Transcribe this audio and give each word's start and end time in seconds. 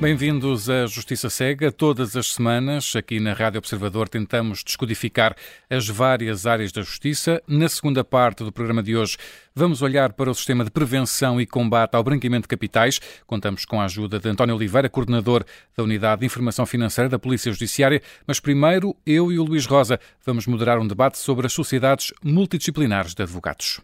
Bem-vindos 0.00 0.70
à 0.70 0.86
Justiça 0.86 1.28
Cega. 1.28 1.72
Todas 1.72 2.14
as 2.14 2.34
semanas, 2.34 2.94
aqui 2.94 3.18
na 3.18 3.32
Rádio 3.32 3.58
Observador, 3.58 4.08
tentamos 4.08 4.62
descodificar 4.62 5.34
as 5.68 5.88
várias 5.88 6.46
áreas 6.46 6.70
da 6.70 6.82
justiça. 6.82 7.42
Na 7.48 7.68
segunda 7.68 8.04
parte 8.04 8.44
do 8.44 8.52
programa 8.52 8.80
de 8.80 8.96
hoje, 8.96 9.16
vamos 9.56 9.82
olhar 9.82 10.12
para 10.12 10.30
o 10.30 10.34
sistema 10.36 10.64
de 10.64 10.70
prevenção 10.70 11.40
e 11.40 11.46
combate 11.46 11.96
ao 11.96 12.04
branqueamento 12.04 12.42
de 12.42 12.48
capitais. 12.48 13.00
Contamos 13.26 13.64
com 13.64 13.80
a 13.80 13.86
ajuda 13.86 14.20
de 14.20 14.28
António 14.28 14.54
Oliveira, 14.54 14.88
coordenador 14.88 15.44
da 15.76 15.82
Unidade 15.82 16.20
de 16.20 16.26
Informação 16.26 16.64
Financeira 16.64 17.08
da 17.08 17.18
Polícia 17.18 17.50
Judiciária. 17.50 18.00
Mas 18.24 18.38
primeiro, 18.38 18.94
eu 19.04 19.32
e 19.32 19.38
o 19.40 19.44
Luís 19.44 19.66
Rosa 19.66 19.98
vamos 20.24 20.46
moderar 20.46 20.78
um 20.78 20.86
debate 20.86 21.18
sobre 21.18 21.46
as 21.46 21.52
sociedades 21.52 22.12
multidisciplinares 22.22 23.14
de 23.14 23.22
advogados. 23.24 23.80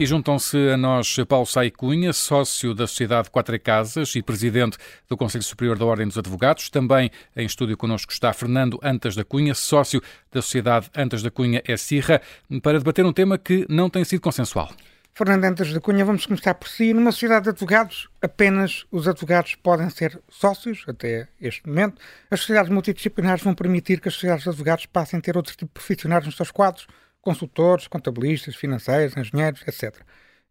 E 0.00 0.06
juntam-se 0.06 0.56
a 0.70 0.76
nós 0.76 1.16
Paulo 1.28 1.46
Sai 1.46 1.70
Cunha, 1.70 2.12
sócio 2.12 2.74
da 2.74 2.86
Sociedade 2.86 3.30
Quatro 3.30 3.58
Casas 3.60 4.16
e 4.16 4.22
presidente 4.22 4.76
do 5.08 5.16
Conselho 5.16 5.44
Superior 5.44 5.78
da 5.78 5.84
Ordem 5.84 6.08
dos 6.08 6.18
Advogados. 6.18 6.70
Também 6.70 7.10
em 7.36 7.46
estúdio 7.46 7.76
connosco 7.76 8.12
está 8.12 8.32
Fernando 8.32 8.80
Antas 8.82 9.14
da 9.14 9.24
Cunha, 9.24 9.54
sócio 9.54 10.02
da 10.32 10.42
Sociedade 10.42 10.90
Antas 10.96 11.22
da 11.22 11.30
Cunha 11.30 11.62
é 11.66 11.76
Sirra, 11.76 12.20
para 12.62 12.78
debater 12.78 13.04
um 13.04 13.12
tema 13.12 13.38
que 13.38 13.64
não 13.68 13.88
tem 13.88 14.02
sido 14.02 14.20
consensual. 14.20 14.70
Fernando 15.14 15.44
Antas 15.44 15.70
da 15.70 15.78
Cunha, 15.78 16.06
vamos 16.06 16.24
começar 16.24 16.54
por 16.54 16.68
si. 16.68 16.94
Numa 16.94 17.12
sociedade 17.12 17.44
de 17.44 17.50
advogados, 17.50 18.08
apenas 18.22 18.86
os 18.90 19.06
advogados 19.06 19.54
podem 19.56 19.90
ser 19.90 20.18
sócios, 20.28 20.84
até 20.88 21.28
este 21.38 21.68
momento. 21.68 22.00
As 22.30 22.40
sociedades 22.40 22.72
multidisciplinares 22.72 23.44
vão 23.44 23.54
permitir 23.54 24.00
que 24.00 24.08
as 24.08 24.14
sociedades 24.14 24.44
de 24.44 24.48
advogados 24.48 24.86
passem 24.86 25.18
a 25.18 25.22
ter 25.22 25.36
outro 25.36 25.52
tipo 25.52 25.66
de 25.66 25.74
profissionais 25.74 26.24
nos 26.24 26.34
seus 26.34 26.50
quadros, 26.50 26.86
consultores, 27.22 27.86
contabilistas, 27.86 28.54
financeiros, 28.54 29.16
engenheiros, 29.16 29.62
etc. 29.66 30.02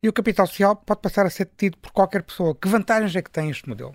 E 0.02 0.10
o 0.10 0.14
capital 0.14 0.48
social 0.48 0.76
pode 0.76 1.02
passar 1.02 1.26
a 1.28 1.30
ser 1.30 1.48
tido 1.56 1.78
por 1.78 1.92
qualquer 1.92 2.24
pessoa. 2.24 2.56
Que 2.56 2.68
vantagens 2.68 3.16
é 3.16 3.22
que 3.22 3.30
tem 3.30 3.52
este 3.52 3.70
modelo? 3.70 3.94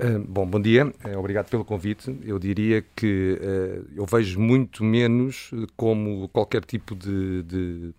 Uh, 0.00 0.20
bom, 0.20 0.46
bom 0.46 0.60
dia, 0.60 0.86
uh, 0.86 1.18
obrigado 1.18 1.50
pelo 1.50 1.64
convite. 1.64 2.16
Eu 2.22 2.38
diria 2.38 2.82
que 2.94 3.36
uh, 3.40 3.90
eu 3.96 4.06
vejo 4.06 4.40
muito 4.40 4.84
menos 4.84 5.50
como 5.76 6.28
qualquer 6.28 6.64
tipo 6.64 6.94
de, 6.94 7.42
de, 7.42 7.94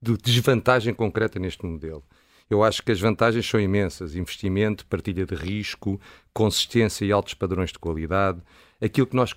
de, 0.00 0.16
desvantagem 0.22 0.94
concreta 0.94 1.38
neste 1.40 1.66
modelo. 1.66 2.02
Eu 2.48 2.62
acho 2.62 2.82
que 2.82 2.92
as 2.92 3.00
vantagens 3.00 3.44
são 3.46 3.60
imensas: 3.60 4.14
investimento, 4.14 4.86
partilha 4.86 5.26
de 5.26 5.34
risco, 5.34 6.00
consistência 6.32 7.04
e 7.04 7.12
altos 7.12 7.34
padrões 7.34 7.72
de 7.72 7.78
qualidade, 7.78 8.40
aquilo 8.80 9.06
que 9.06 9.16
nós 9.16 9.32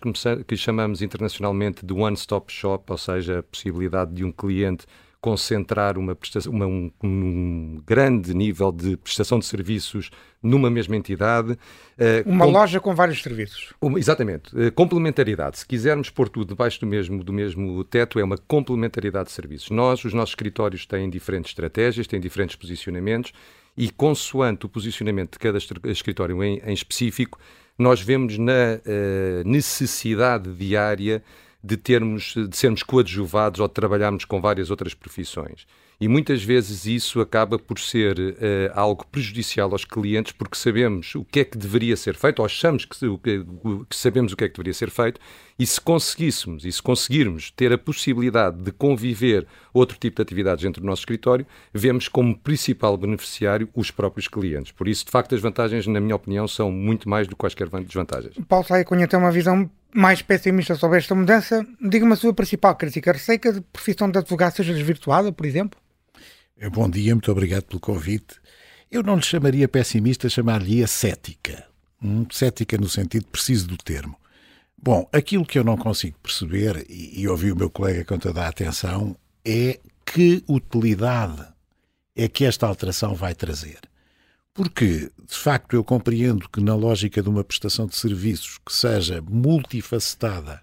que 0.48 0.58
chamamos 0.58 1.02
internacionalmente 1.02 1.86
de 1.86 1.94
one-stop 1.94 2.52
shop, 2.52 2.92
ou 2.92 2.98
seja, 2.98 3.40
a 3.40 3.44
possibilidade 3.44 4.14
de 4.14 4.24
um 4.24 4.32
cliente 4.32 4.86
concentrar 5.22 5.98
uma 5.98 6.16
prestação, 6.16 6.52
uma, 6.52 6.66
um, 6.66 6.92
um, 7.03 7.81
grande 7.86 8.34
nível 8.34 8.72
de 8.72 8.95
prestação 8.98 9.38
de 9.38 9.45
serviços 9.45 10.09
numa 10.42 10.70
mesma 10.70 10.95
entidade. 10.95 11.52
Uh, 11.52 12.23
uma 12.25 12.45
com... 12.45 12.52
loja 12.52 12.80
com 12.80 12.95
vários 12.95 13.22
serviços. 13.22 13.73
Uma, 13.81 14.00
exatamente. 14.00 14.56
Uh, 14.56 14.72
complementaridade. 14.72 15.59
Se 15.59 15.66
quisermos 15.66 16.09
pôr 16.09 16.30
tudo 16.30 16.50
debaixo 16.50 16.80
do 16.80 16.88
mesmo, 16.88 17.23
do 17.23 17.34
mesmo 17.34 17.84
teto, 17.84 18.20
é 18.20 18.23
uma 18.23 18.38
complementaridade 18.38 19.28
de 19.28 19.34
serviços. 19.34 19.70
Nós, 19.72 20.03
os 20.06 20.14
nossos 20.14 20.31
escritórios 20.31 20.86
têm 20.86 21.09
diferentes 21.09 21.52
estratégias, 21.52 22.08
têm 22.08 22.20
diferentes 22.20 22.56
posicionamentos 22.56 23.34
e, 23.75 23.90
consoante 23.90 24.66
o 24.66 24.70
posicionamento 24.70 25.34
de 25.34 25.40
cada 25.40 25.58
escritório 25.86 26.44
em, 26.44 26.62
em 26.66 26.73
específico, 26.73 27.40
nós 27.78 28.02
vemos 28.02 28.38
na 28.38 28.75
uh, 28.75 29.47
necessidade 29.47 30.53
diária 30.53 31.23
de 31.64 31.76
termos, 31.78 32.34
de 32.36 32.56
sermos 32.56 32.84
coadjuvados 32.84 33.60
ou 33.60 33.68
de 33.68 33.74
trabalharmos 33.74 34.26
com 34.26 34.40
várias 34.40 34.70
outras 34.70 34.94
profissões. 34.94 35.66
E 36.02 36.08
muitas 36.08 36.42
vezes 36.42 36.86
isso 36.86 37.20
acaba 37.20 37.59
por 37.59 37.78
ser 37.78 38.18
uh, 38.18 38.34
algo 38.74 39.06
prejudicial 39.08 39.69
aos 39.74 39.84
clientes 39.84 40.31
porque 40.31 40.56
sabemos 40.56 41.14
o 41.14 41.25
que 41.25 41.42
é 41.42 41.44
que 41.44 41.58
deveria 41.58 41.98
ser 41.98 42.16
feito, 42.16 42.40
ou 42.40 42.46
achamos 42.46 42.86
que, 42.86 42.98
que, 42.98 43.44
que, 43.90 43.96
sabemos 43.96 44.31
o 44.31 44.38
que 44.38 44.46
é 44.46 44.48
que 44.48 44.53
deveria 44.53 44.74
ser 44.74 44.90
feito, 44.90 45.19
e 45.58 45.66
se 45.66 45.81
conseguíssemos 45.81 46.64
e 46.64 46.72
se 46.72 46.81
conseguirmos 46.81 47.52
ter 47.52 47.74
a 47.74 47.78
possibilidade 47.78 48.62
de 48.64 48.72
conviver 48.72 49.46
outro 49.74 49.98
tipo 50.00 50.16
de 50.16 50.22
atividades 50.22 50.64
dentro 50.64 50.81
do 50.81 50.88
nosso 50.88 51.02
escritório, 51.02 51.46
vemos 51.74 52.08
como 52.08 52.38
principal 52.38 52.96
beneficiário 52.96 53.68
os 53.75 53.92
próprios 53.92 54.30
clientes. 54.30 54.72
Por 54.72 54.88
isso, 54.88 55.03
de 55.03 55.12
facto, 55.12 55.36
as 55.36 55.42
vantagens, 55.42 55.86
na 55.86 56.00
minha 56.00 56.16
opinião, 56.16 56.48
são 56.48 56.72
muito 56.72 57.09
mais 57.09 57.28
do 57.28 57.31
que 57.31 57.40
quaisquer 57.40 57.68
desvantagens. 57.68 58.36
Paulo 58.48 58.66
Saia 58.66 58.86
Cunha 58.86 59.06
tem 59.06 59.19
uma 59.19 59.34
visão 59.34 59.69
mais 59.94 60.22
pessimista 60.22 60.75
sobre 60.75 60.97
esta 60.97 61.16
mudança. 61.16 61.66
Diga-me 61.81 62.13
a 62.13 62.16
sua 62.16 62.33
principal 62.33 62.75
crítica. 62.75 63.11
Receia 63.11 63.39
que 63.39 63.47
a 63.47 63.61
profissão 63.73 64.09
de 64.09 64.17
advogado 64.17 64.55
seja 64.55 64.73
desvirtuada, 64.73 65.31
por 65.31 65.45
exemplo? 65.45 65.79
É, 66.57 66.69
bom 66.69 66.89
dia, 66.89 67.16
muito 67.16 67.31
obrigado 67.31 67.63
pelo 67.63 67.79
convite. 67.79 68.35
Eu 68.91 69.03
não 69.03 69.16
lhe 69.16 69.22
chamaria 69.22 69.67
pessimista, 69.67 70.29
chamar-lhe 70.29 70.85
cética. 70.88 71.66
Hum, 72.01 72.25
cética 72.31 72.77
no 72.77 72.89
sentido 72.89 73.27
preciso 73.27 73.67
do 73.67 73.77
termo. 73.77 74.16
Bom, 74.81 75.07
aquilo 75.11 75.45
que 75.45 75.59
eu 75.59 75.63
não 75.63 75.77
consigo 75.77 76.17
perceber, 76.23 76.85
e, 76.89 77.21
e 77.21 77.27
ouvi 77.27 77.51
o 77.51 77.56
meu 77.56 77.69
colega 77.69 78.06
com 78.06 78.17
toda 78.17 78.45
a 78.45 78.47
atenção, 78.47 79.16
é 79.45 79.79
que 80.06 80.44
utilidade 80.47 81.45
é 82.16 82.27
que 82.27 82.45
esta 82.45 82.66
alteração 82.66 83.13
vai 83.13 83.35
trazer. 83.35 83.79
Porque, 84.59 85.09
de 85.25 85.38
facto, 85.38 85.74
eu 85.74 85.86
compreendo 85.86 86.50
que 86.50 86.59
na 86.59 86.75
lógica 86.75 87.24
de 87.24 87.30
uma 87.30 87.46
prestação 87.46 87.88
de 87.88 87.96
serviços 87.96 88.58
que 88.58 88.74
seja 88.74 89.22
multifacetada, 89.22 90.59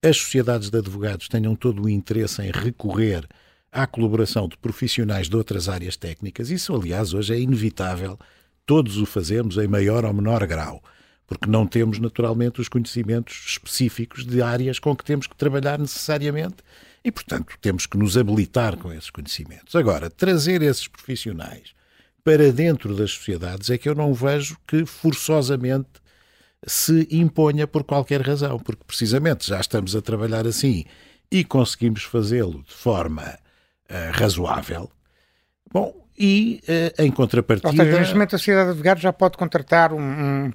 as 0.00 0.16
sociedades 0.16 0.70
de 0.70 0.78
advogados 0.78 1.26
tenham 1.26 1.56
todo 1.56 1.82
o 1.82 1.88
interesse 1.88 2.40
em 2.40 2.52
recorrer 2.52 3.26
à 3.72 3.84
colaboração 3.84 4.46
de 4.46 4.56
profissionais 4.56 5.28
de 5.28 5.34
outras 5.34 5.68
áreas 5.68 5.96
técnicas. 5.96 6.50
Isso, 6.50 6.72
aliás, 6.72 7.14
hoje 7.14 7.34
é 7.34 7.40
inevitável. 7.40 8.16
Todos 8.64 8.96
o 8.96 9.04
fazemos 9.04 9.56
em 9.56 9.66
maior 9.66 10.04
ou 10.04 10.14
menor 10.14 10.46
grau, 10.46 10.80
porque 11.26 11.50
não 11.50 11.66
temos 11.66 11.98
naturalmente 11.98 12.60
os 12.60 12.68
conhecimentos 12.68 13.44
específicos 13.44 14.24
de 14.24 14.40
áreas 14.40 14.78
com 14.78 14.94
que 14.94 15.04
temos 15.04 15.26
que 15.26 15.34
trabalhar 15.34 15.80
necessariamente 15.80 16.58
e, 17.04 17.10
portanto, 17.10 17.56
temos 17.60 17.86
que 17.86 17.98
nos 17.98 18.16
habilitar 18.16 18.76
com 18.76 18.92
esses 18.92 19.10
conhecimentos. 19.10 19.74
Agora, 19.74 20.08
trazer 20.08 20.62
esses 20.62 20.86
profissionais 20.86 21.74
para 22.24 22.52
dentro 22.52 22.94
das 22.94 23.12
sociedades 23.12 23.70
é 23.70 23.78
que 23.78 23.88
eu 23.88 23.94
não 23.94 24.14
vejo 24.14 24.56
que 24.66 24.86
forçosamente 24.86 25.88
se 26.64 27.08
imponha 27.10 27.66
por 27.66 27.82
qualquer 27.82 28.22
razão, 28.22 28.58
porque 28.58 28.84
precisamente 28.86 29.48
já 29.48 29.60
estamos 29.60 29.96
a 29.96 30.02
trabalhar 30.02 30.46
assim 30.46 30.84
e 31.30 31.42
conseguimos 31.42 32.04
fazê-lo 32.04 32.62
de 32.62 32.74
forma 32.74 33.38
eh, 33.88 34.10
razoável. 34.12 34.90
Bom, 35.72 36.02
e 36.18 36.60
uh, 36.68 37.02
em 37.02 37.10
contrapartida. 37.10 37.68
Ou 37.68 37.76
seja, 37.76 37.98
neste 37.98 38.14
momento 38.14 38.36
a 38.36 38.38
Sociedade 38.38 38.66
de 38.66 38.70
Advogados 38.72 39.02
já 39.02 39.12
pode 39.12 39.36
contratar, 39.36 39.92
um, 39.92 39.98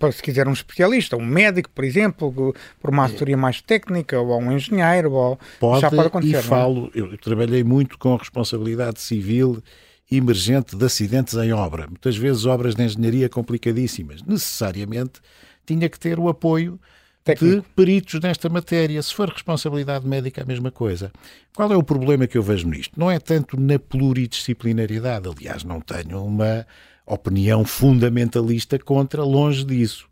um, 0.01 0.11
se 0.11 0.21
quiser, 0.21 0.47
um 0.47 0.53
especialista, 0.53 1.17
um 1.17 1.25
médico, 1.25 1.69
por 1.71 1.83
exemplo, 1.83 2.55
por 2.79 2.89
uma 2.91 3.05
assessoria 3.05 3.35
mais 3.35 3.59
técnica, 3.61 4.19
ou 4.19 4.39
um 4.39 4.51
engenheiro, 4.51 5.11
ou 5.11 5.39
pode, 5.59 5.81
já 5.81 5.89
pode 5.89 6.07
acontecer. 6.07 6.35
E 6.35 6.35
é? 6.35 6.41
falo, 6.41 6.91
eu 6.93 7.17
trabalhei 7.17 7.63
muito 7.63 7.97
com 7.97 8.15
responsabilidade 8.15 9.01
civil 9.01 9.61
emergente 10.09 10.75
de 10.75 10.85
acidentes 10.85 11.33
em 11.35 11.51
obra, 11.51 11.87
muitas 11.87 12.15
vezes 12.15 12.45
obras 12.45 12.75
de 12.75 12.83
engenharia 12.83 13.27
complicadíssimas. 13.27 14.21
Necessariamente 14.23 15.19
tinha 15.65 15.89
que 15.89 15.99
ter 15.99 16.17
o 16.17 16.29
apoio 16.29 16.79
Técnico. 17.23 17.61
de 17.61 17.67
peritos 17.75 18.19
nesta 18.21 18.47
matéria. 18.47 19.01
Se 19.01 19.13
for 19.13 19.29
responsabilidade 19.29 20.07
médica, 20.07 20.43
a 20.43 20.45
mesma 20.45 20.71
coisa. 20.71 21.11
Qual 21.53 21.71
é 21.71 21.75
o 21.75 21.83
problema 21.83 22.25
que 22.25 22.37
eu 22.37 22.43
vejo 22.43 22.67
nisto? 22.67 22.97
Não 22.97 23.11
é 23.11 23.19
tanto 23.19 23.59
na 23.59 23.77
pluridisciplinaridade. 23.77 25.27
Aliás, 25.27 25.63
não 25.63 25.81
tenho 25.81 26.23
uma 26.23 26.65
opinião 27.05 27.65
fundamentalista 27.65 28.79
contra, 28.79 29.23
longe 29.23 29.65
disso. 29.65 30.07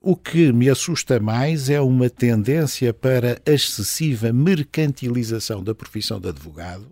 O 0.00 0.16
que 0.16 0.52
me 0.52 0.70
assusta 0.70 1.18
mais 1.18 1.68
é 1.68 1.80
uma 1.80 2.08
tendência 2.08 2.94
para 2.94 3.40
a 3.44 3.50
excessiva 3.50 4.32
mercantilização 4.32 5.62
da 5.62 5.74
profissão 5.74 6.20
de 6.20 6.28
advogado, 6.28 6.88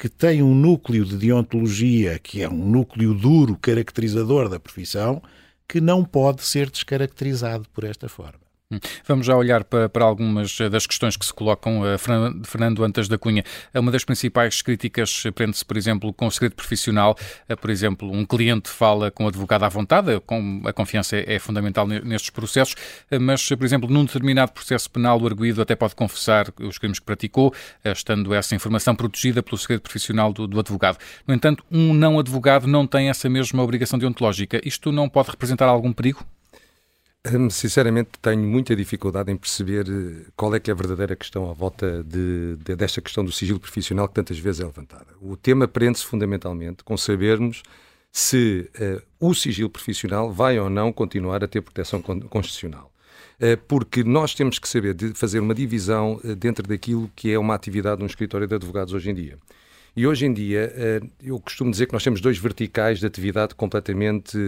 que 0.00 0.08
tem 0.08 0.42
um 0.42 0.54
núcleo 0.54 1.04
de 1.04 1.14
deontologia 1.14 2.18
que 2.18 2.40
é 2.40 2.48
um 2.48 2.70
núcleo 2.70 3.12
duro, 3.12 3.54
caracterizador 3.60 4.48
da 4.48 4.58
profissão, 4.58 5.22
que 5.68 5.78
não 5.78 6.02
pode 6.02 6.42
ser 6.42 6.70
descaracterizado 6.70 7.68
por 7.68 7.84
esta 7.84 8.08
forma. 8.08 8.39
Hum. 8.72 8.78
Vamos 9.04 9.26
já 9.26 9.34
olhar 9.36 9.64
para, 9.64 9.88
para, 9.88 10.04
algumas 10.04 10.56
das 10.70 10.86
questões 10.86 11.16
que 11.16 11.26
se 11.26 11.34
colocam. 11.34 11.80
Uh, 11.80 11.98
Fernando 12.44 12.84
Antas 12.84 13.08
da 13.08 13.18
Cunha, 13.18 13.42
uma 13.74 13.90
das 13.90 14.04
principais 14.04 14.62
críticas 14.62 15.24
prende-se, 15.34 15.64
por 15.64 15.76
exemplo, 15.76 16.12
com 16.12 16.28
o 16.28 16.30
segredo 16.30 16.54
profissional. 16.54 17.16
Por 17.60 17.68
exemplo, 17.68 18.08
um 18.10 18.24
cliente 18.24 18.68
fala 18.68 19.10
com 19.10 19.24
o 19.24 19.28
advogado 19.28 19.64
à 19.64 19.68
vontade, 19.68 20.20
com, 20.20 20.62
a 20.64 20.72
confiança 20.72 21.16
é, 21.16 21.38
fundamental 21.40 21.84
nestes 21.86 22.30
processos, 22.30 22.76
mas, 23.20 23.48
por 23.48 23.64
exemplo, 23.64 23.90
num 23.90 24.04
determinado 24.04 24.52
processo 24.52 24.88
penal, 24.88 25.20
o 25.20 25.26
arguído 25.26 25.60
até 25.60 25.74
pode 25.74 25.96
confessar 25.96 26.46
os 26.60 26.78
crimes 26.78 27.00
que 27.00 27.04
praticou, 27.04 27.52
estando 27.84 28.32
essa 28.32 28.54
informação 28.54 28.94
protegida 28.94 29.42
pelo 29.42 29.58
segredo 29.58 29.80
profissional 29.80 30.32
do, 30.32 30.46
do 30.46 30.60
advogado. 30.60 30.98
No 31.26 31.34
entanto, 31.34 31.64
um 31.70 31.92
não 31.92 32.18
advogado 32.18 32.68
não 32.68 32.86
tem 32.86 33.08
essa 33.08 33.28
mesma 33.28 33.62
obrigação 33.62 33.98
deontológica. 33.98 34.60
Isto 34.64 34.92
não 34.92 35.08
pode 35.08 35.30
representar 35.30 35.66
algum 35.66 35.92
perigo? 35.92 36.24
Hum, 37.26 37.50
sinceramente, 37.50 38.12
tenho 38.22 38.40
muita 38.42 38.74
dificuldade 38.74 39.30
em 39.30 39.36
perceber 39.36 39.86
eh, 39.86 40.30
qual 40.34 40.54
é 40.54 40.60
que 40.60 40.70
é 40.70 40.72
a 40.72 40.76
verdadeira 40.76 41.14
questão 41.14 41.50
à 41.50 41.52
volta 41.52 42.02
de, 42.02 42.56
de, 42.56 42.74
desta 42.74 43.02
questão 43.02 43.22
do 43.22 43.30
sigilo 43.30 43.60
profissional 43.60 44.08
que 44.08 44.14
tantas 44.14 44.38
vezes 44.38 44.62
é 44.62 44.64
levantada. 44.64 45.08
O 45.20 45.36
tema 45.36 45.68
prende-se 45.68 46.06
fundamentalmente 46.06 46.82
com 46.82 46.96
sabermos 46.96 47.62
se 48.10 48.70
uh, 48.80 49.02
o 49.20 49.34
sigilo 49.34 49.68
profissional 49.68 50.32
vai 50.32 50.58
ou 50.58 50.70
não 50.70 50.92
continuar 50.92 51.44
a 51.44 51.48
ter 51.48 51.60
proteção 51.60 52.00
constitucional. 52.02 52.90
Uh, 53.36 53.56
porque 53.68 54.02
nós 54.02 54.34
temos 54.34 54.58
que 54.58 54.68
saber 54.68 54.94
de 54.94 55.12
fazer 55.12 55.40
uma 55.40 55.54
divisão 55.54 56.18
uh, 56.24 56.34
dentro 56.34 56.66
daquilo 56.66 57.10
que 57.14 57.30
é 57.30 57.38
uma 57.38 57.54
atividade 57.54 57.98
de 57.98 58.02
um 58.02 58.06
escritório 58.06 58.46
de 58.48 58.54
advogados 58.54 58.94
hoje 58.94 59.10
em 59.10 59.14
dia. 59.14 59.38
E 59.96 60.06
hoje 60.06 60.24
em 60.24 60.32
dia, 60.32 60.72
eu 61.20 61.38
costumo 61.40 61.70
dizer 61.70 61.86
que 61.86 61.92
nós 61.92 62.04
temos 62.04 62.20
dois 62.20 62.38
verticais 62.38 63.00
de 63.00 63.06
atividade 63.06 63.54
completamente 63.54 64.38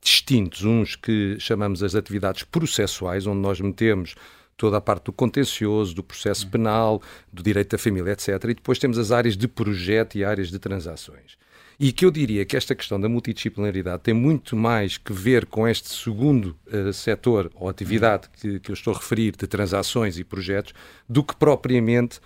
distintos. 0.00 0.64
Uns 0.64 0.96
que 0.96 1.36
chamamos 1.38 1.82
as 1.82 1.94
atividades 1.94 2.42
processuais, 2.42 3.26
onde 3.26 3.40
nós 3.40 3.60
metemos 3.60 4.14
toda 4.56 4.76
a 4.76 4.80
parte 4.80 5.04
do 5.04 5.12
contencioso, 5.12 5.94
do 5.94 6.02
processo 6.02 6.48
penal, 6.48 7.02
do 7.32 7.42
direito 7.42 7.70
da 7.70 7.78
família, 7.78 8.12
etc. 8.12 8.28
E 8.44 8.54
depois 8.54 8.78
temos 8.78 8.98
as 8.98 9.10
áreas 9.10 9.36
de 9.36 9.48
projeto 9.48 10.16
e 10.16 10.24
áreas 10.24 10.48
de 10.48 10.58
transações. 10.58 11.36
E 11.78 11.90
que 11.90 12.04
eu 12.04 12.10
diria 12.10 12.44
que 12.44 12.56
esta 12.56 12.74
questão 12.74 13.00
da 13.00 13.08
multidisciplinaridade 13.08 14.02
tem 14.04 14.14
muito 14.14 14.54
mais 14.54 14.96
que 14.96 15.12
ver 15.12 15.46
com 15.46 15.66
este 15.66 15.92
segundo 15.92 16.56
uh, 16.72 16.92
setor 16.92 17.50
ou 17.54 17.68
atividade 17.68 18.28
que, 18.30 18.60
que 18.60 18.70
eu 18.70 18.74
estou 18.74 18.94
a 18.94 18.96
referir 18.96 19.34
de 19.36 19.46
transações 19.46 20.16
e 20.16 20.22
projetos 20.22 20.72
do 21.08 21.24
que 21.24 21.34
propriamente 21.34 22.20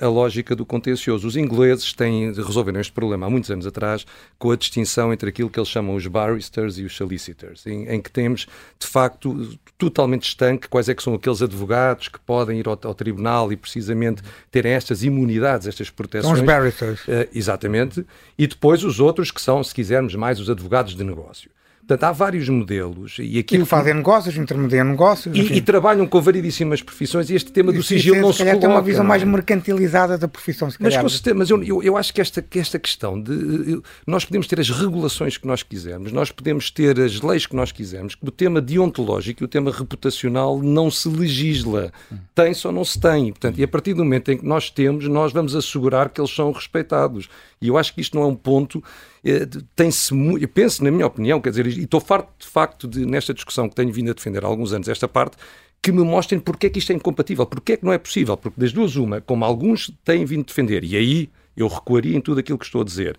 a 0.00 0.08
lógica 0.08 0.54
do 0.54 0.66
contencioso. 0.66 1.26
Os 1.26 1.36
ingleses 1.36 1.92
têm, 1.92 2.32
resolveram 2.32 2.80
este 2.80 2.92
problema 2.92 3.26
há 3.26 3.30
muitos 3.30 3.50
anos 3.50 3.66
atrás 3.66 4.06
com 4.38 4.50
a 4.50 4.56
distinção 4.56 5.12
entre 5.12 5.28
aquilo 5.28 5.48
que 5.48 5.58
eles 5.58 5.68
chamam 5.68 5.94
os 5.94 6.06
barristers 6.06 6.78
e 6.78 6.84
os 6.84 6.94
solicitors, 6.94 7.66
em, 7.66 7.88
em 7.88 8.00
que 8.00 8.10
temos, 8.10 8.46
de 8.78 8.86
facto, 8.86 9.58
totalmente 9.78 10.28
estanque 10.28 10.68
quais 10.68 10.88
é 10.88 10.94
que 10.94 11.02
são 11.02 11.14
aqueles 11.14 11.40
advogados 11.42 12.08
que 12.08 12.20
podem 12.20 12.58
ir 12.58 12.68
ao, 12.68 12.78
ao 12.82 12.94
tribunal 12.94 13.52
e 13.52 13.56
precisamente 13.56 14.22
terem 14.50 14.72
estas 14.72 15.02
imunidades, 15.02 15.66
estas 15.66 15.90
proteções. 15.90 16.36
São 16.36 16.44
os 16.44 16.46
barristers. 16.46 17.00
Uh, 17.00 17.28
exatamente. 17.34 18.04
E 18.38 18.46
depois 18.46 18.84
os 18.84 19.00
outros 19.00 19.30
que 19.30 19.40
são, 19.40 19.62
se 19.64 19.74
quisermos, 19.74 20.14
mais 20.14 20.38
os 20.38 20.50
advogados 20.50 20.94
de 20.94 21.04
negócio. 21.04 21.50
Portanto, 21.90 22.04
há 22.04 22.12
vários 22.12 22.48
modelos. 22.48 23.16
E, 23.18 23.40
aquilo 23.40 23.64
e 23.64 23.66
fazem 23.66 23.94
negócios, 23.94 24.36
intermediam 24.36 24.84
negócios. 24.84 25.36
E, 25.36 25.54
e, 25.54 25.60
trabalham 25.60 26.06
com 26.06 26.20
variedíssimas 26.20 26.80
profissões 26.80 27.28
e 27.30 27.34
este 27.34 27.50
tema 27.50 27.72
do 27.72 27.82
sigilo 27.82 28.20
não 28.20 28.32
se, 28.32 28.38
se 28.38 28.44
coloca. 28.44 28.60
tem 28.60 28.70
uma 28.70 28.80
visão 28.80 29.04
mais 29.04 29.24
mercantilizada 29.24 30.16
da 30.16 30.28
profissão, 30.28 30.68
Mas, 30.78 30.96
com 30.96 31.34
mas 31.34 31.50
eu, 31.50 31.60
eu, 31.64 31.82
eu, 31.82 31.96
acho 31.96 32.14
que 32.14 32.20
esta, 32.20 32.40
que 32.40 32.60
esta 32.60 32.78
questão 32.78 33.20
de... 33.20 33.82
Nós 34.06 34.24
podemos 34.24 34.46
ter 34.46 34.60
as 34.60 34.70
regulações 34.70 35.36
que 35.36 35.48
nós 35.48 35.64
quisermos, 35.64 36.12
nós 36.12 36.30
podemos 36.30 36.70
ter 36.70 37.00
as 37.00 37.20
leis 37.20 37.44
que 37.44 37.56
nós 37.56 37.72
quisermos, 37.72 38.14
que 38.14 38.24
o 38.24 38.30
tema 38.30 38.60
deontológico 38.60 39.42
e 39.42 39.44
o 39.44 39.48
tema 39.48 39.72
reputacional 39.72 40.62
não 40.62 40.92
se 40.92 41.08
legisla. 41.08 41.92
Tem-se 42.36 42.68
ou 42.68 42.72
não 42.72 42.84
se 42.84 43.00
tem. 43.00 43.32
Portanto, 43.32 43.58
e 43.58 43.64
a 43.64 43.68
partir 43.68 43.94
do 43.94 44.04
momento 44.04 44.30
em 44.30 44.38
que 44.38 44.46
nós 44.46 44.70
temos, 44.70 45.08
nós 45.08 45.32
vamos 45.32 45.56
assegurar 45.56 46.08
que 46.08 46.20
eles 46.20 46.30
são 46.32 46.52
respeitados. 46.52 47.28
E 47.60 47.66
eu 47.66 47.76
acho 47.76 47.92
que 47.92 48.00
isto 48.00 48.16
não 48.16 48.22
é 48.22 48.26
um 48.26 48.36
ponto. 48.36 48.80
Eh, 49.24 49.46
tem-se. 49.74 50.14
Eu 50.40 50.48
penso, 50.48 50.82
na 50.82 50.90
minha 50.90 51.06
opinião, 51.06 51.40
quer 51.40 51.50
dizer, 51.50 51.66
e 51.66 51.84
estou 51.84 52.00
farto 52.00 52.30
de 52.38 52.46
facto 52.46 52.88
de, 52.88 53.04
nesta 53.04 53.34
discussão 53.34 53.68
que 53.68 53.74
tenho 53.74 53.92
vindo 53.92 54.10
a 54.10 54.14
defender 54.14 54.44
há 54.44 54.48
alguns 54.48 54.72
anos, 54.72 54.88
esta 54.88 55.08
parte, 55.08 55.36
que 55.82 55.92
me 55.92 56.02
mostrem 56.02 56.38
porque 56.38 56.66
é 56.66 56.70
que 56.70 56.78
isto 56.78 56.92
é 56.92 56.94
incompatível, 56.94 57.46
porque 57.46 57.72
é 57.72 57.76
que 57.76 57.84
não 57.84 57.92
é 57.92 57.98
possível, 57.98 58.36
porque 58.36 58.60
das 58.60 58.72
duas, 58.72 58.96
uma, 58.96 59.20
como 59.20 59.44
alguns 59.44 59.90
têm 60.04 60.24
vindo 60.24 60.44
defender, 60.44 60.84
e 60.84 60.96
aí 60.96 61.30
eu 61.56 61.68
recuaria 61.68 62.16
em 62.16 62.20
tudo 62.20 62.40
aquilo 62.40 62.58
que 62.58 62.64
estou 62.64 62.82
a 62.82 62.84
dizer, 62.84 63.18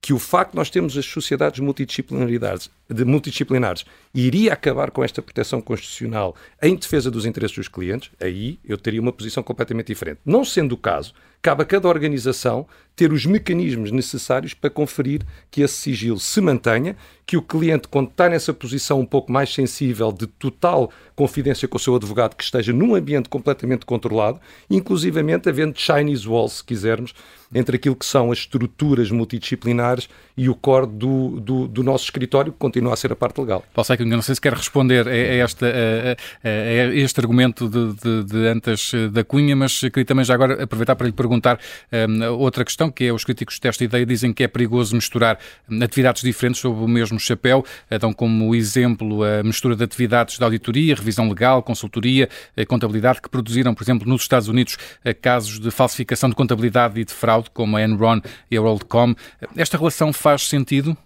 que 0.00 0.12
o 0.12 0.18
facto 0.18 0.50
de 0.50 0.56
nós 0.56 0.68
termos 0.68 0.98
as 0.98 1.06
sociedades 1.06 1.60
multidisciplinares, 1.60 2.68
de 2.90 3.04
multidisciplinares 3.04 3.84
iria 4.12 4.52
acabar 4.52 4.90
com 4.90 5.04
esta 5.04 5.22
proteção 5.22 5.60
constitucional 5.62 6.34
em 6.60 6.74
defesa 6.74 7.08
dos 7.08 7.24
interesses 7.24 7.56
dos 7.56 7.68
clientes, 7.68 8.10
aí 8.20 8.58
eu 8.64 8.76
teria 8.76 9.00
uma 9.00 9.12
posição 9.12 9.44
completamente 9.44 9.86
diferente. 9.86 10.18
Não 10.26 10.44
sendo 10.44 10.72
o 10.72 10.76
caso, 10.76 11.14
cabe 11.42 11.62
a 11.62 11.66
cada 11.66 11.88
organização 11.88 12.66
ter 12.94 13.12
os 13.12 13.24
mecanismos 13.24 13.90
necessários 13.90 14.54
para 14.54 14.70
conferir 14.70 15.22
que 15.50 15.62
esse 15.62 15.74
sigilo 15.74 16.18
se 16.18 16.40
mantenha, 16.40 16.94
que 17.26 17.36
o 17.36 17.42
cliente, 17.42 17.88
quando 17.88 18.10
está 18.10 18.28
nessa 18.28 18.52
posição 18.52 19.00
um 19.00 19.06
pouco 19.06 19.32
mais 19.32 19.52
sensível 19.52 20.12
de 20.12 20.26
total 20.26 20.90
confidência 21.16 21.66
com 21.66 21.76
o 21.76 21.80
seu 21.80 21.94
advogado, 21.94 22.36
que 22.36 22.44
esteja 22.44 22.72
num 22.72 22.94
ambiente 22.94 23.28
completamente 23.28 23.86
controlado, 23.86 24.38
inclusivamente 24.68 25.48
havendo 25.48 25.78
Chinese 25.78 26.28
walls, 26.28 26.54
se 26.54 26.64
quisermos, 26.64 27.14
entre 27.54 27.76
aquilo 27.76 27.94
que 27.94 28.04
são 28.04 28.32
as 28.32 28.38
estruturas 28.38 29.10
multidisciplinares 29.10 30.08
e 30.36 30.48
o 30.48 30.54
core 30.54 30.86
do, 30.86 31.40
do, 31.40 31.68
do 31.68 31.82
nosso 31.82 32.04
escritório, 32.04 32.52
que 32.52 32.58
continua 32.58 32.94
a 32.94 32.96
ser 32.96 33.12
a 33.12 33.16
parte 33.16 33.40
legal. 33.40 33.64
Paulo 33.72 33.86
Seco, 33.86 34.04
não 34.04 34.22
sei 34.22 34.34
se 34.34 34.40
quer 34.40 34.54
responder 34.54 35.06
a, 35.06 35.10
a, 35.10 35.14
esta, 35.14 35.66
a, 35.66 36.48
a, 36.48 36.94
este 36.94 37.20
argumento 37.20 37.68
de, 37.68 37.94
de, 37.94 38.24
de 38.24 38.46
Antas 38.48 38.92
da 39.10 39.22
Cunha, 39.22 39.54
mas 39.54 39.80
queria 39.80 40.04
também 40.04 40.24
já 40.24 40.34
agora 40.34 40.62
aproveitar 40.62 40.96
para 40.96 41.06
lhe 41.06 41.12
perguntar 41.12 41.31
um, 41.36 42.32
outra 42.38 42.64
questão, 42.64 42.90
que 42.90 43.04
é 43.04 43.12
os 43.12 43.24
críticos 43.24 43.58
desta 43.58 43.84
ideia 43.84 44.04
dizem 44.04 44.32
que 44.32 44.42
é 44.42 44.48
perigoso 44.48 44.94
misturar 44.94 45.38
hum, 45.68 45.82
atividades 45.82 46.22
diferentes 46.22 46.60
sob 46.60 46.82
o 46.82 46.88
mesmo 46.88 47.18
chapéu, 47.18 47.64
dão 48.00 48.12
como 48.12 48.54
exemplo 48.54 49.22
a 49.22 49.42
mistura 49.42 49.76
de 49.76 49.84
atividades 49.84 50.38
de 50.38 50.44
auditoria, 50.44 50.94
revisão 50.94 51.28
legal, 51.28 51.62
consultoria, 51.62 52.28
contabilidade, 52.68 53.20
que 53.20 53.28
produziram, 53.28 53.74
por 53.74 53.82
exemplo, 53.84 54.08
nos 54.08 54.22
Estados 54.22 54.48
Unidos, 54.48 54.76
casos 55.20 55.58
de 55.58 55.70
falsificação 55.70 56.28
de 56.28 56.34
contabilidade 56.34 57.00
e 57.00 57.04
de 57.04 57.12
fraude, 57.12 57.50
como 57.52 57.76
a 57.76 57.82
Enron 57.82 58.20
e 58.50 58.56
a 58.56 58.62
WorldCom. 58.62 59.14
Esta 59.56 59.76
relação 59.76 60.12
faz 60.12 60.48
sentido? 60.48 60.96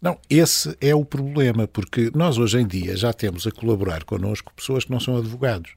Não, 0.00 0.18
esse 0.30 0.76
é 0.80 0.94
o 0.94 1.04
problema, 1.04 1.66
porque 1.66 2.10
nós 2.14 2.38
hoje 2.38 2.58
em 2.58 2.66
dia 2.66 2.96
já 2.96 3.12
temos 3.12 3.46
a 3.46 3.50
colaborar 3.50 4.04
connosco 4.04 4.52
pessoas 4.54 4.84
que 4.84 4.90
não 4.90 5.00
são 5.00 5.16
advogados. 5.16 5.72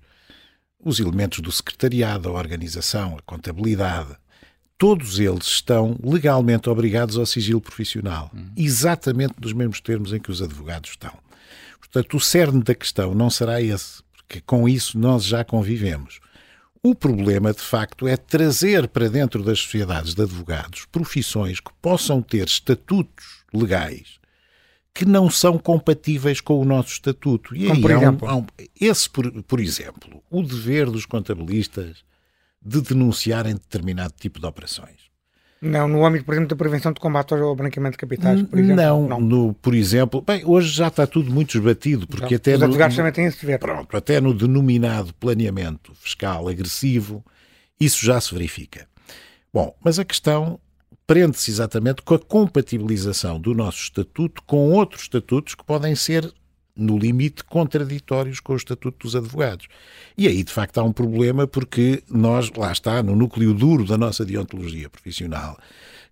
Os 0.83 0.99
elementos 0.99 1.39
do 1.39 1.51
secretariado, 1.51 2.29
a 2.29 2.31
organização, 2.31 3.15
a 3.17 3.21
contabilidade, 3.21 4.15
todos 4.77 5.19
eles 5.19 5.45
estão 5.45 5.95
legalmente 6.03 6.69
obrigados 6.69 7.17
ao 7.17 7.25
sigilo 7.25 7.61
profissional, 7.61 8.31
exatamente 8.57 9.35
nos 9.39 9.53
mesmos 9.53 9.79
termos 9.79 10.11
em 10.11 10.19
que 10.19 10.31
os 10.31 10.41
advogados 10.41 10.89
estão. 10.89 11.13
Portanto, 11.79 12.17
o 12.17 12.19
cerne 12.19 12.63
da 12.63 12.73
questão 12.73 13.13
não 13.13 13.29
será 13.29 13.61
esse, 13.61 14.01
porque 14.11 14.41
com 14.41 14.67
isso 14.67 14.97
nós 14.97 15.23
já 15.23 15.43
convivemos. 15.43 16.19
O 16.81 16.95
problema, 16.95 17.53
de 17.53 17.61
facto, 17.61 18.07
é 18.07 18.17
trazer 18.17 18.87
para 18.87 19.07
dentro 19.07 19.43
das 19.43 19.59
sociedades 19.59 20.15
de 20.15 20.21
advogados 20.23 20.85
profissões 20.91 21.59
que 21.59 21.71
possam 21.79 22.23
ter 22.23 22.47
estatutos 22.47 23.43
legais 23.53 24.20
que 24.93 25.05
não 25.05 25.29
são 25.29 25.57
compatíveis 25.57 26.41
com 26.41 26.59
o 26.59 26.65
nosso 26.65 26.89
estatuto. 26.89 27.55
E 27.55 27.67
Como 27.67 27.75
aí, 27.75 27.81
por 27.81 27.91
exemplo? 27.91 28.27
Há 28.27 28.35
um, 28.35 28.41
um, 28.41 28.45
esse, 28.79 29.09
por, 29.09 29.31
por 29.43 29.59
exemplo, 29.59 30.21
o 30.29 30.43
dever 30.43 30.89
dos 30.89 31.05
contabilistas 31.05 32.03
de 32.61 32.81
denunciarem 32.81 33.53
determinado 33.53 34.13
tipo 34.17 34.39
de 34.39 34.45
operações. 34.45 35.11
Não, 35.61 35.87
no 35.87 36.03
âmbito, 36.03 36.25
por 36.25 36.33
exemplo, 36.33 36.49
da 36.49 36.55
prevenção 36.55 36.91
de 36.91 36.99
combate 36.99 37.35
ao 37.35 37.55
branqueamento 37.55 37.93
de 37.93 37.99
capitais, 37.99 38.41
por 38.41 38.57
exemplo. 38.57 38.83
Não, 38.83 39.07
não. 39.07 39.21
No, 39.21 39.53
por 39.53 39.75
exemplo, 39.75 40.19
bem, 40.19 40.43
hoje 40.43 40.69
já 40.69 40.87
está 40.87 41.05
tudo 41.05 41.31
muito 41.31 41.55
esbatido, 41.55 42.07
porque 42.07 42.35
até. 42.35 42.55
Os 42.55 42.59
no, 42.59 42.65
advogados 42.65 42.95
também 42.97 43.11
têm 43.11 43.25
esse 43.25 43.39
dever. 43.41 43.59
Pronto, 43.59 43.95
até 43.95 44.19
no 44.19 44.33
denominado 44.33 45.13
planeamento 45.13 45.93
fiscal 45.93 46.47
agressivo, 46.47 47.23
isso 47.79 48.03
já 48.03 48.19
se 48.19 48.33
verifica. 48.33 48.87
Bom, 49.53 49.75
mas 49.83 49.99
a 49.99 50.05
questão 50.05 50.59
prende-se 51.11 51.51
exatamente 51.51 52.01
com 52.03 52.15
a 52.15 52.19
compatibilização 52.19 53.37
do 53.37 53.53
nosso 53.53 53.83
estatuto 53.83 54.41
com 54.43 54.71
outros 54.71 55.01
estatutos 55.01 55.55
que 55.55 55.65
podem 55.65 55.93
ser 55.93 56.33
no 56.73 56.97
limite, 56.97 57.43
contraditórios 57.43 58.39
com 58.39 58.53
o 58.53 58.55
Estatuto 58.55 59.05
dos 59.05 59.13
Advogados. 59.13 59.67
E 60.17 60.25
aí, 60.25 60.41
de 60.41 60.53
facto, 60.53 60.77
há 60.77 60.83
um 60.83 60.93
problema 60.93 61.45
porque 61.45 62.01
nós, 62.09 62.49
lá 62.55 62.71
está, 62.71 63.03
no 63.03 63.13
núcleo 63.13 63.53
duro 63.53 63.85
da 63.85 63.97
nossa 63.97 64.23
deontologia 64.23 64.89
profissional, 64.89 65.59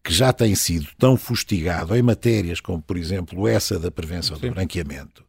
que 0.03 0.13
já 0.13 0.33
tem 0.33 0.53
sido 0.53 0.89
tão 0.97 1.15
fustigado 1.15 1.95
em 1.95 2.01
matérias 2.01 2.59
como, 2.59 2.81
por 2.81 2.97
exemplo, 2.97 3.47
essa 3.47 3.79
da 3.79 3.89
prevenção 3.89 4.35
Sim. 4.35 4.49
do 4.49 4.53
branqueamento, 4.53 5.23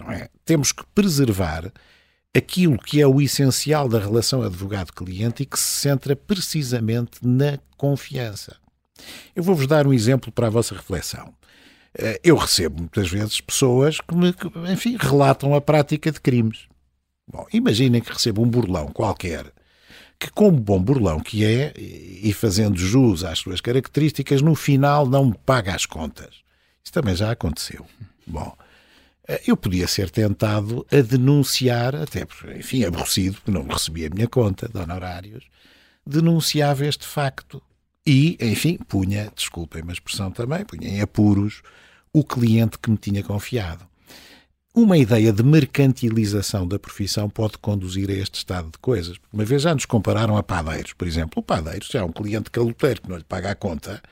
não 0.00 0.10
é? 0.10 0.28
temos 0.44 0.72
que 0.72 0.82
preservar 0.92 1.72
aquilo 2.36 2.76
que 2.76 3.00
é 3.00 3.06
o 3.06 3.20
essencial 3.20 3.88
da 3.88 4.00
relação 4.00 4.42
advogado-cliente 4.42 5.44
e 5.44 5.46
que 5.46 5.60
se 5.60 5.80
centra 5.80 6.16
precisamente 6.16 7.24
na 7.24 7.60
confiança. 7.76 8.60
Eu 9.34 9.42
vou-vos 9.42 9.66
dar 9.66 9.86
um 9.86 9.92
exemplo 9.92 10.30
para 10.32 10.46
a 10.46 10.50
vossa 10.50 10.74
reflexão. 10.74 11.32
Eh, 11.96 12.20
eu 12.24 12.36
recebo 12.36 12.80
muitas 12.80 13.10
vezes 13.10 13.40
pessoas 13.40 14.00
que 14.00 14.14
me, 14.14 14.34
enfim, 14.72 14.96
relatam 14.98 15.54
a 15.54 15.60
prática 15.60 16.10
de 16.10 16.20
crimes. 16.20 16.66
Bom, 17.26 17.46
imaginem 17.52 18.00
que 18.00 18.12
recebo 18.12 18.42
um 18.42 18.48
burlão 18.48 18.88
qualquer, 18.88 19.52
que 20.18 20.30
como 20.30 20.58
bom 20.58 20.80
burlão 20.80 21.20
que 21.20 21.44
é, 21.44 21.72
e 21.76 22.32
fazendo 22.32 22.78
jus 22.78 23.24
às 23.24 23.38
suas 23.38 23.60
características, 23.60 24.42
no 24.42 24.54
final 24.54 25.06
não 25.06 25.26
me 25.26 25.34
paga 25.46 25.74
as 25.74 25.86
contas. 25.86 26.42
Isso 26.82 26.92
também 26.92 27.14
já 27.14 27.30
aconteceu. 27.30 27.86
Bom, 28.26 28.56
eh, 29.28 29.42
eu 29.46 29.56
podia 29.56 29.86
ser 29.86 30.10
tentado 30.10 30.86
a 30.90 31.00
denunciar, 31.00 31.94
até, 31.94 32.26
enfim, 32.56 32.84
aborrecido, 32.84 33.36
porque 33.36 33.50
não 33.50 33.66
recebi 33.66 34.06
a 34.06 34.10
minha 34.10 34.28
conta 34.28 34.68
de 34.68 34.78
honorários, 34.78 35.44
denunciava 36.06 36.86
este 36.86 37.06
facto. 37.06 37.62
E, 38.06 38.36
enfim, 38.40 38.78
punha, 38.88 39.32
desculpem 39.34 39.82
a 39.88 39.92
expressão 39.92 40.30
também, 40.30 40.64
punha 40.64 40.88
em 40.88 41.00
apuros 41.00 41.62
o 42.12 42.24
cliente 42.24 42.78
que 42.78 42.90
me 42.90 42.96
tinha 42.96 43.22
confiado. 43.22 43.86
Uma 44.74 44.96
ideia 44.96 45.32
de 45.32 45.42
mercantilização 45.42 46.66
da 46.66 46.78
profissão 46.78 47.28
pode 47.28 47.58
conduzir 47.58 48.08
a 48.10 48.14
este 48.14 48.36
estado 48.36 48.70
de 48.70 48.78
coisas. 48.78 49.18
Uma 49.32 49.44
vez 49.44 49.62
já 49.62 49.74
nos 49.74 49.84
compararam 49.84 50.36
a 50.36 50.42
padeiros, 50.42 50.94
por 50.94 51.06
exemplo. 51.06 51.40
O 51.40 51.42
padeiro, 51.42 51.84
se 51.84 51.98
é 51.98 52.02
um 52.02 52.10
cliente 52.10 52.50
caloteiro 52.50 53.02
que 53.02 53.08
não 53.08 53.18
lhe 53.18 53.24
paga 53.24 53.50
a 53.50 53.54
conta, 53.54 54.02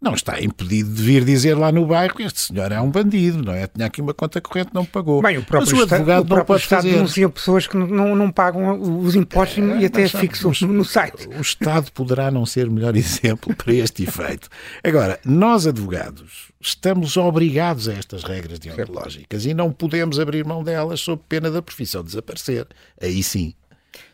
não 0.00 0.14
está 0.14 0.40
impedido 0.40 0.90
de 0.90 1.02
vir 1.02 1.24
dizer 1.24 1.54
lá 1.54 1.72
no 1.72 1.84
bairro 1.86 2.14
que 2.14 2.22
este 2.22 2.40
senhor 2.40 2.70
é 2.70 2.80
um 2.80 2.90
bandido, 2.90 3.42
não 3.42 3.52
é? 3.52 3.66
Tinha 3.66 3.86
aqui 3.86 4.00
uma 4.00 4.14
conta 4.14 4.40
corrente, 4.40 4.70
não 4.72 4.84
pagou. 4.84 5.20
Bem, 5.20 5.38
o 5.38 5.42
próprio 5.44 5.76
Mas 5.76 5.80
o 5.80 5.82
advogado 5.82 6.22
Estado, 6.22 6.32
o 6.32 6.36
não 6.36 6.44
pode 6.44 6.62
Estado 6.62 6.82
fazer. 6.82 6.94
denuncia 6.94 7.28
pessoas 7.28 7.66
que 7.66 7.76
não, 7.76 8.14
não 8.14 8.30
pagam 8.30 8.80
os 9.00 9.14
impostos 9.16 9.58
é, 9.58 9.78
e 9.80 9.84
até 9.84 10.06
fixam 10.06 10.52
no, 10.62 10.68
no 10.68 10.84
site. 10.84 11.28
O 11.36 11.40
Estado 11.40 11.90
poderá 11.92 12.30
não 12.30 12.46
ser 12.46 12.68
o 12.68 12.72
melhor 12.72 12.94
exemplo 12.96 13.54
para 13.56 13.74
este 13.74 14.04
efeito. 14.04 14.48
Agora, 14.84 15.18
nós 15.24 15.66
advogados 15.66 16.48
estamos 16.60 17.16
obrigados 17.16 17.88
a 17.88 17.94
estas 17.94 18.22
regras 18.22 18.58
deontológicas 18.58 19.46
e 19.46 19.54
não 19.54 19.72
podemos 19.72 20.18
abrir 20.20 20.44
mão 20.44 20.62
delas 20.62 21.00
sob 21.00 21.22
pena 21.28 21.50
da 21.50 21.60
profissão 21.60 22.04
desaparecer. 22.04 22.66
Aí 23.00 23.22
sim. 23.22 23.54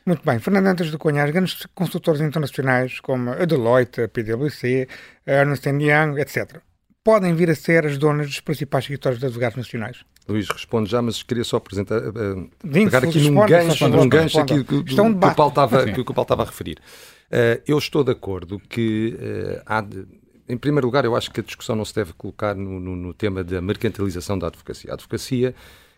Muito 0.05 0.23
bem. 0.25 0.39
Fernando 0.39 0.67
Antas 0.67 0.91
de 0.91 0.99
Cunha, 0.99 1.25
as 1.25 1.31
grandes 1.31 1.67
consultores 1.75 2.21
internacionais 2.21 3.01
como 3.01 3.31
a 3.31 3.45
Deloitte, 3.45 4.03
a 4.03 4.09
PwC, 4.09 4.89
a 5.27 5.31
Ernst 5.31 5.67
Young, 5.67 6.21
etc., 6.21 6.61
podem 7.03 7.35
vir 7.35 7.51
a 7.51 7.55
ser 7.55 7.87
as 7.87 7.99
donas 7.99 8.27
dos 8.27 8.41
principais 8.41 8.85
escritórios 8.85 9.21
de 9.21 9.27
advogados 9.27 9.57
nacionais? 9.57 10.05
Luís, 10.27 10.49
responde 10.49 10.91
já, 10.91 11.03
mas 11.03 11.23
queria 11.23 11.45
só 11.45 11.59
apresentar, 11.59 11.99
uh, 11.99 12.51
pegar 12.73 13.05
aqui 13.05 13.29
num 13.29 13.47
gancho, 13.47 13.89
num 13.89 14.09
gancho 14.09 14.41
aqui 14.41 14.65
que, 14.65 14.83
que, 14.85 15.01
o 15.01 15.35
Paulo 15.35 15.49
estava, 15.49 15.85
que, 15.85 16.01
o 16.01 16.05
Paulo 16.05 16.23
estava 16.23 16.43
a 16.43 16.47
referir. 16.47 16.79
Uh, 17.27 17.61
eu 17.67 17.77
estou 17.77 18.03
de 18.03 18.13
acordo 18.13 18.59
que 18.69 19.19
uh, 19.19 19.63
há... 19.67 19.81
De, 19.83 20.07
em 20.47 20.59
primeiro 20.59 20.87
lugar, 20.87 21.05
eu 21.05 21.17
acho 21.17 21.31
que 21.31 21.41
a 21.41 21.43
discussão 21.43 21.75
não 21.75 21.85
se 21.85 21.95
deve 21.95 22.13
colocar 22.13 22.55
no, 22.55 22.79
no, 22.79 22.95
no 22.95 23.15
tema 23.15 23.43
da 23.43 23.63
mercantilização 23.63 24.39
da 24.39 24.49
advocacia. 24.49 24.91
A 24.91 24.95
advocacia 24.95 25.55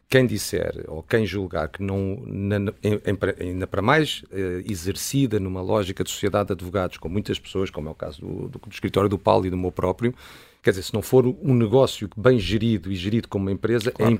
quem 0.09 0.27
disser 0.27 0.85
ou 0.87 1.03
quem 1.03 1.27
julgar 1.27 1.69
que 1.69 1.83
não, 1.83 2.23
ainda 3.41 3.67
para 3.67 3.83
mais 3.83 4.23
eh, 4.31 4.63
exercida 4.65 5.41
numa 5.41 5.61
lógica 5.61 6.05
de 6.05 6.11
sociedade 6.11 6.49
de 6.49 6.53
advogados, 6.53 6.97
com 6.97 7.09
muitas 7.09 7.39
pessoas, 7.41 7.71
como 7.71 7.89
é 7.89 7.91
o 7.91 7.95
caso 7.95 8.21
do, 8.21 8.49
do, 8.49 8.59
do 8.59 8.71
escritório 8.71 9.11
do 9.11 9.19
Paulo 9.19 9.47
e 9.47 9.51
do 9.51 9.57
meu 9.57 9.73
próprio, 9.73 10.15
quer 10.63 10.71
dizer, 10.71 10.85
se 10.85 10.95
não 10.95 11.03
for 11.03 11.27
um 11.27 11.55
negócio 11.55 12.09
bem 12.17 12.39
gerido 12.39 12.91
e 12.91 12.95
gerido 12.95 13.27
como 13.29 13.47
uma 13.47 13.53
empresa, 13.53 13.91
é 13.91 13.93
claro. 13.93 14.13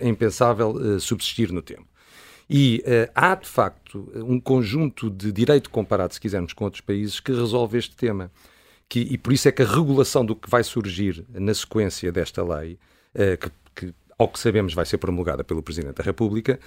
é, 0.00 0.08
impensável 0.08 0.70
uh, 0.70 1.00
subsistir 1.00 1.50
no 1.52 1.62
tempo. 1.62 1.86
E 2.48 2.82
uh, 2.86 3.10
há, 3.14 3.34
de 3.34 3.46
facto, 3.46 4.10
um 4.16 4.40
conjunto 4.40 5.08
de 5.08 5.32
direito 5.32 5.70
comparado, 5.70 6.12
se 6.12 6.20
quisermos, 6.20 6.52
com 6.52 6.64
outros 6.64 6.80
países 6.80 7.20
que 7.20 7.32
resolve 7.32 7.78
este 7.78 7.94
tema. 7.96 8.30
Que, 8.88 9.00
e 9.00 9.16
por 9.16 9.32
isso 9.32 9.48
é 9.48 9.52
que 9.52 9.62
a 9.62 9.66
regulação 9.66 10.24
do 10.24 10.34
que 10.34 10.50
vai 10.50 10.64
surgir 10.64 11.24
na 11.32 11.54
sequência 11.54 12.10
desta 12.10 12.42
lei, 12.42 12.76
uh, 13.14 13.38
que 13.38 13.50
ao 14.20 14.28
que 14.28 14.38
sabemos 14.38 14.74
vai 14.74 14.84
ser 14.84 14.98
promulgada 14.98 15.42
pelo 15.42 15.62
Presidente 15.62 15.94
da 15.94 16.04
República, 16.04 16.60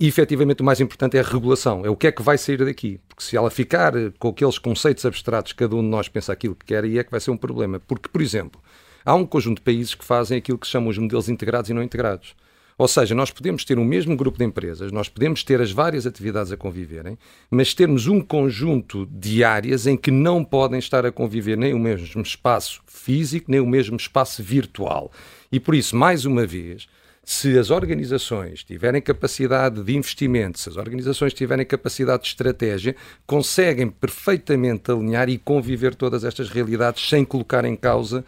e 0.00 0.08
efetivamente 0.08 0.62
o 0.62 0.64
mais 0.64 0.80
importante 0.80 1.18
é 1.18 1.20
a 1.20 1.22
regulação, 1.22 1.84
é 1.84 1.90
o 1.90 1.94
que 1.94 2.06
é 2.06 2.12
que 2.12 2.22
vai 2.22 2.38
sair 2.38 2.64
daqui. 2.64 2.98
Porque 3.06 3.22
se 3.22 3.36
ela 3.36 3.50
ficar 3.50 3.92
com 4.18 4.28
aqueles 4.28 4.58
conceitos 4.58 5.04
abstratos, 5.04 5.52
cada 5.52 5.76
um 5.76 5.82
de 5.82 5.88
nós 5.88 6.08
pensa 6.08 6.32
aquilo 6.32 6.54
que 6.54 6.64
quer, 6.64 6.82
aí 6.82 6.98
é 6.98 7.04
que 7.04 7.10
vai 7.10 7.20
ser 7.20 7.30
um 7.30 7.36
problema. 7.36 7.78
Porque, 7.78 8.08
por 8.08 8.22
exemplo, 8.22 8.58
há 9.04 9.14
um 9.14 9.26
conjunto 9.26 9.58
de 9.58 9.62
países 9.64 9.94
que 9.94 10.04
fazem 10.04 10.38
aquilo 10.38 10.56
que 10.56 10.66
se 10.66 10.72
chamam 10.72 10.88
os 10.88 10.96
modelos 10.96 11.28
integrados 11.28 11.68
e 11.68 11.74
não 11.74 11.82
integrados. 11.82 12.34
Ou 12.78 12.88
seja, 12.88 13.14
nós 13.14 13.30
podemos 13.30 13.66
ter 13.66 13.78
o 13.78 13.84
mesmo 13.84 14.16
grupo 14.16 14.38
de 14.38 14.44
empresas, 14.44 14.90
nós 14.90 15.08
podemos 15.08 15.44
ter 15.44 15.60
as 15.60 15.70
várias 15.70 16.06
atividades 16.06 16.50
a 16.50 16.56
conviverem, 16.56 17.16
mas 17.48 17.72
termos 17.74 18.08
um 18.08 18.20
conjunto 18.20 19.06
de 19.12 19.44
áreas 19.44 19.86
em 19.86 19.96
que 19.96 20.10
não 20.10 20.42
podem 20.42 20.78
estar 20.78 21.06
a 21.06 21.12
conviver 21.12 21.56
nem 21.56 21.72
o 21.72 21.78
mesmo 21.78 22.22
espaço 22.22 22.80
físico, 22.86 23.48
nem 23.50 23.60
o 23.60 23.66
mesmo 23.66 23.96
espaço 23.96 24.42
virtual. 24.42 25.12
E 25.50 25.60
por 25.60 25.74
isso, 25.74 25.96
mais 25.96 26.24
uma 26.24 26.46
vez, 26.46 26.86
se 27.24 27.58
as 27.58 27.70
organizações 27.70 28.62
tiverem 28.62 29.00
capacidade 29.00 29.82
de 29.82 29.96
investimento, 29.96 30.58
se 30.58 30.68
as 30.68 30.76
organizações 30.76 31.32
tiverem 31.32 31.64
capacidade 31.64 32.24
de 32.24 32.28
estratégia, 32.28 32.94
conseguem 33.26 33.88
perfeitamente 33.88 34.90
alinhar 34.90 35.28
e 35.28 35.38
conviver 35.38 35.94
todas 35.94 36.22
estas 36.22 36.50
realidades 36.50 37.08
sem 37.08 37.24
colocar 37.24 37.64
em 37.64 37.76
causa 37.76 38.24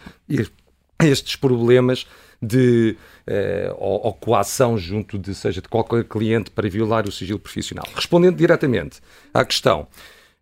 estes 0.99 1.37
problemas 1.37 2.07
de 2.41 2.97
eh, 3.27 3.75
ou, 3.77 4.07
ou, 4.07 4.15
coação 4.15 4.77
junto 4.77 5.19
de 5.19 5.35
seja 5.35 5.61
de 5.61 5.69
qualquer 5.69 6.05
cliente 6.05 6.51
para 6.51 6.69
violar 6.69 7.07
o 7.07 7.13
sigilo 7.13 7.39
profissional. 7.39 7.87
Respondendo 7.95 8.37
diretamente 8.37 9.01
à 9.33 9.45
questão, 9.45 9.89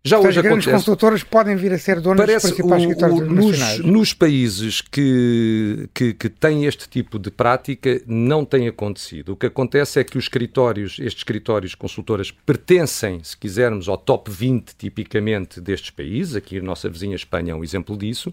já 0.07 0.19
hoje 0.19 0.37
as 0.39 0.45
grandes 0.45 0.67
consultoras 0.67 1.23
podem 1.23 1.55
vir 1.55 1.73
a 1.73 1.79
ser 1.79 1.99
donas 1.99 2.23
Parece 2.25 2.47
dos 2.47 2.55
principais 2.55 2.83
o, 2.83 2.89
escritórios 2.89 3.19
o, 3.19 3.25
nos, 3.25 3.79
nos, 3.79 4.13
países 4.13 4.79
que, 4.79 5.89
que, 5.91 6.13
que, 6.13 6.29
têm 6.29 6.65
este 6.65 6.87
tipo 6.87 7.17
de 7.17 7.31
prática, 7.31 7.99
não 8.05 8.45
tem 8.45 8.67
acontecido. 8.67 9.29
O 9.33 9.35
que 9.35 9.47
acontece 9.47 9.99
é 9.99 10.03
que 10.03 10.15
os 10.15 10.25
escritórios, 10.25 10.99
estes 10.99 11.21
escritórios 11.21 11.73
consultoras, 11.73 12.29
pertencem, 12.29 13.19
se 13.23 13.35
quisermos, 13.35 13.89
ao 13.89 13.97
top 13.97 14.29
20, 14.29 14.75
tipicamente, 14.75 15.59
destes 15.59 15.89
países. 15.89 16.35
Aqui 16.35 16.59
a 16.59 16.61
nossa 16.61 16.87
vizinha 16.87 17.15
Espanha 17.15 17.53
é 17.53 17.55
um 17.55 17.63
exemplo 17.63 17.97
disso 17.97 18.31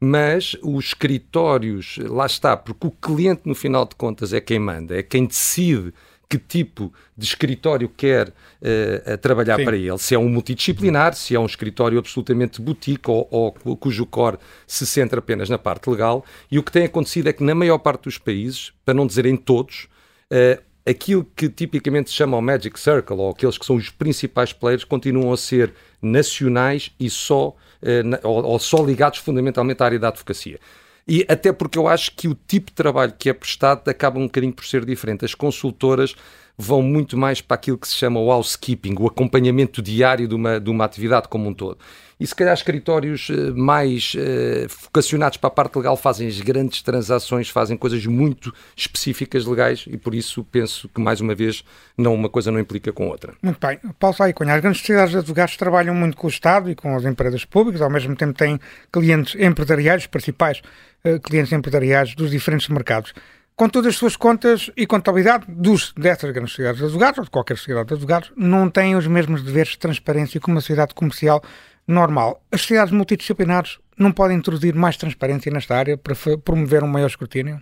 mas 0.00 0.54
os 0.60 0.86
escritórios, 0.86 1.98
lá 1.98 2.26
está, 2.26 2.56
porque 2.56 2.86
o 2.86 2.90
cliente, 2.90 3.42
no 3.46 3.54
final 3.54 3.86
de 3.86 3.94
contas, 3.94 4.34
é 4.34 4.40
quem 4.40 4.58
manda, 4.58 4.98
é 4.98 5.02
quem 5.02 5.24
decide 5.24 5.94
que 6.28 6.38
tipo 6.38 6.92
de 7.16 7.24
escritório 7.24 7.88
quer 7.88 8.28
uh, 8.28 9.18
trabalhar 9.18 9.56
Sim. 9.56 9.64
para 9.64 9.76
ele. 9.76 9.98
Se 9.98 10.14
é 10.14 10.18
um 10.18 10.28
multidisciplinar, 10.28 11.14
se 11.14 11.34
é 11.34 11.40
um 11.40 11.46
escritório 11.46 11.98
absolutamente 11.98 12.60
boutique 12.60 13.10
ou, 13.10 13.28
ou, 13.30 13.76
cujo 13.76 14.06
core 14.06 14.38
se 14.66 14.86
centra 14.86 15.18
apenas 15.18 15.48
na 15.48 15.58
parte 15.58 15.88
legal. 15.88 16.24
E 16.50 16.58
o 16.58 16.62
que 16.62 16.72
tem 16.72 16.84
acontecido 16.84 17.28
é 17.28 17.32
que, 17.32 17.42
na 17.42 17.54
maior 17.54 17.78
parte 17.78 18.04
dos 18.04 18.18
países, 18.18 18.72
para 18.84 18.94
não 18.94 19.06
dizer 19.06 19.26
em 19.26 19.36
todos, 19.36 19.88
uh, 20.30 20.62
aquilo 20.86 21.26
que 21.36 21.48
tipicamente 21.48 22.10
se 22.10 22.16
chama 22.16 22.36
o 22.36 22.42
Magic 22.42 22.78
Circle, 22.78 23.16
ou 23.16 23.30
aqueles 23.30 23.56
que 23.56 23.64
são 23.64 23.76
os 23.76 23.90
principais 23.90 24.52
players, 24.52 24.84
continuam 24.84 25.32
a 25.32 25.36
ser 25.36 25.72
nacionais 26.00 26.90
e 26.98 27.08
só, 27.08 27.48
uh, 27.48 28.02
na, 28.04 28.18
ou, 28.22 28.44
ou 28.44 28.58
só 28.58 28.84
ligados 28.84 29.18
fundamentalmente 29.18 29.82
à 29.82 29.86
área 29.86 29.98
da 29.98 30.08
advocacia. 30.08 30.58
E 31.06 31.24
até 31.28 31.52
porque 31.52 31.78
eu 31.78 31.86
acho 31.86 32.12
que 32.12 32.26
o 32.26 32.34
tipo 32.34 32.70
de 32.70 32.74
trabalho 32.74 33.14
que 33.18 33.28
é 33.28 33.32
prestado 33.32 33.88
acaba 33.88 34.18
um 34.18 34.24
bocadinho 34.24 34.52
por 34.52 34.64
ser 34.64 34.84
diferente. 34.84 35.24
As 35.24 35.34
consultoras 35.34 36.14
vão 36.56 36.80
muito 36.82 37.16
mais 37.16 37.40
para 37.40 37.56
aquilo 37.56 37.76
que 37.76 37.86
se 37.88 37.94
chama 37.94 38.20
o 38.20 38.30
housekeeping, 38.30 38.94
o 38.98 39.06
acompanhamento 39.06 39.82
diário 39.82 40.26
de 40.26 40.34
uma, 40.34 40.60
de 40.60 40.70
uma 40.70 40.84
atividade 40.84 41.28
como 41.28 41.48
um 41.48 41.54
todo. 41.54 41.78
E 42.18 42.26
se 42.26 42.34
calhar 42.34 42.54
escritórios 42.54 43.28
eh, 43.30 43.50
mais 43.50 44.14
uh, 44.14 44.68
vocacionados 44.82 45.36
para 45.36 45.48
a 45.48 45.50
parte 45.50 45.76
legal 45.76 45.96
fazem 45.96 46.28
as 46.28 46.40
grandes 46.40 46.80
transações, 46.82 47.48
fazem 47.48 47.76
coisas 47.76 48.04
muito 48.06 48.54
específicas 48.76 49.44
legais 49.44 49.84
e 49.88 49.96
por 49.96 50.14
isso 50.14 50.44
penso 50.44 50.88
que, 50.88 51.00
mais 51.00 51.20
uma 51.20 51.34
vez, 51.34 51.64
não 51.98 52.14
uma 52.14 52.28
coisa 52.28 52.52
não 52.52 52.60
implica 52.60 52.92
com 52.92 53.08
outra. 53.08 53.34
Muito 53.42 53.58
bem. 53.66 53.78
Paulo 53.98 54.16
Saicunha, 54.16 54.54
as 54.54 54.60
grandes 54.60 54.80
sociedades 54.80 55.12
de 55.12 55.18
advogados 55.18 55.56
trabalham 55.56 55.94
muito 55.94 56.16
com 56.16 56.26
o 56.26 56.30
Estado 56.30 56.70
e 56.70 56.74
com 56.74 56.96
as 56.96 57.04
empresas 57.04 57.44
públicas, 57.44 57.80
ao 57.80 57.90
mesmo 57.90 58.14
tempo 58.14 58.32
têm 58.32 58.60
clientes 58.92 59.34
empresariais, 59.40 60.06
principais 60.06 60.62
uh, 61.04 61.18
clientes 61.20 61.52
empresariais 61.52 62.14
dos 62.14 62.30
diferentes 62.30 62.68
mercados 62.68 63.12
com 63.56 63.68
todas 63.68 63.90
as 63.90 63.96
suas 63.96 64.16
contas 64.16 64.70
e 64.76 64.86
contabilidade 64.86 65.44
dos, 65.48 65.92
dessas 65.96 66.30
grandes 66.32 66.52
sociedades 66.52 66.80
de 66.80 66.86
advogados, 66.86 67.18
ou 67.18 67.24
de 67.24 67.30
qualquer 67.30 67.56
sociedade 67.56 67.88
de 67.88 67.94
advogados, 67.94 68.32
não 68.36 68.68
têm 68.68 68.96
os 68.96 69.06
mesmos 69.06 69.42
deveres 69.42 69.70
de 69.70 69.78
transparência 69.78 70.40
que 70.40 70.48
uma 70.48 70.60
sociedade 70.60 70.94
comercial 70.94 71.42
normal. 71.86 72.42
As 72.50 72.60
sociedades 72.60 72.92
multidisciplinares 72.92 73.78
não 73.98 74.12
podem 74.12 74.36
introduzir 74.36 74.74
mais 74.74 74.96
transparência 74.96 75.52
nesta 75.52 75.76
área 75.76 75.96
para 75.96 76.14
promover 76.38 76.82
um 76.82 76.88
maior 76.88 77.06
escrutínio? 77.06 77.60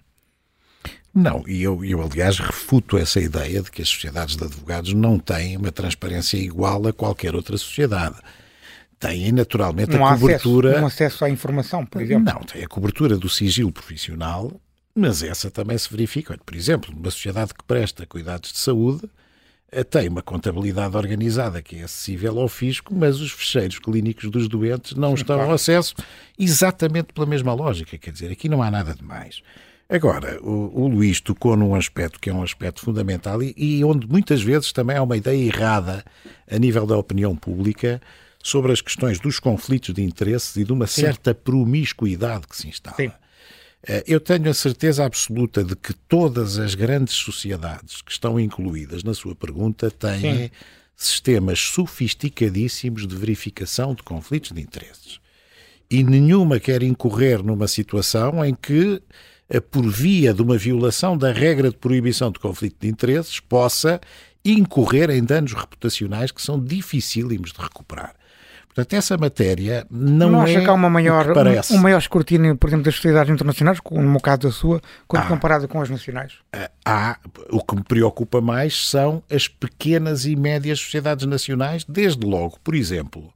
Não, 1.15 1.45
e 1.47 1.63
eu, 1.63 1.85
eu 1.85 2.01
aliás 2.03 2.39
refuto 2.39 2.97
essa 2.97 3.21
ideia 3.21 3.61
de 3.61 3.71
que 3.71 3.83
as 3.83 3.89
sociedades 3.89 4.35
de 4.35 4.45
advogados 4.45 4.95
não 4.95 5.19
têm 5.19 5.57
uma 5.59 5.71
transparência 5.71 6.39
igual 6.39 6.87
a 6.87 6.93
qualquer 6.93 7.35
outra 7.35 7.57
sociedade 7.59 8.17
têm 8.99 9.33
naturalmente 9.33 9.91
não 9.91 10.07
a 10.07 10.17
cobertura. 10.17 10.71
Acesso, 10.71 10.83
um 10.83 10.87
acesso 10.87 11.25
à 11.25 11.31
informação, 11.31 11.85
por 11.85 12.01
exemplo. 12.01 12.33
Não, 12.33 12.41
tem 12.41 12.65
a 12.65 12.69
cobertura 12.69 13.19
do 13.19 13.29
sigilo 13.29 13.73
profissional 13.73 14.61
mas 14.95 15.23
essa 15.23 15.51
também 15.51 15.77
se 15.79 15.91
verifica. 15.91 16.39
Por 16.45 16.55
exemplo, 16.55 16.95
numa 16.95 17.11
sociedade 17.11 17.55
que 17.55 17.65
presta 17.65 18.07
cuidados 18.07 18.53
de 18.53 18.59
saúde, 18.59 19.09
tem 19.89 20.09
uma 20.09 20.23
contabilidade 20.23 20.97
organizada 20.97 21.63
que 21.63 21.77
é 21.77 21.83
acessível 21.85 22.39
ao 22.39 22.49
fisco, 22.49 22.95
mas 22.95 23.21
os 23.21 23.33
fecheiros 23.33 23.79
clínicos 23.79 24.31
dos 24.31 24.47
doentes 24.49 24.95
não 24.95 25.15
estão 25.15 25.41
ao 25.41 25.53
acesso 25.53 25.95
exatamente 26.39 27.13
pela 27.15 27.27
mesma 27.27 27.55
lógica. 27.55 27.97
Quer 27.97 28.11
dizer, 28.11 28.31
aqui 28.31 28.49
não 28.49 28.63
há 28.63 28.71
nada 28.71 28.95
de 28.95 29.03
mais. 29.03 29.43
Agora, 29.89 30.39
o, 30.43 30.85
o 30.85 30.89
Luís 30.89 31.21
tocou 31.21 31.57
num 31.57 31.75
aspecto 31.75 32.19
que 32.21 32.31
é 32.31 32.35
um 32.35 32.43
aspecto 32.43 32.81
fundamental 32.81 33.43
e, 33.43 33.55
e, 33.57 33.85
onde 33.85 34.07
muitas 34.07 34.43
vezes 34.43 34.73
também 34.73 34.97
há 34.97 35.03
uma 35.03 35.17
ideia 35.17 35.43
errada 35.43 36.05
a 36.51 36.59
nível 36.59 36.87
da 36.87 36.97
opinião 36.97 37.37
pública 37.37 38.01
sobre 38.43 38.73
as 38.73 38.81
questões 38.81 39.21
dos 39.21 39.39
conflitos 39.39 39.95
de 39.95 40.03
interesses 40.03 40.57
e 40.57 40.65
de 40.65 40.73
uma 40.73 40.87
certa 40.87 41.33
Sim. 41.33 41.41
promiscuidade 41.45 42.47
que 42.47 42.57
se 42.57 42.69
instala. 42.69 42.97
Sim. 42.97 43.13
Eh, 43.87 44.05
eu 44.07 44.21
tenho 44.21 44.49
a 44.49 44.55
certeza 44.55 45.05
absoluta 45.05 45.65
de 45.65 45.75
que 45.75 45.93
todas 45.93 46.59
as 46.59 46.75
grandes 46.75 47.15
sociedades 47.15 48.01
que 48.01 48.13
estão 48.13 48.39
incluídas 48.39 49.03
na 49.03 49.13
sua 49.13 49.35
pergunta 49.35 49.91
têm 49.91 50.21
Sim. 50.21 50.51
sistemas 50.95 51.59
sofisticadíssimos 51.59 53.07
de 53.07 53.17
verificação 53.17 53.95
de 53.95 54.03
conflitos 54.03 54.53
de 54.53 54.61
interesses. 54.61 55.21
E 55.91 56.03
nenhuma 56.03 56.61
quer 56.61 56.83
incorrer 56.83 57.43
numa 57.43 57.67
situação 57.67 58.45
em 58.45 58.55
que, 58.55 59.03
eh, 59.49 59.61
por 59.61 59.87
via 59.91 60.33
de 60.33 60.43
uma 60.43 60.57
violação 60.57 61.19
da 61.19 61.33
regra 61.33 61.71
de 61.71 61.77
proibição 61.77 62.31
de 62.31 62.39
conflito 62.39 62.77
de 62.81 62.89
interesses, 62.89 63.41
possa 63.41 64.01
incorrer 64.45 65.11
em 65.11 65.23
danos 65.23 65.53
reputacionais 65.53 66.31
que 66.31 66.41
são 66.41 66.63
dificílimos 66.63 67.53
de 67.53 67.61
recuperar. 67.61 68.15
Portanto, 68.75 68.95
essa 68.95 69.19
matéria 69.19 69.87
não, 69.91 70.31
não 70.31 70.47
é 70.47 70.61
que 70.61 70.67
há 70.67 70.73
uma 70.73 70.89
maior. 70.89 71.27
Um, 71.29 71.77
um, 71.77 71.79
maior 71.79 71.99
escrutínio, 71.99 72.57
por 72.57 72.69
exemplo, 72.69 72.85
das 72.87 72.95
sociedades 72.95 73.31
internacionais, 73.31 73.79
como 73.81 74.01
no 74.01 74.21
caso 74.21 74.41
da 74.41 74.51
sua, 74.51 74.81
quando 75.07 75.25
ah, 75.25 75.27
comparada 75.27 75.69
com 75.69 75.81
as 75.83 75.91
nacionais? 75.91 76.39
Há. 76.85 77.19
O 77.51 77.63
que 77.63 77.77
me 77.77 77.85
preocupa 77.85 78.41
mais 78.41 78.89
são 78.89 79.23
as 79.31 79.47
pequenas 79.47 80.25
e 80.25 80.35
médias 80.35 80.81
sociedades 80.81 81.27
nacionais, 81.27 81.85
desde 81.87 82.27
logo, 82.27 82.59
por 82.65 82.75
exemplo, 82.75 83.31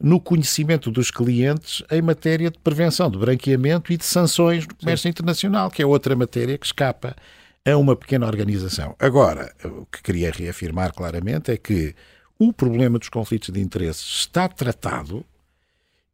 no 0.00 0.20
conhecimento 0.20 0.92
dos 0.92 1.10
clientes 1.10 1.82
em 1.90 2.00
matéria 2.00 2.48
de 2.48 2.58
prevenção 2.60 3.10
de 3.10 3.18
branqueamento 3.18 3.92
e 3.92 3.96
de 3.96 4.04
sanções 4.04 4.64
no 4.64 4.76
comércio 4.76 5.02
Sim. 5.02 5.08
internacional, 5.08 5.70
que 5.72 5.82
é 5.82 5.86
outra 5.86 6.14
matéria 6.14 6.56
que 6.56 6.66
escapa 6.66 7.16
a 7.66 7.76
uma 7.76 7.96
pequena 7.96 8.26
organização. 8.26 8.94
Agora, 9.00 9.52
o 9.64 9.84
que 9.86 10.02
queria 10.04 10.30
reafirmar 10.30 10.94
claramente 10.94 11.50
é 11.50 11.56
que 11.56 11.96
o 12.38 12.52
problema 12.52 12.98
dos 12.98 13.08
conflitos 13.08 13.50
de 13.50 13.60
interesses 13.60 14.20
está 14.20 14.48
tratado 14.48 15.24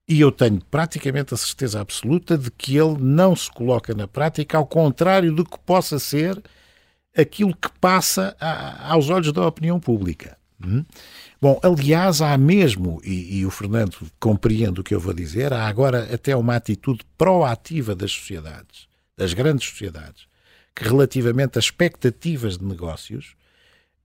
e 0.06 0.20
eu 0.20 0.30
tenho 0.30 0.60
praticamente 0.70 1.32
a 1.32 1.36
certeza 1.36 1.80
absoluta 1.80 2.36
de 2.36 2.50
que 2.50 2.76
ele 2.76 2.96
não 2.98 3.34
se 3.34 3.50
coloca 3.50 3.94
na 3.94 4.06
prática, 4.06 4.58
ao 4.58 4.66
contrário 4.66 5.32
do 5.32 5.44
que 5.44 5.58
possa 5.60 5.98
ser 5.98 6.42
aquilo 7.16 7.56
que 7.56 7.70
passa 7.80 8.36
a, 8.38 8.92
aos 8.92 9.08
olhos 9.08 9.32
da 9.32 9.46
opinião 9.46 9.80
pública. 9.80 10.36
Hum? 10.62 10.84
Bom, 11.40 11.58
aliás, 11.62 12.20
há 12.20 12.36
mesmo, 12.36 13.00
e, 13.04 13.38
e, 13.38 13.46
o 13.46 13.50
Fernando 13.50 13.96
compreende 14.18 14.80
o 14.80 14.84
que 14.84 14.94
eu 14.94 15.00
vou 15.00 15.12
dizer, 15.12 15.52
há 15.52 15.66
agora 15.66 16.14
até 16.14 16.34
uma 16.36 16.56
atitude 16.56 17.00
proativa 17.18 17.94
das 17.94 18.12
sociedades, 18.12 18.86
das 19.16 19.34
grandes 19.34 19.68
sociedades, 19.68 20.26
que 20.74 20.84
relativamente 20.84 21.58
a 21.58 21.60
expectativas 21.60 22.58
de 22.58 22.64
negócios, 22.64 23.34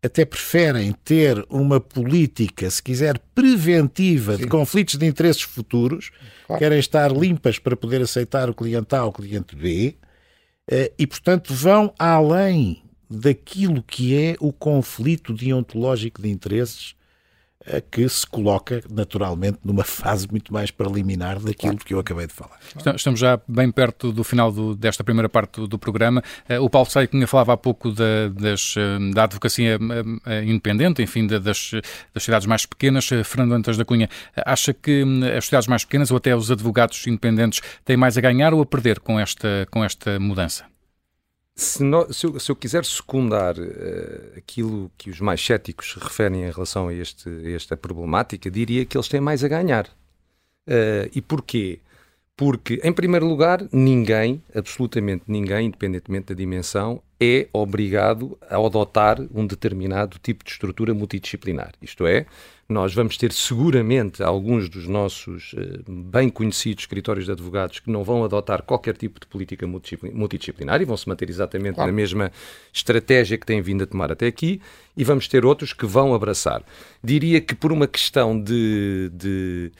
até 0.01 0.23
preferem 0.23 0.93
ter 1.03 1.45
uma 1.49 1.79
política, 1.79 2.69
se 2.69 2.81
quiser, 2.81 3.19
preventiva 3.35 4.35
Sim. 4.35 4.43
de 4.43 4.47
conflitos 4.47 4.95
de 4.95 5.05
interesses 5.05 5.41
futuros, 5.41 6.11
claro. 6.47 6.59
querem 6.59 6.79
estar 6.79 7.11
limpas 7.11 7.59
para 7.59 7.75
poder 7.75 8.01
aceitar 8.01 8.49
o 8.49 8.53
cliente 8.53 8.95
A 8.95 9.03
ou 9.03 9.09
o 9.09 9.13
cliente 9.13 9.55
B, 9.55 9.97
eh, 10.71 10.91
e, 10.97 11.05
portanto, 11.05 11.53
vão 11.53 11.93
além 11.99 12.81
daquilo 13.09 13.83
que 13.83 14.15
é 14.15 14.35
o 14.39 14.53
conflito 14.53 15.33
deontológico 15.33 16.21
de 16.21 16.29
interesses 16.29 16.95
que 17.91 18.07
se 18.09 18.25
coloca 18.25 18.81
naturalmente 18.89 19.59
numa 19.63 19.83
fase 19.83 20.27
muito 20.29 20.51
mais 20.51 20.71
preliminar 20.71 21.39
daquilo 21.39 21.77
que 21.77 21.93
eu 21.93 21.99
acabei 21.99 22.27
de 22.27 22.33
falar. 22.33 22.59
Estamos 22.95 23.19
já 23.19 23.39
bem 23.47 23.71
perto 23.71 24.11
do 24.11 24.23
final 24.23 24.51
do, 24.51 24.75
desta 24.75 25.03
primeira 25.03 25.29
parte 25.29 25.59
do, 25.59 25.67
do 25.67 25.77
programa. 25.77 26.23
Eh, 26.47 26.59
o 26.59 26.69
Paulo 26.69 26.89
Saiconha 26.89 27.27
falava 27.27 27.53
há 27.53 27.57
pouco 27.57 27.91
da, 27.91 28.29
das, 28.29 28.75
eh, 28.77 29.13
da 29.13 29.23
advocacia 29.23 29.77
eh, 30.25 30.43
independente, 30.43 31.01
enfim, 31.01 31.27
das, 31.27 31.39
das 31.41 32.23
cidades 32.23 32.47
mais 32.47 32.65
pequenas. 32.65 33.07
Fernando 33.23 33.53
Antas 33.53 33.77
da 33.77 33.85
Cunha, 33.85 34.09
acha 34.45 34.73
que 34.73 35.03
as 35.37 35.45
cidades 35.45 35.67
mais 35.67 35.83
pequenas 35.83 36.11
ou 36.11 36.17
até 36.17 36.35
os 36.35 36.51
advogados 36.51 37.05
independentes 37.07 37.61
têm 37.85 37.97
mais 37.97 38.17
a 38.17 38.21
ganhar 38.21 38.53
ou 38.53 38.61
a 38.61 38.65
perder 38.65 38.99
com 38.99 39.19
esta, 39.19 39.67
com 39.69 39.83
esta 39.83 40.19
mudança? 40.19 40.65
Se, 41.59 41.83
no, 41.83 42.11
se, 42.13 42.25
eu, 42.25 42.39
se, 42.39 42.49
eu, 42.49 42.55
quiser 42.55 42.85
secundar 42.85 43.59
uh, 43.59 44.37
aquilo 44.37 44.89
que 44.97 45.09
os 45.09 45.19
mais 45.19 45.45
céticos 45.45 45.93
referem 45.93 46.45
em 46.45 46.51
relação 46.51 46.87
a, 46.87 46.93
este, 46.93 47.27
a 47.27 47.51
esta 47.51 47.75
problemática, 47.75 48.49
diria 48.49 48.85
que 48.85 48.95
eles 48.95 49.09
têm 49.09 49.19
mais 49.19 49.43
a 49.43 49.47
ganhar. 49.49 49.85
Uh, 50.65 51.11
e 51.13 51.21
porquê? 51.21 51.79
Porque, 52.37 52.79
em 52.81 52.93
primeiro 52.93 53.27
lugar, 53.27 53.61
ninguém, 53.73 54.41
absolutamente 54.55 55.25
ninguém, 55.27 55.67
independentemente 55.67 56.27
da 56.27 56.33
dimensão, 56.33 57.03
é 57.19 57.49
obrigado 57.51 58.37
a 58.49 58.55
adotar 58.55 59.19
um 59.33 59.45
determinado 59.45 60.17
tipo 60.17 60.45
de 60.45 60.51
estrutura 60.51 60.93
multidisciplinar. 60.93 61.73
Isto 61.81 62.07
é, 62.07 62.25
nós 62.69 62.93
vamos 62.93 63.17
ter 63.17 63.33
seguramente 63.33 64.21
alguns 64.21 64.69
dos 64.69 64.87
nossos 64.87 65.53
uh, 65.53 65.91
bem 65.91 66.29
conhecidos 66.29 66.83
escritórios 66.83 67.25
de 67.25 67.31
advogados 67.31 67.79
que 67.79 67.89
não 67.89 68.03
vão 68.03 68.23
adotar 68.23 68.61
qualquer 68.61 68.95
tipo 68.95 69.19
de 69.19 69.25
política 69.25 69.65
multidisciplinar 69.65 70.79
e 70.79 70.85
vão 70.85 70.95
se 70.95 71.09
manter 71.09 71.27
exatamente 71.31 71.75
claro. 71.75 71.91
na 71.91 71.95
mesma 71.95 72.31
estratégia 72.71 73.39
que 73.39 73.45
têm 73.45 73.59
vindo 73.59 73.83
a 73.83 73.87
tomar 73.87 74.11
até 74.11 74.27
aqui, 74.27 74.61
e 74.95 75.03
vamos 75.03 75.27
ter 75.27 75.43
outros 75.45 75.73
que 75.73 75.87
vão 75.87 76.13
abraçar. 76.13 76.61
Diria 77.03 77.41
que 77.41 77.55
por 77.55 77.71
uma 77.71 77.87
questão 77.87 78.39
de, 78.39 79.09
de 79.13 79.71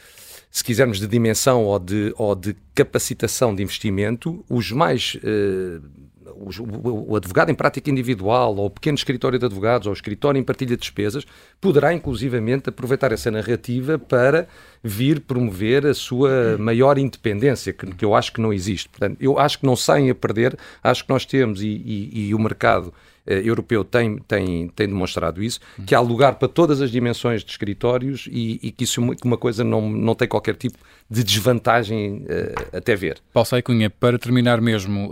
se 0.50 0.63
quisermos, 0.63 1.00
de 1.00 1.08
dimensão 1.08 1.66
ou 1.66 1.78
de, 1.78 2.12
ou 2.18 2.34
de 2.34 2.56
capacitação 2.74 3.54
de 3.54 3.62
investimento, 3.62 4.44
os 4.50 4.72
mais. 4.72 5.16
Uh, 5.16 6.09
o, 6.36 7.15
advogado 7.15 7.50
em 7.52 7.56
prática 7.56 7.89
individual, 7.89 8.56
ou 8.56 8.65
o 8.65 8.70
pequeno 8.70 8.96
escritório 8.96 9.39
de 9.39 9.46
advogados, 9.46 9.88
ou 9.88 9.92
o 9.92 9.94
escritório 9.94 10.39
em 10.39 10.44
partilha 10.44 10.76
de 10.76 10.82
despesas, 10.82 11.26
poderá 11.60 11.94
inclusivamente 11.94 12.70
aproveitar 12.70 13.12
essa 13.12 13.30
narrativa 13.30 13.98
para 13.98 14.48
vir 14.84 15.20
promover 15.22 15.86
a 15.86 15.94
sua 15.94 16.58
maior 16.58 16.98
independência, 16.98 17.74
que, 17.74 17.86
que 17.88 18.06
eu 18.06 18.15
acho 18.15 18.34
que 18.34 18.42
não 18.42 18.54
existe. 18.54 18.89
Portanto, 18.89 19.18
eu 19.20 19.38
acho 19.38 19.60
que 19.60 19.65
não 19.65 19.76
saem 19.76 20.10
a 20.10 20.15
perder, 20.15 20.58
acho 20.84 21.04
que 21.04 21.10
nós 21.10 21.26
temos, 21.26 21.62
e, 21.62 21.68
e, 21.68 22.28
e 22.28 22.36
o 22.36 22.39
mercado 22.39 22.94
europeu 23.34 23.84
tem, 23.84 24.18
tem, 24.20 24.68
tem 24.70 24.88
demonstrado 24.88 25.44
isso, 25.44 25.60
que 25.86 25.94
há 25.94 26.00
lugar 26.00 26.36
para 26.36 26.48
todas 26.48 26.82
as 26.82 26.92
dimensões 26.92 27.44
de 27.44 27.52
escritórios 27.52 28.28
e, 28.32 28.60
e 28.62 28.72
que 28.72 28.84
isso 28.84 29.02
que 29.15 29.26
uma 29.26 29.38
coisa 29.38 29.63
não, 29.63 29.89
não 29.89 30.15
tem 30.15 30.28
qualquer 30.28 30.56
tipo 30.56 30.78
de 31.10 31.24
desvantagem 31.24 32.24
uh, 32.24 32.78
até 32.78 32.96
ver. 32.96 33.20
Paulo 33.34 33.46
Saicunha, 33.46 33.89
para 33.89 34.18
terminar 34.20 34.62
mesmo, 34.62 35.10